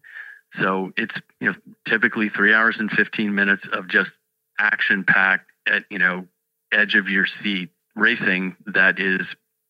So 0.61 0.93
it's 0.97 1.15
you 1.39 1.47
know 1.47 1.55
typically 1.87 2.29
three 2.29 2.53
hours 2.53 2.75
and 2.77 2.91
15 2.91 3.33
minutes 3.33 3.63
of 3.71 3.87
just 3.87 4.11
action 4.59 5.03
packed 5.03 5.49
at 5.67 5.85
you 5.89 5.97
know 5.97 6.27
edge 6.71 6.95
of 6.95 7.07
your 7.07 7.25
seat 7.41 7.69
racing 7.95 8.55
that 8.67 8.99
is 8.99 9.21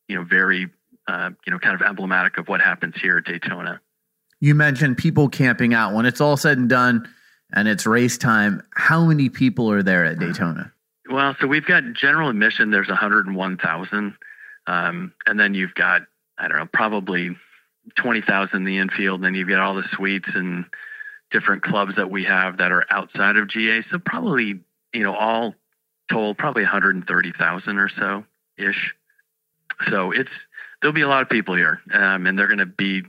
you 0.08 0.16
know 0.16 0.24
very 0.24 0.68
uh, 1.08 1.30
you 1.46 1.52
know 1.52 1.58
kind 1.58 1.74
of 1.74 1.82
emblematic 1.82 2.38
of 2.38 2.48
what 2.48 2.60
happens 2.60 2.94
here 3.00 3.18
at 3.18 3.24
Daytona. 3.24 3.80
You 4.44 4.54
mentioned 4.54 4.98
people 4.98 5.30
camping 5.30 5.72
out 5.72 5.94
when 5.94 6.04
it's 6.04 6.20
all 6.20 6.36
said 6.36 6.58
and 6.58 6.68
done 6.68 7.08
and 7.54 7.66
it's 7.66 7.86
race 7.86 8.18
time. 8.18 8.62
How 8.74 9.06
many 9.06 9.30
people 9.30 9.70
are 9.70 9.82
there 9.82 10.04
at 10.04 10.18
Daytona? 10.18 10.70
Well, 11.08 11.34
so 11.40 11.46
we've 11.46 11.64
got 11.64 11.94
general 11.94 12.28
admission. 12.28 12.70
There's 12.70 12.88
101,000, 12.88 14.14
um, 14.66 15.12
and 15.26 15.40
then 15.40 15.54
you've 15.54 15.74
got 15.74 16.02
I 16.36 16.48
don't 16.48 16.58
know 16.58 16.68
probably 16.70 17.34
20,000 17.96 18.54
in 18.54 18.64
the 18.64 18.76
infield. 18.76 19.20
And 19.20 19.24
then 19.24 19.34
you've 19.34 19.48
got 19.48 19.60
all 19.60 19.76
the 19.76 19.88
suites 19.92 20.28
and 20.34 20.66
different 21.30 21.62
clubs 21.62 21.96
that 21.96 22.10
we 22.10 22.24
have 22.24 22.58
that 22.58 22.70
are 22.70 22.84
outside 22.90 23.38
of 23.38 23.48
GA. 23.48 23.82
So 23.90 23.98
probably 23.98 24.60
you 24.92 25.02
know 25.02 25.14
all 25.14 25.54
told 26.12 26.36
probably 26.36 26.64
130,000 26.64 27.78
or 27.78 27.88
so 27.88 28.24
ish. 28.58 28.94
So 29.88 30.10
it's 30.10 30.28
there'll 30.82 30.92
be 30.92 31.00
a 31.00 31.08
lot 31.08 31.22
of 31.22 31.30
people 31.30 31.54
here, 31.54 31.80
um, 31.94 32.26
and 32.26 32.38
they're 32.38 32.46
going 32.46 32.58
to 32.58 32.66
be 32.66 33.04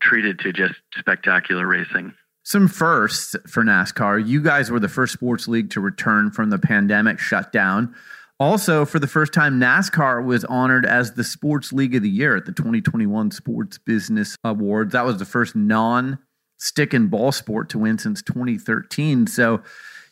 treated 0.00 0.38
to 0.40 0.52
just 0.52 0.74
spectacular 0.98 1.66
racing 1.66 2.14
some 2.46 2.68
firsts 2.68 3.34
for 3.48 3.64
NASCAR. 3.64 4.24
You 4.24 4.40
guys 4.40 4.70
were 4.70 4.78
the 4.78 4.88
first 4.88 5.12
sports 5.12 5.48
league 5.48 5.68
to 5.70 5.80
return 5.80 6.30
from 6.30 6.50
the 6.50 6.60
pandemic 6.60 7.18
shutdown. 7.18 7.92
Also, 8.38 8.84
for 8.84 9.00
the 9.00 9.08
first 9.08 9.32
time, 9.32 9.58
NASCAR 9.58 10.24
was 10.24 10.44
honored 10.44 10.86
as 10.86 11.14
the 11.14 11.24
Sports 11.24 11.72
League 11.72 11.96
of 11.96 12.04
the 12.04 12.08
Year 12.08 12.36
at 12.36 12.44
the 12.44 12.52
2021 12.52 13.32
Sports 13.32 13.78
Business 13.78 14.36
Awards. 14.44 14.92
That 14.92 15.04
was 15.04 15.18
the 15.18 15.24
first 15.24 15.56
non 15.56 16.20
stick 16.58 16.94
and 16.94 17.10
ball 17.10 17.32
sport 17.32 17.68
to 17.70 17.80
win 17.80 17.98
since 17.98 18.22
2013. 18.22 19.26
So, 19.26 19.60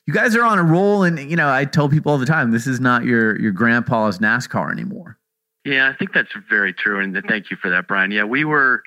you 0.06 0.12
guys 0.12 0.34
are 0.34 0.42
on 0.42 0.58
a 0.58 0.64
roll, 0.64 1.04
and 1.04 1.18
you 1.30 1.36
know 1.36 1.48
I 1.48 1.64
tell 1.66 1.88
people 1.88 2.10
all 2.10 2.18
the 2.18 2.26
time, 2.26 2.50
this 2.50 2.66
is 2.66 2.80
not 2.80 3.04
your 3.04 3.40
your 3.40 3.52
grandpa's 3.52 4.18
NASCAR 4.18 4.72
anymore. 4.72 5.18
Yeah, 5.64 5.88
I 5.88 5.96
think 5.96 6.12
that's 6.12 6.32
very 6.50 6.72
true, 6.72 7.00
and 7.00 7.16
thank 7.28 7.50
you 7.50 7.56
for 7.56 7.70
that, 7.70 7.86
Brian. 7.86 8.10
Yeah, 8.10 8.24
we 8.24 8.44
were 8.44 8.82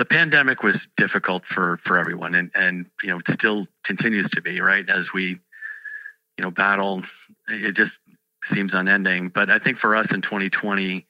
the 0.00 0.06
pandemic 0.06 0.62
was 0.62 0.76
difficult 0.96 1.42
for 1.54 1.78
for 1.84 1.98
everyone, 1.98 2.34
and 2.34 2.50
and 2.54 2.86
you 3.02 3.10
know 3.10 3.18
it 3.18 3.26
still 3.34 3.66
continues 3.84 4.30
to 4.30 4.40
be 4.40 4.58
right 4.62 4.88
as 4.88 5.04
we 5.12 5.38
you 6.38 6.42
know 6.42 6.50
battle. 6.50 7.02
It 7.48 7.76
just 7.76 7.92
seems 8.50 8.72
unending. 8.72 9.28
But 9.28 9.50
I 9.50 9.58
think 9.58 9.78
for 9.78 9.94
us 9.94 10.06
in 10.10 10.22
2020, 10.22 11.06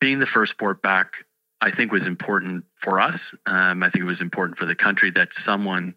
being 0.00 0.20
the 0.20 0.26
first 0.26 0.52
sport 0.52 0.80
back, 0.80 1.12
I 1.60 1.70
think 1.70 1.92
was 1.92 2.06
important 2.06 2.64
for 2.82 2.98
us. 2.98 3.20
Um, 3.44 3.82
I 3.82 3.90
think 3.90 4.04
it 4.04 4.08
was 4.08 4.22
important 4.22 4.56
for 4.56 4.64
the 4.64 4.74
country 4.74 5.10
that 5.10 5.28
someone 5.44 5.94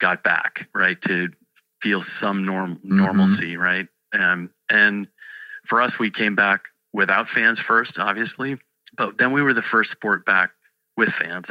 got 0.00 0.24
back 0.24 0.66
right 0.74 1.00
to 1.02 1.28
feel 1.84 2.02
some 2.20 2.44
norm 2.44 2.78
mm-hmm. 2.78 2.96
normalcy, 2.96 3.52
mm-hmm. 3.52 3.62
right? 3.62 3.88
Um, 4.12 4.50
and 4.68 5.06
for 5.68 5.80
us, 5.80 5.92
we 6.00 6.10
came 6.10 6.34
back 6.34 6.62
without 6.92 7.28
fans 7.32 7.60
first, 7.64 7.92
obviously, 7.96 8.56
but 8.98 9.18
then 9.18 9.30
we 9.30 9.40
were 9.40 9.54
the 9.54 9.62
first 9.62 9.92
sport 9.92 10.26
back 10.26 10.50
with 10.96 11.10
fans. 11.20 11.46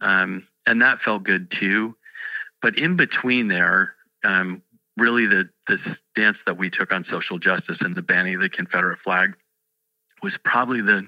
Um, 0.00 0.46
and 0.66 0.82
that 0.82 1.00
felt 1.00 1.24
good 1.24 1.50
too. 1.50 1.96
But 2.60 2.78
in 2.78 2.96
between 2.96 3.48
there, 3.48 3.94
um, 4.24 4.62
really 4.96 5.26
the, 5.26 5.48
the 5.66 5.78
stance 6.12 6.38
that 6.46 6.58
we 6.58 6.70
took 6.70 6.92
on 6.92 7.04
social 7.10 7.38
justice 7.38 7.78
and 7.80 7.94
the 7.94 8.02
banning 8.02 8.34
of 8.34 8.40
the 8.40 8.48
Confederate 8.48 8.98
flag 9.04 9.34
was 10.22 10.32
probably 10.44 10.80
the 10.80 11.06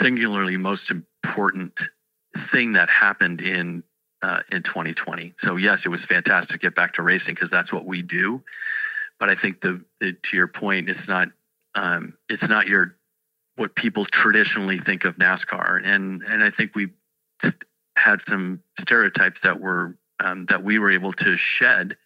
singularly 0.00 0.56
most 0.56 0.82
important 0.90 1.72
thing 2.52 2.74
that 2.74 2.90
happened 2.90 3.40
in 3.40 3.82
uh, 4.20 4.40
in 4.50 4.62
2020. 4.62 5.34
So 5.44 5.56
yes, 5.56 5.80
it 5.84 5.88
was 5.88 6.00
fantastic 6.08 6.50
to 6.50 6.58
get 6.58 6.74
back 6.74 6.94
to 6.94 7.02
racing 7.02 7.34
because 7.34 7.50
that's 7.50 7.72
what 7.72 7.86
we 7.86 8.02
do. 8.02 8.42
But 9.20 9.30
I 9.30 9.36
think 9.36 9.60
the, 9.60 9.82
the 10.00 10.12
to 10.12 10.36
your 10.36 10.48
point, 10.48 10.88
it's 10.88 11.08
not 11.08 11.28
um, 11.74 12.14
it's 12.28 12.42
not 12.48 12.66
your 12.66 12.96
what 13.58 13.74
people 13.74 14.06
traditionally 14.06 14.78
think 14.78 15.04
of 15.04 15.16
NASCAR, 15.16 15.84
and 15.84 16.22
and 16.22 16.42
I 16.42 16.50
think 16.50 16.74
we 16.74 16.88
had 17.96 18.20
some 18.28 18.60
stereotypes 18.80 19.38
that 19.42 19.60
were 19.60 19.96
um, 20.20 20.46
that 20.48 20.62
we 20.62 20.78
were 20.78 20.90
able 20.90 21.12
to 21.12 21.36
shed 21.36 21.96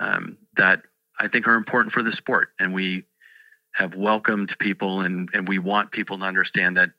um, 0.00 0.36
that 0.56 0.82
I 1.18 1.28
think 1.28 1.46
are 1.46 1.54
important 1.54 1.92
for 1.94 2.02
the 2.02 2.12
sport, 2.12 2.50
and 2.58 2.74
we 2.74 3.04
have 3.72 3.94
welcomed 3.94 4.54
people, 4.58 5.00
and 5.00 5.30
and 5.32 5.48
we 5.48 5.58
want 5.58 5.92
people 5.92 6.18
to 6.18 6.24
understand 6.24 6.76
that 6.76 6.90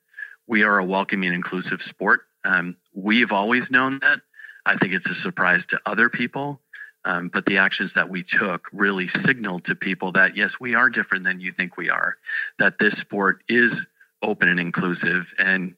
we 0.48 0.64
are 0.64 0.80
a 0.80 0.86
welcoming, 0.86 1.34
inclusive 1.34 1.80
sport. 1.88 2.22
Um, 2.44 2.76
we've 2.94 3.32
always 3.32 3.64
known 3.70 4.00
that. 4.02 4.20
I 4.66 4.78
think 4.78 4.94
it's 4.94 5.06
a 5.06 5.22
surprise 5.22 5.62
to 5.70 5.80
other 5.86 6.10
people. 6.10 6.60
Um, 7.06 7.30
but 7.34 7.46
the 7.46 7.58
actions 7.58 7.92
that 7.96 8.10
we 8.10 8.24
took 8.24 8.68
really 8.72 9.10
signaled 9.26 9.66
to 9.66 9.76
people 9.76 10.14
that 10.14 10.38
yes, 10.38 10.52
we 10.60 10.76
are 10.76 10.90
different 10.90 11.26
than 11.26 11.42
you 11.42 11.52
think 11.52 11.76
we 11.76 11.90
are. 11.90 12.16
That 12.60 12.76
this 12.80 12.94
sport 13.02 13.44
is 13.50 13.72
open 14.22 14.48
and 14.48 14.60
inclusive. 14.60 15.26
And 15.38 15.76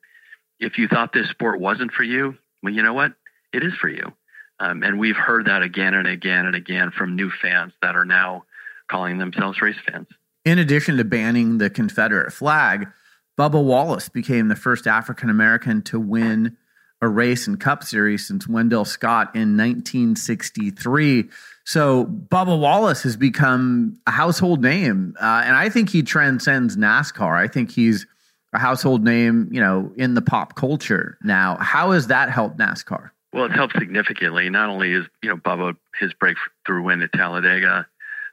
if 0.59 0.77
you 0.77 0.87
thought 0.87 1.13
this 1.13 1.29
sport 1.29 1.59
wasn't 1.59 1.91
for 1.91 2.03
you, 2.03 2.37
well, 2.61 2.73
you 2.73 2.83
know 2.83 2.93
what? 2.93 3.13
It 3.53 3.63
is 3.63 3.73
for 3.81 3.89
you. 3.89 4.13
Um, 4.59 4.83
and 4.83 4.99
we've 4.99 5.15
heard 5.15 5.45
that 5.47 5.63
again 5.63 5.93
and 5.93 6.07
again 6.07 6.45
and 6.45 6.55
again 6.55 6.91
from 6.91 7.15
new 7.15 7.31
fans 7.41 7.73
that 7.81 7.95
are 7.95 8.05
now 8.05 8.45
calling 8.89 9.17
themselves 9.17 9.61
race 9.61 9.75
fans. 9.87 10.07
In 10.45 10.59
addition 10.59 10.97
to 10.97 11.03
banning 11.03 11.57
the 11.57 11.69
Confederate 11.69 12.31
flag, 12.31 12.87
Bubba 13.37 13.61
Wallace 13.61 14.09
became 14.09 14.47
the 14.47 14.55
first 14.55 14.87
African 14.87 15.29
American 15.29 15.81
to 15.83 15.99
win 15.99 16.55
a 17.01 17.07
race 17.07 17.47
and 17.47 17.59
Cup 17.59 17.83
Series 17.83 18.27
since 18.27 18.47
Wendell 18.47 18.85
Scott 18.85 19.35
in 19.35 19.57
1963. 19.57 21.29
So 21.65 22.05
Bubba 22.05 22.59
Wallace 22.59 23.03
has 23.03 23.17
become 23.17 23.99
a 24.07 24.11
household 24.11 24.61
name, 24.61 25.15
uh, 25.19 25.43
and 25.45 25.55
I 25.55 25.69
think 25.69 25.89
he 25.89 26.03
transcends 26.03 26.77
NASCAR. 26.77 27.35
I 27.35 27.47
think 27.47 27.71
he's 27.71 28.05
a 28.53 28.59
household 28.59 29.03
name, 29.03 29.49
you 29.51 29.59
know, 29.59 29.91
in 29.97 30.13
the 30.13 30.21
pop 30.21 30.55
culture 30.55 31.17
now. 31.23 31.57
How 31.59 31.91
has 31.91 32.07
that 32.07 32.29
helped 32.29 32.57
NASCAR? 32.57 33.09
Well, 33.33 33.45
it's 33.45 33.55
helped 33.55 33.77
significantly. 33.77 34.49
Not 34.49 34.69
only 34.69 34.93
is 34.93 35.05
you 35.21 35.29
know 35.29 35.37
Bubba 35.37 35.75
his 35.99 36.13
breakthrough 36.13 36.81
win 36.83 37.01
at 37.01 37.11
Talladega, 37.11 37.87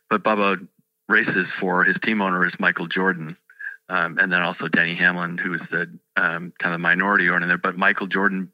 but 0.08 0.22
Bubba 0.22 0.66
races 1.08 1.46
for 1.58 1.84
his 1.84 1.96
team 2.04 2.22
owner 2.22 2.46
is 2.46 2.52
Michael 2.58 2.86
Jordan, 2.86 3.36
um, 3.92 4.16
and 4.18 4.32
then 4.32 4.40
also 4.40 4.68
Denny 4.68 4.94
Hamlin, 4.94 5.36
who 5.36 5.52
is 5.52 5.60
the 5.70 5.82
um, 6.16 6.54
kind 6.58 6.74
of 6.74 6.80
minority 6.80 7.28
owner 7.28 7.46
there. 7.46 7.58
But 7.58 7.76
Michael 7.76 8.06
Jordan 8.06 8.50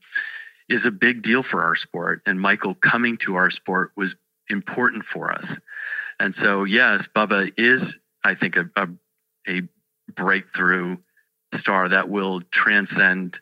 is 0.68 0.80
a 0.84 0.90
big 0.90 1.22
deal 1.22 1.44
for 1.48 1.62
our 1.62 1.76
sport. 1.76 2.22
And 2.26 2.40
Michael 2.40 2.74
coming 2.74 3.18
to 3.24 3.36
our 3.36 3.48
sport 3.52 3.92
was 3.96 4.10
important 4.48 5.04
for 5.12 5.30
us. 5.30 5.44
And 6.18 6.34
so, 6.42 6.64
yes, 6.64 7.04
Bubba 7.14 7.52
is, 7.56 7.82
I 8.24 8.34
think, 8.34 8.56
a, 8.56 8.68
a, 8.74 8.88
a 9.46 9.62
breakthrough 10.12 10.96
star 11.60 11.88
that 11.90 12.08
will 12.08 12.40
transcend 12.52 13.36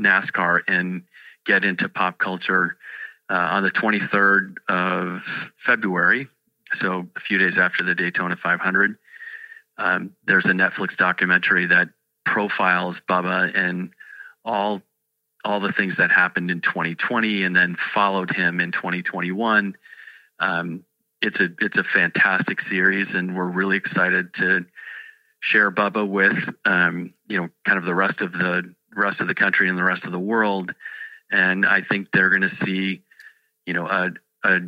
NASCAR 0.00 0.60
and 0.66 1.02
get 1.44 1.64
into 1.64 1.90
pop 1.90 2.18
culture 2.18 2.78
uh, 3.28 3.34
on 3.34 3.62
the 3.62 3.70
23rd 3.70 4.54
of 4.70 5.20
February. 5.66 6.28
So, 6.80 7.08
a 7.14 7.20
few 7.20 7.36
days 7.36 7.58
after 7.58 7.84
the 7.84 7.94
Daytona 7.94 8.38
500, 8.42 8.96
um, 9.78 10.12
there's 10.26 10.44
a 10.44 10.48
Netflix 10.48 10.96
documentary 10.96 11.66
that 11.66 11.88
profiles 12.24 12.96
Bubba 13.08 13.56
and 13.56 13.90
all 14.44 14.82
all 15.44 15.60
the 15.60 15.72
things 15.72 15.94
that 15.98 16.10
happened 16.12 16.50
in 16.50 16.60
2020 16.60 17.42
and 17.42 17.56
then 17.56 17.76
followed 17.92 18.30
him 18.30 18.60
in 18.60 18.70
2021. 18.70 19.74
Um, 20.38 20.84
it's 21.20 21.38
a 21.40 21.48
it's 21.60 21.76
a 21.76 21.84
fantastic 21.84 22.58
series, 22.68 23.06
and 23.12 23.36
we're 23.36 23.44
really 23.44 23.76
excited 23.76 24.34
to 24.34 24.64
share 25.40 25.70
Bubba 25.70 26.06
with 26.06 26.36
um, 26.64 27.14
you 27.28 27.40
know 27.40 27.48
kind 27.64 27.78
of 27.78 27.84
the 27.84 27.94
rest 27.94 28.20
of 28.20 28.32
the 28.32 28.74
rest 28.94 29.20
of 29.20 29.28
the 29.28 29.34
country 29.34 29.68
and 29.68 29.78
the 29.78 29.84
rest 29.84 30.04
of 30.04 30.12
the 30.12 30.18
world. 30.18 30.72
And 31.30 31.64
I 31.64 31.80
think 31.82 32.08
they're 32.12 32.30
going 32.30 32.42
to 32.42 32.64
see 32.64 33.02
you 33.66 33.74
know 33.74 33.86
a 33.86 34.10
a 34.44 34.58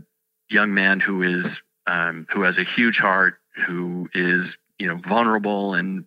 young 0.49 0.75
man 0.75 1.01
who 1.01 1.23
is 1.23 1.47
um, 1.87 2.27
who 2.33 2.43
has 2.43 2.57
a 2.57 2.65
huge 2.65 2.97
heart, 2.97 3.35
who 3.67 4.09
is 4.15 4.47
you 4.79 4.87
know 4.87 5.01
vulnerable 5.09 5.75
and 5.75 6.05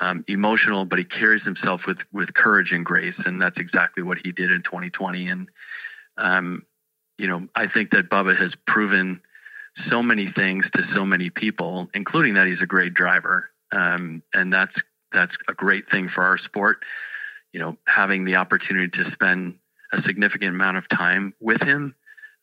um, 0.00 0.24
emotional, 0.28 0.86
but 0.86 0.98
he 0.98 1.04
carries 1.04 1.42
himself 1.42 1.82
with 1.86 1.98
with 2.12 2.32
courage 2.34 2.72
and 2.72 2.84
grace, 2.84 3.14
and 3.24 3.40
that's 3.40 3.58
exactly 3.58 4.02
what 4.02 4.18
he 4.24 4.32
did 4.32 4.50
in 4.50 4.62
2020. 4.62 5.28
And 5.28 5.48
um, 6.16 6.62
you 7.18 7.28
know, 7.28 7.46
I 7.54 7.66
think 7.66 7.90
that 7.90 8.08
Bubba 8.08 8.36
has 8.36 8.52
proven 8.66 9.20
so 9.90 10.02
many 10.02 10.32
things 10.32 10.64
to 10.74 10.82
so 10.94 11.04
many 11.04 11.30
people, 11.30 11.88
including 11.94 12.34
that 12.34 12.46
he's 12.46 12.62
a 12.62 12.66
great 12.66 12.94
driver, 12.94 13.50
um, 13.72 14.22
and 14.32 14.52
that's 14.52 14.74
that's 15.12 15.34
a 15.48 15.54
great 15.54 15.90
thing 15.90 16.08
for 16.08 16.24
our 16.24 16.38
sport. 16.38 16.82
You 17.52 17.60
know, 17.60 17.76
having 17.86 18.24
the 18.24 18.36
opportunity 18.36 18.88
to 19.02 19.10
spend 19.12 19.56
a 19.92 20.02
significant 20.02 20.54
amount 20.54 20.78
of 20.78 20.88
time 20.88 21.34
with 21.40 21.60
him 21.60 21.94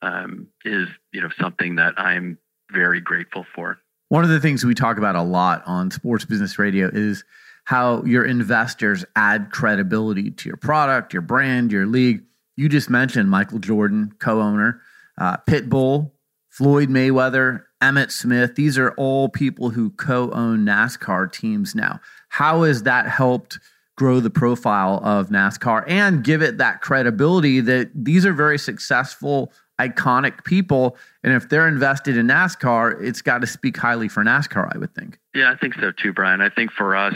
um, 0.01 0.47
is 0.63 0.87
you 1.11 1.21
know 1.21 1.29
something 1.39 1.75
that 1.77 1.95
I'm 1.97 2.37
very 2.71 3.01
grateful 3.01 3.45
for. 3.55 3.79
One 4.09 4.23
of 4.23 4.29
the 4.29 4.39
things 4.39 4.63
we 4.63 4.73
talk 4.73 4.97
about 4.97 5.15
a 5.15 5.21
lot 5.21 5.63
on 5.65 5.91
Sports 5.91 6.23
Business 6.23 6.57
Radio 6.57 6.89
is 6.91 7.25
how 7.65 8.03
your 8.05 8.23
investors 8.23 9.03
add 9.17 9.51
credibility 9.51 10.31
to 10.31 10.47
your 10.47 10.55
product, 10.55 11.11
your 11.11 11.21
brand, 11.21 11.73
your 11.73 11.85
league. 11.85 12.23
You 12.55 12.69
just 12.69 12.89
mentioned 12.89 13.29
Michael 13.29 13.59
Jordan, 13.59 14.13
co 14.19 14.41
owner, 14.41 14.81
uh, 15.17 15.37
Pitbull, 15.45 16.11
Floyd 16.49 16.87
Mayweather, 16.87 17.63
Emmitt 17.81 18.11
Smith. 18.11 18.55
These 18.55 18.77
are 18.77 18.91
all 18.91 19.27
people 19.27 19.71
who 19.71 19.89
co 19.89 20.31
own 20.31 20.65
NASCAR 20.65 21.29
teams 21.29 21.75
now. 21.75 21.99
How 22.29 22.63
has 22.63 22.83
that 22.83 23.09
helped 23.09 23.59
grow 23.97 24.21
the 24.21 24.29
profile 24.29 25.01
of 25.03 25.27
NASCAR 25.27 25.83
and 25.85 26.23
give 26.23 26.41
it 26.41 26.59
that 26.59 26.81
credibility 26.81 27.59
that 27.59 27.91
these 27.93 28.25
are 28.25 28.33
very 28.33 28.57
successful, 28.57 29.51
iconic 29.79 30.43
people? 30.43 30.97
And 31.23 31.33
if 31.33 31.49
they're 31.49 31.67
invested 31.67 32.17
in 32.17 32.27
NASCAR, 32.27 33.01
it's 33.01 33.21
got 33.21 33.41
to 33.41 33.47
speak 33.47 33.77
highly 33.77 34.07
for 34.07 34.23
NASCAR, 34.23 34.73
I 34.73 34.77
would 34.77 34.93
think. 34.93 35.19
Yeah, 35.33 35.51
I 35.51 35.57
think 35.57 35.75
so 35.75 35.91
too, 35.91 36.13
Brian. 36.13 36.41
I 36.41 36.49
think 36.49 36.71
for 36.71 36.95
us, 36.95 37.15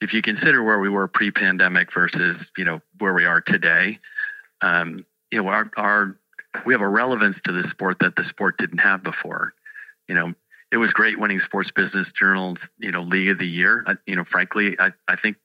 if 0.00 0.12
you 0.12 0.22
consider 0.22 0.62
where 0.62 0.78
we 0.78 0.88
were 0.88 1.08
pre-pandemic 1.08 1.92
versus 1.92 2.36
you 2.56 2.64
know 2.64 2.80
where 2.98 3.12
we 3.12 3.24
are 3.24 3.40
today, 3.40 3.98
um, 4.62 5.04
you 5.30 5.42
know 5.42 5.48
our, 5.48 5.70
our 5.76 6.16
we 6.64 6.74
have 6.74 6.80
a 6.80 6.88
relevance 6.88 7.36
to 7.44 7.52
the 7.52 7.68
sport 7.70 7.98
that 8.00 8.16
the 8.16 8.24
sport 8.28 8.56
didn't 8.58 8.78
have 8.78 9.02
before. 9.02 9.52
You 10.08 10.14
know, 10.14 10.34
it 10.72 10.78
was 10.78 10.90
great 10.92 11.18
winning 11.18 11.40
Sports 11.44 11.70
Business 11.70 12.08
Journal's 12.18 12.58
you 12.78 12.92
know 12.92 13.02
League 13.02 13.28
of 13.28 13.38
the 13.38 13.46
Year. 13.46 13.84
I, 13.86 13.94
you 14.06 14.16
know, 14.16 14.24
frankly, 14.24 14.76
I, 14.78 14.92
I 15.06 15.16
think 15.16 15.36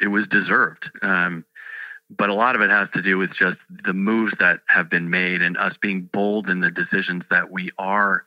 it 0.00 0.08
was 0.08 0.26
deserved. 0.28 0.90
Um, 1.02 1.44
but 2.16 2.30
a 2.30 2.34
lot 2.34 2.54
of 2.54 2.62
it 2.62 2.70
has 2.70 2.88
to 2.94 3.02
do 3.02 3.18
with 3.18 3.30
just 3.30 3.58
the 3.68 3.92
moves 3.92 4.32
that 4.38 4.60
have 4.66 4.90
been 4.90 5.10
made 5.10 5.42
and 5.42 5.56
us 5.56 5.74
being 5.80 6.08
bold 6.12 6.48
in 6.48 6.60
the 6.60 6.70
decisions 6.70 7.22
that 7.30 7.50
we 7.50 7.70
are 7.78 8.24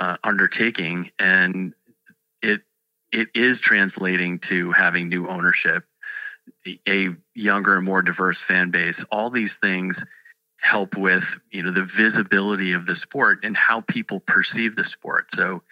uh, 0.00 0.16
undertaking. 0.24 1.10
And 1.18 1.74
it 2.42 2.62
it 3.12 3.28
is 3.34 3.58
translating 3.60 4.40
to 4.48 4.72
having 4.72 5.08
new 5.08 5.28
ownership, 5.28 5.84
a 6.88 7.08
younger 7.34 7.76
and 7.76 7.84
more 7.84 8.02
diverse 8.02 8.38
fan 8.48 8.70
base. 8.70 8.96
All 9.10 9.30
these 9.30 9.52
things 9.62 9.96
help 10.58 10.96
with 10.96 11.22
you 11.50 11.62
know 11.62 11.72
the 11.72 11.88
visibility 11.96 12.72
of 12.72 12.86
the 12.86 12.96
sport 12.96 13.40
and 13.42 13.56
how 13.56 13.82
people 13.82 14.20
perceive 14.20 14.76
the 14.76 14.84
sport. 14.92 15.26
So, 15.36 15.62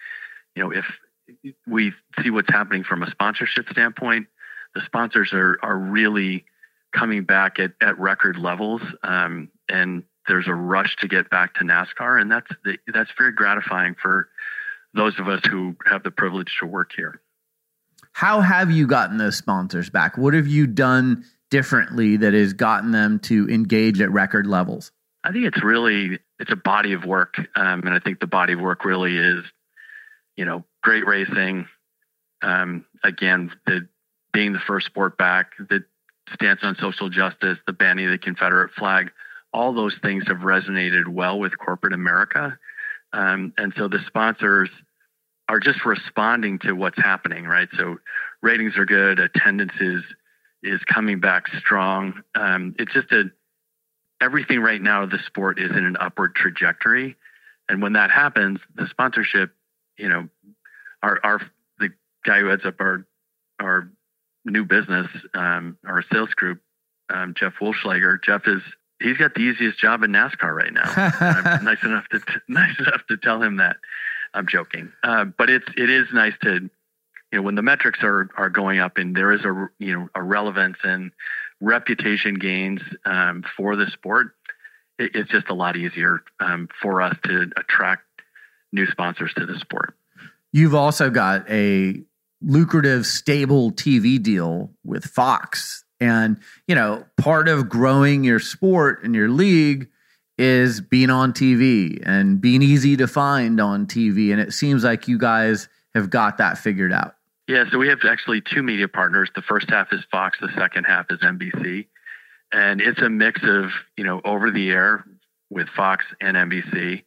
you 0.55 0.63
know, 0.63 0.71
if 0.71 0.85
we 1.67 1.93
see 2.21 2.29
what's 2.29 2.51
happening 2.51 2.83
from 2.83 3.03
a 3.03 3.11
sponsorship 3.11 3.69
standpoint, 3.69 4.27
the 4.75 4.81
sponsors 4.85 5.33
are 5.33 5.57
are 5.61 5.77
really 5.77 6.45
coming 6.93 7.23
back 7.23 7.59
at, 7.59 7.73
at 7.81 7.99
record 7.99 8.37
levels, 8.37 8.81
um, 9.03 9.49
and 9.67 10.03
there's 10.27 10.47
a 10.47 10.53
rush 10.53 10.95
to 10.97 11.07
get 11.07 11.29
back 11.29 11.55
to 11.55 11.63
NASCAR, 11.63 12.21
and 12.21 12.31
that's 12.31 12.49
that's 12.93 13.11
very 13.17 13.33
gratifying 13.33 13.95
for 14.01 14.29
those 14.93 15.19
of 15.19 15.27
us 15.27 15.41
who 15.49 15.75
have 15.85 16.03
the 16.03 16.11
privilege 16.11 16.55
to 16.59 16.65
work 16.65 16.91
here. 16.95 17.19
How 18.13 18.41
have 18.41 18.69
you 18.71 18.85
gotten 18.87 19.17
those 19.17 19.35
sponsors 19.35 19.89
back? 19.89 20.17
What 20.17 20.33
have 20.35 20.47
you 20.47 20.67
done 20.67 21.25
differently 21.49 22.17
that 22.17 22.33
has 22.33 22.53
gotten 22.53 22.91
them 22.91 23.19
to 23.19 23.49
engage 23.49 23.99
at 24.01 24.11
record 24.11 24.45
levels? 24.45 24.91
I 25.23 25.31
think 25.31 25.45
it's 25.45 25.63
really 25.63 26.19
it's 26.39 26.51
a 26.51 26.55
body 26.55 26.93
of 26.93 27.05
work, 27.05 27.37
um, 27.55 27.81
and 27.81 27.89
I 27.89 27.99
think 27.99 28.19
the 28.19 28.27
body 28.27 28.53
of 28.53 28.59
work 28.59 28.85
really 28.85 29.17
is, 29.17 29.43
you 30.35 30.45
know, 30.45 30.63
great 30.83 31.05
racing. 31.07 31.67
Um, 32.41 32.85
again, 33.03 33.51
the 33.65 33.87
being 34.33 34.51
the 34.53 34.59
first 34.59 34.85
sport 34.85 35.17
back, 35.17 35.51
the 35.57 35.85
stance 36.33 36.61
on 36.63 36.75
social 36.79 37.09
justice, 37.09 37.57
the 37.65 37.73
banning 37.73 38.05
of 38.05 38.11
the 38.11 38.17
Confederate 38.17 38.71
flag, 38.77 39.11
all 39.53 39.73
those 39.73 39.95
things 40.01 40.23
have 40.27 40.37
resonated 40.37 41.07
well 41.07 41.39
with 41.39 41.57
corporate 41.57 41.93
America, 41.93 42.57
um, 43.13 43.53
and 43.57 43.73
so 43.77 43.87
the 43.87 43.99
sponsors 44.07 44.69
are 45.47 45.59
just 45.59 45.85
responding 45.85 46.59
to 46.59 46.73
what's 46.73 46.97
happening, 46.97 47.45
right? 47.45 47.67
So 47.77 47.97
ratings 48.41 48.77
are 48.77 48.85
good, 48.85 49.19
attendance 49.19 49.73
is 49.79 50.01
is 50.63 50.79
coming 50.85 51.19
back 51.19 51.47
strong. 51.59 52.23
Um, 52.35 52.75
it's 52.79 52.93
just 52.93 53.11
a 53.11 53.25
everything 54.21 54.61
right 54.61 54.81
now. 54.81 55.05
The 55.05 55.19
sport 55.27 55.59
is 55.59 55.71
in 55.71 55.85
an 55.85 55.97
upward 55.99 56.35
trajectory, 56.35 57.15
and 57.69 57.81
when 57.81 57.93
that 57.93 58.09
happens, 58.09 58.59
the 58.75 58.87
sponsorship, 58.89 59.53
you 59.97 60.09
know, 60.09 60.27
our 61.03 61.19
our 61.23 61.41
the 61.79 61.89
guy 62.25 62.39
who 62.39 62.47
heads 62.47 62.65
up 62.65 62.79
our 62.79 63.05
our 63.59 63.89
new 64.45 64.65
business, 64.65 65.07
um, 65.33 65.77
our 65.85 66.03
sales 66.11 66.33
group, 66.33 66.61
um, 67.13 67.33
Jeff 67.37 67.53
Wohlschlaeger. 67.61 68.23
Jeff 68.23 68.47
is 68.47 68.61
he's 69.01 69.17
got 69.17 69.33
the 69.35 69.41
easiest 69.41 69.79
job 69.79 70.03
in 70.03 70.11
NASCAR 70.11 70.55
right 70.55 70.73
now. 70.73 70.83
I'm 71.55 71.65
nice 71.65 71.83
enough 71.83 72.07
to 72.09 72.21
nice 72.47 72.77
enough 72.79 73.01
to 73.09 73.17
tell 73.17 73.41
him 73.41 73.57
that. 73.57 73.77
I'm 74.33 74.47
joking, 74.47 74.91
uh, 75.03 75.25
but 75.25 75.49
it's 75.49 75.67
it 75.77 75.89
is 75.91 76.07
nice 76.11 76.33
to, 76.41 76.53
you 76.53 76.69
know, 77.31 77.43
when 77.43 77.55
the 77.55 77.61
metrics 77.61 77.99
are 78.01 78.29
are 78.35 78.49
going 78.49 78.79
up 78.79 78.97
and 78.97 79.15
there 79.15 79.31
is 79.31 79.41
a 79.41 79.69
you 79.77 79.93
know 79.93 80.09
a 80.15 80.23
relevance 80.23 80.77
and 80.83 81.11
reputation 81.61 82.35
gains 82.35 82.81
um, 83.05 83.43
for 83.55 83.75
the 83.75 83.87
sport, 83.91 84.35
it, 84.97 85.11
it's 85.15 85.29
just 85.29 85.49
a 85.49 85.53
lot 85.53 85.77
easier 85.77 86.23
um, 86.39 86.67
for 86.81 87.01
us 87.01 87.15
to 87.25 87.51
attract 87.57 88.03
new 88.71 88.87
sponsors 88.87 89.31
to 89.35 89.45
the 89.45 89.59
sport. 89.59 89.95
You've 90.51 90.75
also 90.75 91.09
got 91.09 91.49
a 91.49 92.03
lucrative, 92.43 93.05
stable 93.05 93.71
TV 93.71 94.21
deal 94.21 94.71
with 94.83 95.05
Fox. 95.05 95.83
And, 95.99 96.39
you 96.67 96.75
know, 96.75 97.05
part 97.17 97.47
of 97.47 97.69
growing 97.69 98.23
your 98.23 98.39
sport 98.39 99.03
and 99.03 99.15
your 99.15 99.29
league 99.29 99.89
is 100.37 100.81
being 100.81 101.09
on 101.09 101.31
TV 101.31 102.01
and 102.05 102.41
being 102.41 102.61
easy 102.61 102.97
to 102.97 103.07
find 103.07 103.61
on 103.61 103.85
TV. 103.85 104.31
And 104.31 104.41
it 104.41 104.53
seems 104.53 104.83
like 104.83 105.07
you 105.07 105.17
guys 105.17 105.69
have 105.93 106.09
got 106.09 106.39
that 106.39 106.57
figured 106.57 106.91
out. 106.91 107.15
Yeah, 107.47 107.65
so 107.71 107.77
we 107.77 107.89
have 107.89 107.99
actually 108.03 108.41
two 108.41 108.63
media 108.63 108.87
partners. 108.87 109.29
The 109.35 109.41
first 109.41 109.69
half 109.69 109.91
is 109.91 110.01
Fox, 110.11 110.37
the 110.41 110.49
second 110.57 110.85
half 110.85 111.05
is 111.09 111.19
NBC. 111.19 111.87
And 112.51 112.81
it's 112.81 113.01
a 113.01 113.09
mix 113.09 113.41
of, 113.43 113.71
you 113.97 114.03
know, 114.03 114.21
over 114.23 114.51
the 114.51 114.69
air 114.69 115.05
with 115.49 115.67
Fox 115.69 116.05
and 116.21 116.37
NBC. 116.37 117.03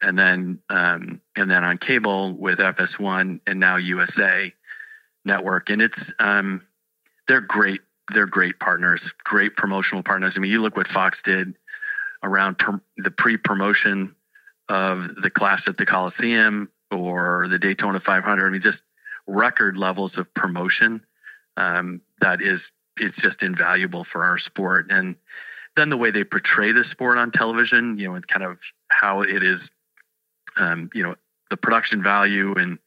And 0.00 0.18
then 0.18 0.58
um, 0.68 1.20
and 1.36 1.50
then 1.50 1.62
on 1.62 1.78
cable 1.78 2.32
with 2.32 2.58
FS1 2.58 3.40
and 3.46 3.60
now 3.60 3.76
USA 3.76 4.52
Network. 5.24 5.70
And 5.70 5.82
it's 5.82 5.98
um, 6.18 6.62
they're 7.28 7.40
great. 7.40 7.80
They're 8.12 8.26
great 8.26 8.58
partners, 8.58 9.00
great 9.24 9.56
promotional 9.56 10.02
partners. 10.02 10.34
I 10.36 10.40
mean, 10.40 10.50
you 10.50 10.60
look 10.60 10.76
what 10.76 10.88
Fox 10.88 11.16
did 11.24 11.54
around 12.22 12.58
per, 12.58 12.80
the 12.96 13.10
pre-promotion 13.10 14.14
of 14.68 15.16
the 15.22 15.30
Clash 15.30 15.62
at 15.66 15.76
the 15.76 15.86
Coliseum 15.86 16.68
or 16.90 17.46
the 17.48 17.58
Daytona 17.58 18.00
500. 18.00 18.46
I 18.46 18.50
mean, 18.50 18.62
just 18.62 18.78
record 19.26 19.76
levels 19.76 20.12
of 20.16 20.32
promotion. 20.34 21.02
Um, 21.56 22.00
that 22.20 22.42
is, 22.42 22.60
it's 22.96 23.16
just 23.18 23.42
invaluable 23.42 24.04
for 24.10 24.24
our 24.24 24.38
sport. 24.38 24.86
And 24.90 25.16
then 25.76 25.90
the 25.90 25.96
way 25.96 26.10
they 26.10 26.24
portray 26.24 26.72
the 26.72 26.84
sport 26.90 27.18
on 27.18 27.32
television, 27.32 27.98
you 27.98 28.08
know, 28.08 28.14
and 28.14 28.26
kind 28.26 28.44
of 28.44 28.58
how 28.88 29.22
it 29.22 29.42
is, 29.42 29.60
um, 30.56 30.90
you 30.94 31.02
know, 31.02 31.14
the 31.50 31.56
production 31.56 32.02
value, 32.02 32.54
and 32.54 32.78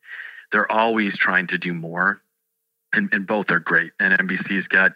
they're 0.51 0.71
always 0.71 1.17
trying 1.17 1.47
to 1.47 1.57
do 1.57 1.73
more, 1.73 2.21
and, 2.95 3.09
and 3.11 3.27
both 3.27 3.49
are 3.49 3.59
great. 3.59 3.91
And 3.99 4.17
NBC's 4.17 4.67
got, 4.67 4.93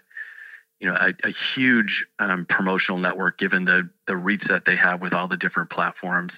you 0.79 0.87
know, 0.87 0.95
a, 0.95 1.09
a 1.27 1.33
huge 1.55 2.05
um, 2.19 2.45
promotional 2.45 2.97
network 2.97 3.37
given 3.37 3.65
the 3.65 3.89
the 4.07 4.15
reach 4.15 4.43
that 4.47 4.65
they 4.65 4.75
have 4.75 5.01
with 5.01 5.13
all 5.13 5.27
the 5.27 5.37
different 5.37 5.69
platforms, 5.69 6.31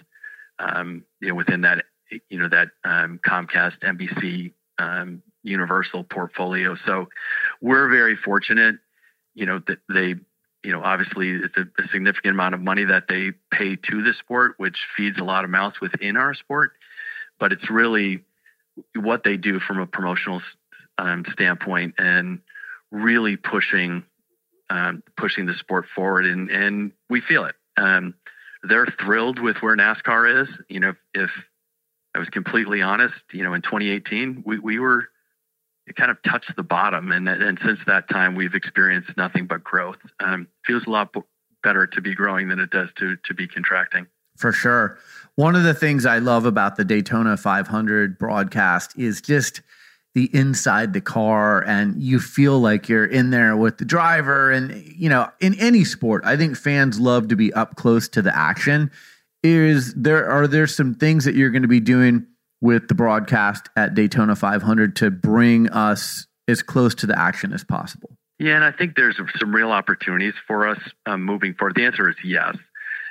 um, 0.59 1.03
you 1.19 1.29
know, 1.29 1.35
within 1.35 1.61
that, 1.61 1.85
you 2.29 2.39
know, 2.39 2.49
that 2.49 2.69
um, 2.83 3.19
Comcast, 3.25 3.79
NBC, 3.79 4.53
um, 4.79 5.21
Universal 5.43 6.03
portfolio. 6.05 6.75
So 6.85 7.09
we're 7.61 7.89
very 7.89 8.15
fortunate, 8.15 8.75
you 9.33 9.45
know, 9.45 9.61
that 9.67 9.79
they 9.89 10.15
you 10.63 10.71
know, 10.71 10.81
obviously 10.83 11.31
it's 11.31 11.57
a, 11.57 11.61
a, 11.81 11.87
significant 11.91 12.35
amount 12.35 12.53
of 12.53 12.61
money 12.61 12.85
that 12.85 13.07
they 13.07 13.31
pay 13.51 13.75
to 13.75 14.03
the 14.03 14.13
sport, 14.13 14.53
which 14.57 14.77
feeds 14.95 15.17
a 15.17 15.23
lot 15.23 15.43
of 15.43 15.49
mouths 15.49 15.81
within 15.81 16.17
our 16.17 16.33
sport. 16.35 16.73
But 17.39 17.51
it's 17.51 17.67
really 17.69 18.23
what 18.95 19.23
they 19.23 19.37
do 19.37 19.59
from 19.59 19.79
a 19.79 19.87
promotional 19.87 20.41
um, 21.01 21.25
standpoint 21.33 21.95
and 21.97 22.39
really 22.91 23.37
pushing 23.37 24.03
um, 24.69 25.03
pushing 25.17 25.45
the 25.47 25.55
sport 25.55 25.85
forward, 25.93 26.25
and 26.25 26.49
and 26.49 26.91
we 27.09 27.19
feel 27.21 27.45
it. 27.45 27.55
Um, 27.77 28.13
they're 28.63 28.87
thrilled 29.03 29.39
with 29.39 29.57
where 29.57 29.75
NASCAR 29.75 30.43
is. 30.43 30.49
You 30.69 30.79
know, 30.79 30.93
if, 31.13 31.29
I 32.15 32.19
was 32.19 32.29
completely 32.29 32.81
honest, 32.81 33.15
you 33.33 33.43
know, 33.43 33.53
in 33.53 33.61
2018, 33.61 34.43
we 34.45 34.59
we 34.59 34.79
were 34.79 35.09
it 35.87 35.95
kind 35.95 36.11
of 36.11 36.17
touched 36.23 36.55
the 36.55 36.63
bottom. 36.63 37.11
And, 37.11 37.27
and 37.27 37.59
since 37.65 37.79
that 37.87 38.07
time, 38.07 38.35
we've 38.35 38.53
experienced 38.53 39.09
nothing 39.17 39.47
but 39.47 39.63
growth. 39.63 39.97
Um, 40.19 40.47
feels 40.65 40.85
a 40.85 40.89
lot 40.89 41.13
better 41.63 41.87
to 41.87 42.01
be 42.01 42.13
growing 42.13 42.49
than 42.49 42.59
it 42.59 42.69
does 42.69 42.89
to, 42.99 43.17
to 43.25 43.33
be 43.33 43.47
contracting. 43.47 44.07
For 44.37 44.51
sure. 44.51 44.97
One 45.35 45.55
of 45.55 45.63
the 45.63 45.73
things 45.73 46.05
I 46.05 46.19
love 46.19 46.45
about 46.45 46.75
the 46.75 46.85
Daytona 46.85 47.35
500 47.35 48.17
broadcast 48.17 48.97
is 48.97 49.21
just 49.21 49.61
the 50.13 50.29
inside 50.35 50.93
the 50.93 51.01
car 51.01 51.63
and 51.63 52.01
you 52.01 52.19
feel 52.19 52.59
like 52.59 52.89
you're 52.89 53.05
in 53.05 53.29
there 53.29 53.55
with 53.55 53.77
the 53.77 53.85
driver 53.85 54.51
and 54.51 54.83
you 54.95 55.07
know 55.07 55.29
in 55.39 55.57
any 55.59 55.85
sport 55.85 56.21
i 56.25 56.35
think 56.35 56.57
fans 56.57 56.99
love 56.99 57.29
to 57.29 57.35
be 57.35 57.53
up 57.53 57.75
close 57.77 58.09
to 58.09 58.21
the 58.21 58.35
action 58.37 58.91
is 59.43 59.93
there 59.95 60.29
are 60.29 60.47
there 60.47 60.67
some 60.67 60.93
things 60.93 61.25
that 61.25 61.35
you're 61.35 61.49
going 61.49 61.61
to 61.61 61.67
be 61.67 61.79
doing 61.79 62.25
with 62.61 62.87
the 62.87 62.95
broadcast 62.95 63.69
at 63.75 63.95
Daytona 63.95 64.35
500 64.35 64.95
to 64.97 65.09
bring 65.09 65.69
us 65.69 66.27
as 66.47 66.61
close 66.61 66.93
to 66.95 67.07
the 67.07 67.17
action 67.17 67.53
as 67.53 67.63
possible? 67.63 68.11
Yeah, 68.39 68.55
and 68.55 68.63
I 68.63 68.71
think 68.71 68.95
there's 68.95 69.19
some 69.39 69.53
real 69.53 69.71
opportunities 69.71 70.33
for 70.47 70.67
us 70.67 70.79
um, 71.05 71.23
moving 71.23 71.53
forward. 71.53 71.75
The 71.75 71.85
answer 71.85 72.09
is 72.09 72.15
yes, 72.23 72.55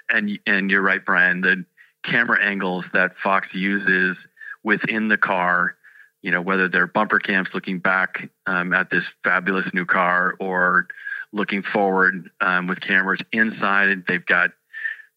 and 0.09 0.39
and 0.47 0.71
you're 0.71 0.83
right, 0.83 1.05
Brian. 1.05 1.41
The 1.41 1.65
camera 2.05 2.43
angles 2.43 2.85
that 2.93 3.13
Fox 3.23 3.49
uses 3.53 4.17
within 4.65 5.09
the 5.09 5.17
car, 5.17 5.77
you 6.23 6.31
know, 6.31 6.41
whether 6.41 6.69
they're 6.69 6.87
bumper 6.87 7.19
cams 7.19 7.49
looking 7.55 7.79
back 7.79 8.31
um, 8.47 8.73
at 8.73 8.91
this 8.91 9.05
fabulous 9.25 9.67
new 9.73 9.87
car 9.87 10.35
or 10.39 10.87
looking 11.33 11.63
forward 11.63 12.31
um, 12.41 12.67
with 12.67 12.81
cameras 12.81 13.21
inside, 13.33 14.05
they've 14.07 14.27
got 14.27 14.51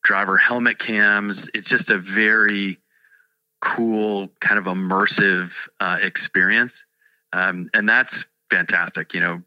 driver 0.03 0.37
helmet 0.37 0.79
cams. 0.79 1.37
It's 1.53 1.67
just 1.67 1.89
a 1.89 1.99
very 1.99 2.79
cool, 3.61 4.29
kind 4.41 4.59
of 4.59 4.65
immersive 4.65 5.49
uh, 5.79 5.97
experience, 6.01 6.73
um, 7.31 7.69
and 7.73 7.87
that's 7.87 8.13
fantastic. 8.49 9.13
You 9.13 9.19
know, 9.21 9.41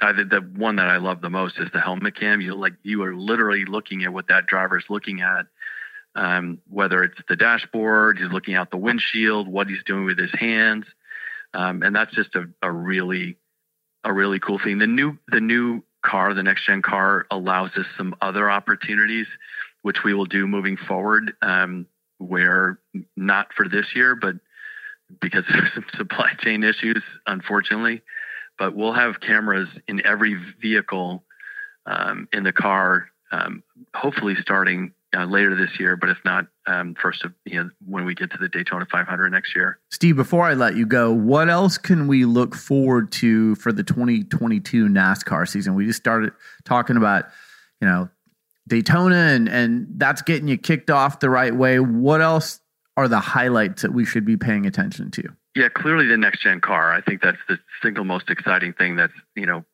I, 0.00 0.12
the 0.12 0.48
one 0.56 0.76
that 0.76 0.86
I 0.86 0.96
love 0.96 1.20
the 1.20 1.30
most 1.30 1.58
is 1.58 1.68
the 1.72 1.80
helmet 1.80 2.18
cam. 2.18 2.40
You 2.40 2.54
like 2.54 2.74
you 2.82 3.02
are 3.02 3.14
literally 3.14 3.64
looking 3.64 4.04
at 4.04 4.12
what 4.12 4.28
that 4.28 4.46
driver 4.46 4.78
is 4.78 4.84
looking 4.88 5.20
at, 5.20 5.46
um, 6.14 6.58
whether 6.68 7.02
it's 7.04 7.20
the 7.28 7.36
dashboard, 7.36 8.18
he's 8.18 8.30
looking 8.30 8.54
out 8.54 8.70
the 8.70 8.76
windshield, 8.76 9.48
what 9.48 9.68
he's 9.68 9.82
doing 9.84 10.04
with 10.04 10.18
his 10.18 10.32
hands, 10.32 10.84
um, 11.54 11.82
and 11.82 11.94
that's 11.94 12.14
just 12.14 12.34
a, 12.34 12.48
a 12.62 12.70
really 12.70 13.36
a 14.04 14.12
really 14.12 14.38
cool 14.38 14.58
thing. 14.58 14.78
The 14.78 14.86
new 14.86 15.18
the 15.28 15.40
new 15.40 15.82
car, 16.04 16.34
the 16.34 16.42
next 16.42 16.66
gen 16.66 16.82
car, 16.82 17.26
allows 17.30 17.70
us 17.76 17.86
some 17.96 18.14
other 18.20 18.50
opportunities, 18.50 19.26
which 19.82 19.98
we 20.04 20.14
will 20.14 20.26
do 20.26 20.46
moving 20.46 20.76
forward. 20.76 21.32
Um, 21.42 21.86
where 22.20 22.78
not 23.16 23.52
for 23.56 23.68
this 23.68 23.86
year, 23.94 24.14
but 24.14 24.36
because 25.20 25.44
of 25.48 25.64
some 25.74 25.86
supply 25.96 26.32
chain 26.38 26.62
issues, 26.62 27.02
unfortunately. 27.26 28.02
But 28.58 28.76
we'll 28.76 28.92
have 28.92 29.20
cameras 29.20 29.68
in 29.88 30.04
every 30.06 30.38
vehicle 30.60 31.24
um, 31.86 32.28
in 32.32 32.44
the 32.44 32.52
car, 32.52 33.08
um, 33.32 33.62
hopefully 33.94 34.36
starting 34.40 34.92
uh, 35.16 35.24
later 35.24 35.56
this 35.56 35.78
year, 35.80 35.96
but 35.96 36.08
if 36.08 36.18
not, 36.24 36.46
um, 36.66 36.94
first 37.00 37.24
of 37.24 37.32
you 37.44 37.62
know 37.62 37.70
when 37.86 38.04
we 38.04 38.14
get 38.14 38.30
to 38.30 38.38
the 38.38 38.48
Daytona 38.48 38.86
500 38.90 39.30
next 39.30 39.54
year. 39.56 39.78
Steve, 39.90 40.16
before 40.16 40.44
I 40.44 40.54
let 40.54 40.76
you 40.76 40.86
go, 40.86 41.12
what 41.12 41.48
else 41.48 41.78
can 41.78 42.06
we 42.06 42.24
look 42.24 42.54
forward 42.54 43.10
to 43.12 43.54
for 43.56 43.72
the 43.72 43.82
2022 43.82 44.86
NASCAR 44.86 45.48
season? 45.48 45.74
We 45.74 45.86
just 45.86 45.98
started 45.98 46.32
talking 46.64 46.96
about, 46.96 47.26
you 47.80 47.88
know, 47.88 48.08
Daytona 48.68 49.16
and 49.16 49.48
and 49.48 49.86
that's 49.96 50.22
getting 50.22 50.48
you 50.48 50.56
kicked 50.56 50.90
off 50.90 51.20
the 51.20 51.30
right 51.30 51.54
way. 51.54 51.80
What 51.80 52.20
else 52.20 52.60
are 52.96 53.08
the 53.08 53.20
highlights 53.20 53.82
that 53.82 53.92
we 53.92 54.04
should 54.04 54.24
be 54.24 54.36
paying 54.36 54.66
attention 54.66 55.10
to? 55.12 55.24
Yeah, 55.56 55.68
clearly 55.68 56.06
the 56.06 56.16
next 56.16 56.42
gen 56.42 56.60
car. 56.60 56.92
I 56.92 57.00
think 57.00 57.20
that's 57.20 57.38
the 57.48 57.58
single 57.82 58.04
most 58.04 58.30
exciting 58.30 58.72
thing 58.74 58.94
that's 58.96 59.12
you 59.34 59.46
know 59.46 59.64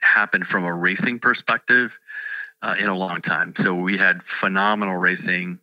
happened 0.00 0.46
from 0.48 0.64
a 0.64 0.74
racing 0.74 1.20
perspective 1.20 1.92
uh, 2.62 2.74
in 2.78 2.88
a 2.88 2.96
long 2.96 3.20
time. 3.22 3.54
So 3.62 3.74
we 3.74 3.98
had 3.98 4.20
phenomenal 4.40 4.96
racing 4.96 5.58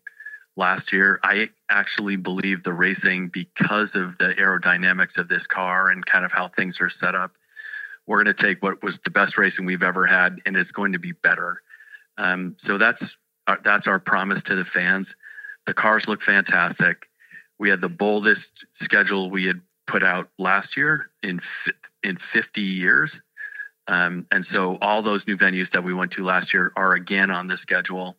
last 0.55 0.91
year. 0.91 1.19
I 1.23 1.49
actually 1.69 2.17
believe 2.17 2.63
the 2.63 2.73
racing 2.73 3.29
because 3.33 3.89
of 3.93 4.17
the 4.19 4.33
aerodynamics 4.37 5.17
of 5.17 5.27
this 5.27 5.43
car 5.47 5.89
and 5.89 6.05
kind 6.05 6.25
of 6.25 6.31
how 6.31 6.49
things 6.49 6.77
are 6.81 6.91
set 6.99 7.15
up. 7.15 7.31
We're 8.05 8.23
going 8.23 8.35
to 8.35 8.43
take 8.43 8.61
what 8.61 8.83
was 8.83 8.95
the 9.05 9.11
best 9.11 9.37
racing 9.37 9.65
we've 9.65 9.83
ever 9.83 10.05
had, 10.05 10.37
and 10.45 10.55
it's 10.55 10.71
going 10.71 10.93
to 10.93 10.99
be 10.99 11.11
better. 11.11 11.61
Um, 12.17 12.57
so 12.65 12.77
that's 12.77 13.01
our, 13.47 13.55
uh, 13.55 13.61
that's 13.63 13.87
our 13.87 13.99
promise 13.99 14.41
to 14.47 14.55
the 14.55 14.65
fans. 14.65 15.07
The 15.65 15.73
cars 15.73 16.03
look 16.07 16.21
fantastic. 16.23 17.03
We 17.59 17.69
had 17.69 17.81
the 17.81 17.89
boldest 17.89 18.41
schedule 18.83 19.29
we 19.29 19.45
had 19.45 19.61
put 19.87 20.03
out 20.03 20.29
last 20.37 20.75
year 20.75 21.09
in 21.23 21.39
in 22.03 22.17
50 22.33 22.61
years. 22.61 23.11
Um, 23.89 24.27
and 24.31 24.45
so 24.53 24.77
all 24.81 25.01
those 25.01 25.23
new 25.25 25.35
venues 25.35 25.71
that 25.73 25.83
we 25.83 25.95
went 25.95 26.11
to 26.11 26.23
last 26.23 26.53
year 26.53 26.71
are 26.75 26.93
again 26.93 27.31
on 27.31 27.47
the 27.47 27.57
schedule. 27.63 28.15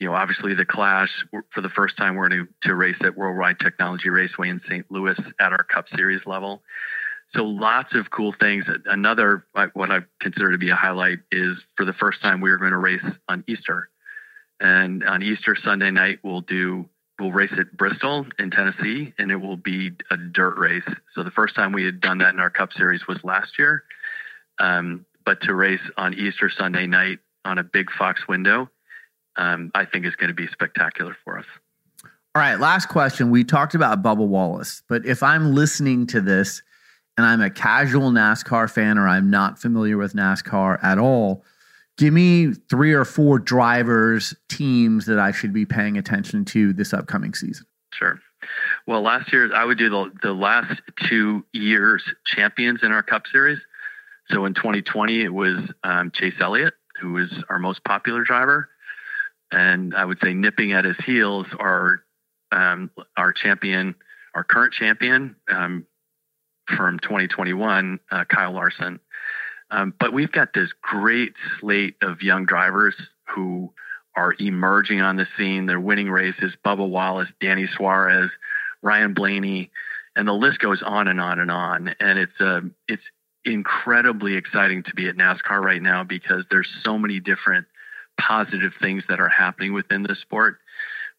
You 0.00 0.08
know, 0.08 0.14
obviously 0.14 0.54
the 0.54 0.64
Clash 0.64 1.10
for 1.54 1.60
the 1.60 1.68
first 1.68 1.96
time 1.96 2.16
we're 2.16 2.28
going 2.28 2.46
to, 2.62 2.68
to 2.68 2.74
race 2.74 2.96
at 3.02 3.16
Worldwide 3.16 3.60
Technology 3.60 4.10
Raceway 4.10 4.48
in 4.48 4.60
St. 4.68 4.86
Louis 4.90 5.16
at 5.38 5.52
our 5.52 5.62
Cup 5.62 5.86
Series 5.94 6.22
level. 6.26 6.62
So 7.32 7.44
lots 7.44 7.94
of 7.94 8.10
cool 8.10 8.34
things. 8.40 8.64
Another 8.86 9.46
what 9.74 9.90
I 9.90 10.00
consider 10.20 10.50
to 10.50 10.58
be 10.58 10.70
a 10.70 10.74
highlight 10.74 11.18
is 11.30 11.56
for 11.76 11.84
the 11.84 11.92
first 11.92 12.20
time 12.20 12.40
we 12.40 12.50
are 12.50 12.56
going 12.56 12.72
to 12.72 12.78
race 12.78 13.04
on 13.28 13.44
Easter, 13.46 13.90
and 14.58 15.04
on 15.04 15.22
Easter 15.22 15.56
Sunday 15.62 15.90
night 15.90 16.20
we'll 16.24 16.40
do 16.40 16.88
we'll 17.20 17.30
race 17.30 17.52
at 17.58 17.76
Bristol 17.76 18.26
in 18.38 18.50
Tennessee, 18.50 19.12
and 19.18 19.30
it 19.30 19.36
will 19.36 19.58
be 19.58 19.92
a 20.10 20.16
dirt 20.16 20.56
race. 20.56 20.88
So 21.14 21.22
the 21.22 21.30
first 21.30 21.54
time 21.54 21.72
we 21.72 21.84
had 21.84 22.00
done 22.00 22.18
that 22.18 22.32
in 22.32 22.40
our 22.40 22.50
Cup 22.50 22.72
Series 22.72 23.06
was 23.06 23.18
last 23.22 23.58
year, 23.58 23.84
um, 24.58 25.04
but 25.24 25.40
to 25.42 25.54
race 25.54 25.80
on 25.96 26.14
Easter 26.14 26.50
Sunday 26.50 26.86
night 26.86 27.18
on 27.44 27.58
a 27.58 27.64
big 27.64 27.90
Fox 27.92 28.26
window, 28.28 28.70
um, 29.36 29.70
I 29.74 29.84
think 29.84 30.06
is 30.06 30.16
going 30.16 30.28
to 30.28 30.34
be 30.34 30.48
spectacular 30.48 31.16
for 31.24 31.38
us. 31.38 31.46
All 32.04 32.42
right, 32.42 32.58
last 32.60 32.88
question. 32.88 33.30
We 33.30 33.44
talked 33.44 33.74
about 33.74 34.02
Bubba 34.02 34.26
Wallace, 34.26 34.82
but 34.88 35.04
if 35.04 35.22
I'm 35.22 35.54
listening 35.54 36.06
to 36.08 36.20
this 36.20 36.62
and 37.16 37.26
I'm 37.26 37.40
a 37.40 37.50
casual 37.50 38.10
NASCAR 38.10 38.70
fan 38.70 38.96
or 38.96 39.08
I'm 39.08 39.28
not 39.30 39.58
familiar 39.58 39.96
with 39.96 40.14
NASCAR 40.14 40.78
at 40.82 40.98
all, 40.98 41.44
give 41.96 42.14
me 42.14 42.52
three 42.70 42.92
or 42.92 43.04
four 43.04 43.38
drivers, 43.38 44.34
teams 44.48 45.06
that 45.06 45.18
I 45.18 45.32
should 45.32 45.52
be 45.52 45.66
paying 45.66 45.98
attention 45.98 46.44
to 46.46 46.72
this 46.72 46.92
upcoming 46.92 47.34
season. 47.34 47.66
Sure. 47.92 48.20
Well, 48.86 49.02
last 49.02 49.32
year 49.32 49.52
I 49.54 49.64
would 49.64 49.78
do 49.78 49.90
the, 49.90 50.12
the 50.22 50.32
last 50.32 50.80
two 51.08 51.44
years 51.52 52.04
champions 52.24 52.80
in 52.82 52.92
our 52.92 53.02
Cup 53.02 53.24
Series. 53.32 53.58
So 54.30 54.44
in 54.44 54.54
2020, 54.54 55.22
it 55.22 55.32
was 55.32 55.58
um, 55.82 56.10
Chase 56.12 56.34
Elliott, 56.40 56.74
who 57.00 57.12
was 57.12 57.32
our 57.48 57.58
most 57.58 57.82
popular 57.84 58.24
driver. 58.24 58.68
And 59.50 59.94
I 59.94 60.04
would 60.04 60.18
say 60.22 60.34
nipping 60.34 60.72
at 60.72 60.84
his 60.84 60.96
heels 61.06 61.46
are 61.58 62.02
um, 62.52 62.90
our 63.16 63.32
champion, 63.32 63.94
our 64.34 64.44
current 64.44 64.74
champion, 64.74 65.36
um, 65.48 65.86
from 66.76 66.98
2021, 66.98 67.98
uh, 68.10 68.24
Kyle 68.24 68.52
Larson. 68.52 69.00
Um, 69.70 69.94
but 69.98 70.12
we've 70.12 70.32
got 70.32 70.52
this 70.52 70.70
great 70.82 71.34
slate 71.60 71.96
of 72.02 72.22
young 72.22 72.44
drivers 72.44 72.94
who 73.34 73.72
are 74.16 74.34
emerging 74.38 75.00
on 75.00 75.16
the 75.16 75.26
scene. 75.36 75.66
They're 75.66 75.80
winning 75.80 76.10
races. 76.10 76.52
Bubba 76.64 76.88
Wallace, 76.88 77.28
Danny 77.40 77.68
Suarez, 77.76 78.30
Ryan 78.82 79.14
Blaney, 79.14 79.70
and 80.16 80.26
the 80.26 80.32
list 80.32 80.58
goes 80.58 80.82
on 80.82 81.08
and 81.08 81.20
on 81.20 81.38
and 81.38 81.50
on. 81.50 81.94
And 82.00 82.18
it's 82.18 82.40
uh, 82.40 82.60
it's 82.88 83.02
incredibly 83.44 84.34
exciting 84.34 84.82
to 84.84 84.94
be 84.94 85.08
at 85.08 85.16
NASCAR 85.16 85.60
right 85.60 85.82
now 85.82 86.04
because 86.04 86.44
there's 86.50 86.68
so 86.82 86.98
many 86.98 87.20
different 87.20 87.66
positive 88.20 88.72
things 88.80 89.04
that 89.08 89.20
are 89.20 89.28
happening 89.28 89.72
within 89.72 90.02
the 90.02 90.16
sport. 90.16 90.58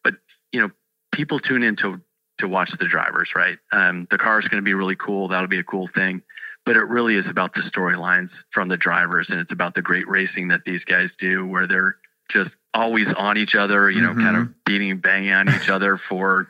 But 0.04 0.14
you 0.52 0.60
know, 0.60 0.70
people 1.12 1.40
tune 1.40 1.62
in 1.62 1.76
to 1.76 2.00
to 2.38 2.48
watch 2.48 2.70
the 2.78 2.88
drivers, 2.88 3.30
right? 3.34 3.58
Um, 3.72 4.06
the 4.10 4.18
car 4.18 4.40
is 4.40 4.48
going 4.48 4.62
to 4.62 4.64
be 4.64 4.74
really 4.74 4.96
cool. 4.96 5.28
That'll 5.28 5.48
be 5.48 5.58
a 5.58 5.64
cool 5.64 5.88
thing. 5.94 6.22
But 6.64 6.76
it 6.76 6.84
really 6.84 7.16
is 7.16 7.26
about 7.26 7.54
the 7.54 7.62
storylines 7.62 8.30
from 8.52 8.68
the 8.68 8.76
drivers, 8.76 9.28
and 9.30 9.40
it's 9.40 9.52
about 9.52 9.74
the 9.74 9.82
great 9.82 10.08
racing 10.08 10.48
that 10.48 10.60
these 10.64 10.84
guys 10.84 11.08
do, 11.18 11.46
where 11.46 11.66
they're 11.66 11.96
just 12.30 12.50
always 12.74 13.06
on 13.16 13.38
each 13.38 13.54
other, 13.54 13.90
you 13.90 14.02
know, 14.02 14.10
mm-hmm. 14.10 14.22
kind 14.22 14.36
of 14.36 14.64
beating 14.64 14.90
and 14.90 15.02
banging 15.02 15.32
on 15.32 15.48
each 15.48 15.68
other 15.68 16.00
for, 16.08 16.48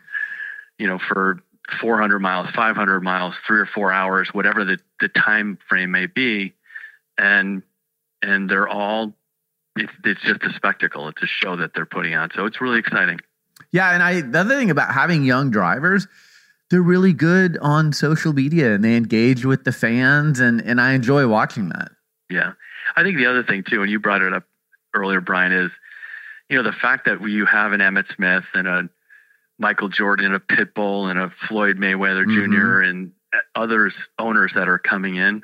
you 0.79 0.87
know, 0.87 0.99
for 0.99 1.41
400 1.81 2.19
miles, 2.19 2.49
500 2.55 3.01
miles, 3.01 3.35
three 3.47 3.61
or 3.61 3.67
four 3.67 3.93
hours, 3.93 4.29
whatever 4.33 4.65
the, 4.65 4.79
the 5.01 5.09
time 5.09 5.59
frame 5.69 5.91
may 5.91 6.07
be. 6.07 6.55
And, 7.19 7.63
and 8.23 8.49
they're 8.49 8.69
all, 8.69 9.15
it's, 9.77 9.93
it's 10.05 10.21
just 10.23 10.43
a 10.43 10.53
spectacle. 10.55 11.09
It's 11.09 11.23
a 11.23 11.27
show 11.27 11.57
that 11.57 11.75
they're 11.75 11.87
putting 11.87 12.15
on. 12.15 12.31
So 12.35 12.47
it's 12.47 12.61
really 12.61 12.79
exciting. 12.79 13.21
Yeah. 13.73 13.93
And 13.93 14.03
I, 14.03 14.21
the 14.23 14.41
other 14.41 14.59
thing 14.59 14.71
about 14.71 14.93
having 14.93 15.25
young 15.25 15.51
drivers, 15.51 16.07
they're 16.71 16.83
really 16.83 17.13
good 17.13 17.59
on 17.59 17.93
social 17.93 18.33
media 18.33 18.75
and 18.75 18.85
they 18.85 18.97
engage 18.97 19.45
with 19.45 19.65
the 19.65 19.73
fans 19.73 20.41
and, 20.41 20.61
and 20.63 20.81
I 20.81 20.93
enjoy 20.93 21.27
watching 21.27 21.69
that. 21.71 21.91
Yeah. 22.31 22.53
I 22.97 23.03
think 23.03 23.19
the 23.19 23.27
other 23.27 23.43
thing 23.43 23.65
too, 23.69 23.83
and 23.83 23.91
you 23.91 23.99
brought 23.99 24.23
it 24.23 24.33
up 24.33 24.45
earlier, 24.95 25.21
Brian, 25.21 25.53
is, 25.53 25.71
you 26.49 26.57
know, 26.57 26.63
the 26.63 26.77
fact 26.77 27.07
that 27.07 27.21
you 27.23 27.47
have 27.47 27.73
an 27.73 27.81
Emmitt 27.81 28.15
Smith 28.15 28.45
and 28.55 28.67
a 28.67 28.89
Michael 29.61 29.91
Jordan, 29.91 30.35
a 30.35 30.41
Pitbull, 30.41 31.11
and 31.11 31.19
a 31.19 31.31
Floyd 31.47 31.77
Mayweather 31.77 32.25
mm-hmm. 32.25 32.53
Jr. 32.53 32.81
and 32.81 33.13
others 33.55 33.93
owners 34.19 34.53
that 34.55 34.69
are 34.69 34.79
coming 34.79 35.17
in. 35.17 35.43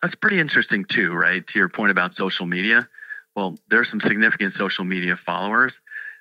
That's 0.00 0.14
pretty 0.14 0.38
interesting 0.38 0.86
too, 0.88 1.12
right? 1.12 1.44
To 1.46 1.58
your 1.58 1.68
point 1.68 1.90
about 1.90 2.14
social 2.16 2.46
media. 2.46 2.88
Well, 3.34 3.58
there's 3.68 3.90
some 3.90 4.00
significant 4.00 4.54
social 4.56 4.84
media 4.84 5.18
followers. 5.26 5.72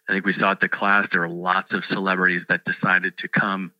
I 0.09 0.13
think 0.13 0.25
we 0.25 0.33
saw 0.33 0.51
at 0.51 0.59
the 0.59 0.67
Clash 0.67 1.09
there 1.11 1.23
are 1.23 1.29
lots 1.29 1.71
of 1.71 1.85
celebrities 1.85 2.41
that 2.49 2.65
decided 2.65 3.17
to 3.19 3.27
come 3.27 3.71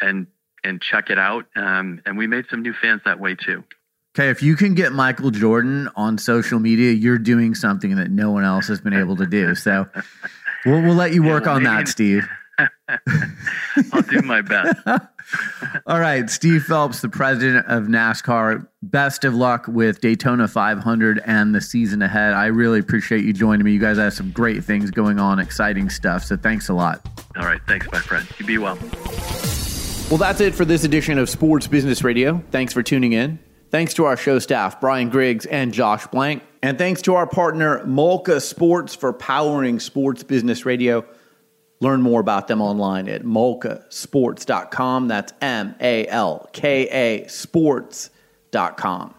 and 0.00 0.26
and 0.64 0.80
check 0.80 1.10
it 1.10 1.18
out, 1.18 1.44
um, 1.56 2.00
and 2.06 2.16
we 2.16 2.26
made 2.26 2.46
some 2.48 2.62
new 2.62 2.72
fans 2.72 3.02
that 3.04 3.20
way 3.20 3.34
too. 3.34 3.64
Okay, 4.16 4.30
if 4.30 4.42
you 4.42 4.56
can 4.56 4.74
get 4.74 4.92
Michael 4.92 5.30
Jordan 5.30 5.90
on 5.94 6.16
social 6.16 6.58
media, 6.58 6.92
you're 6.92 7.18
doing 7.18 7.54
something 7.54 7.96
that 7.96 8.10
no 8.10 8.30
one 8.30 8.44
else 8.44 8.68
has 8.68 8.80
been 8.80 8.94
able 8.94 9.16
to 9.16 9.26
do. 9.26 9.54
So 9.54 9.86
we'll, 10.64 10.80
we'll 10.80 10.94
let 10.94 11.12
you 11.12 11.22
work 11.22 11.44
yeah, 11.44 11.52
on 11.52 11.64
that, 11.64 11.88
Steve. 11.88 12.26
I'll 13.92 14.02
do 14.02 14.22
my 14.22 14.42
best. 14.42 14.76
All 15.86 16.00
right, 16.00 16.28
Steve 16.28 16.64
Phelps, 16.64 17.00
the 17.00 17.08
president 17.08 17.66
of 17.66 17.84
NASCAR. 17.84 18.66
Best 18.82 19.24
of 19.24 19.34
luck 19.34 19.66
with 19.66 20.00
Daytona 20.00 20.46
500 20.46 21.22
and 21.24 21.54
the 21.54 21.60
season 21.60 22.02
ahead. 22.02 22.34
I 22.34 22.46
really 22.46 22.78
appreciate 22.78 23.24
you 23.24 23.32
joining 23.32 23.64
me. 23.64 23.72
You 23.72 23.80
guys 23.80 23.96
have 23.98 24.12
some 24.12 24.30
great 24.30 24.62
things 24.62 24.90
going 24.90 25.18
on, 25.18 25.38
exciting 25.38 25.90
stuff. 25.90 26.24
So 26.24 26.36
thanks 26.36 26.68
a 26.68 26.74
lot. 26.74 27.00
All 27.36 27.44
right, 27.44 27.60
thanks, 27.66 27.86
my 27.90 27.98
friend. 27.98 28.26
You 28.38 28.46
be 28.46 28.58
well. 28.58 28.78
Well, 30.10 30.18
that's 30.18 30.40
it 30.40 30.54
for 30.54 30.64
this 30.64 30.84
edition 30.84 31.18
of 31.18 31.30
Sports 31.30 31.66
Business 31.66 32.04
Radio. 32.04 32.42
Thanks 32.50 32.72
for 32.72 32.82
tuning 32.82 33.14
in. 33.14 33.38
Thanks 33.70 33.94
to 33.94 34.04
our 34.04 34.16
show 34.16 34.38
staff, 34.38 34.80
Brian 34.80 35.08
Griggs 35.08 35.46
and 35.46 35.72
Josh 35.72 36.06
Blank. 36.06 36.42
And 36.62 36.78
thanks 36.78 37.02
to 37.02 37.14
our 37.16 37.26
partner, 37.26 37.84
Malka 37.84 38.40
Sports, 38.40 38.94
for 38.94 39.12
powering 39.12 39.80
Sports 39.80 40.22
Business 40.22 40.64
Radio. 40.64 41.04
Learn 41.84 42.00
more 42.00 42.18
about 42.18 42.48
them 42.48 42.62
online 42.62 43.10
at 43.10 43.24
malkasports.com. 43.24 45.06
That's 45.06 45.34
M 45.42 45.74
A 45.82 46.06
L 46.08 46.48
K 46.54 46.88
A 46.88 47.28
sports.com. 47.28 49.14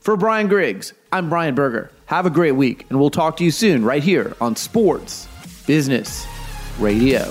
For 0.00 0.16
Brian 0.16 0.48
Griggs, 0.48 0.94
I'm 1.12 1.28
Brian 1.28 1.54
Berger. 1.54 1.90
Have 2.06 2.24
a 2.24 2.30
great 2.30 2.52
week, 2.52 2.86
and 2.88 2.98
we'll 2.98 3.10
talk 3.10 3.36
to 3.36 3.44
you 3.44 3.50
soon 3.50 3.84
right 3.84 4.02
here 4.02 4.34
on 4.40 4.56
Sports 4.56 5.28
Business 5.66 6.26
Radio. 6.78 7.30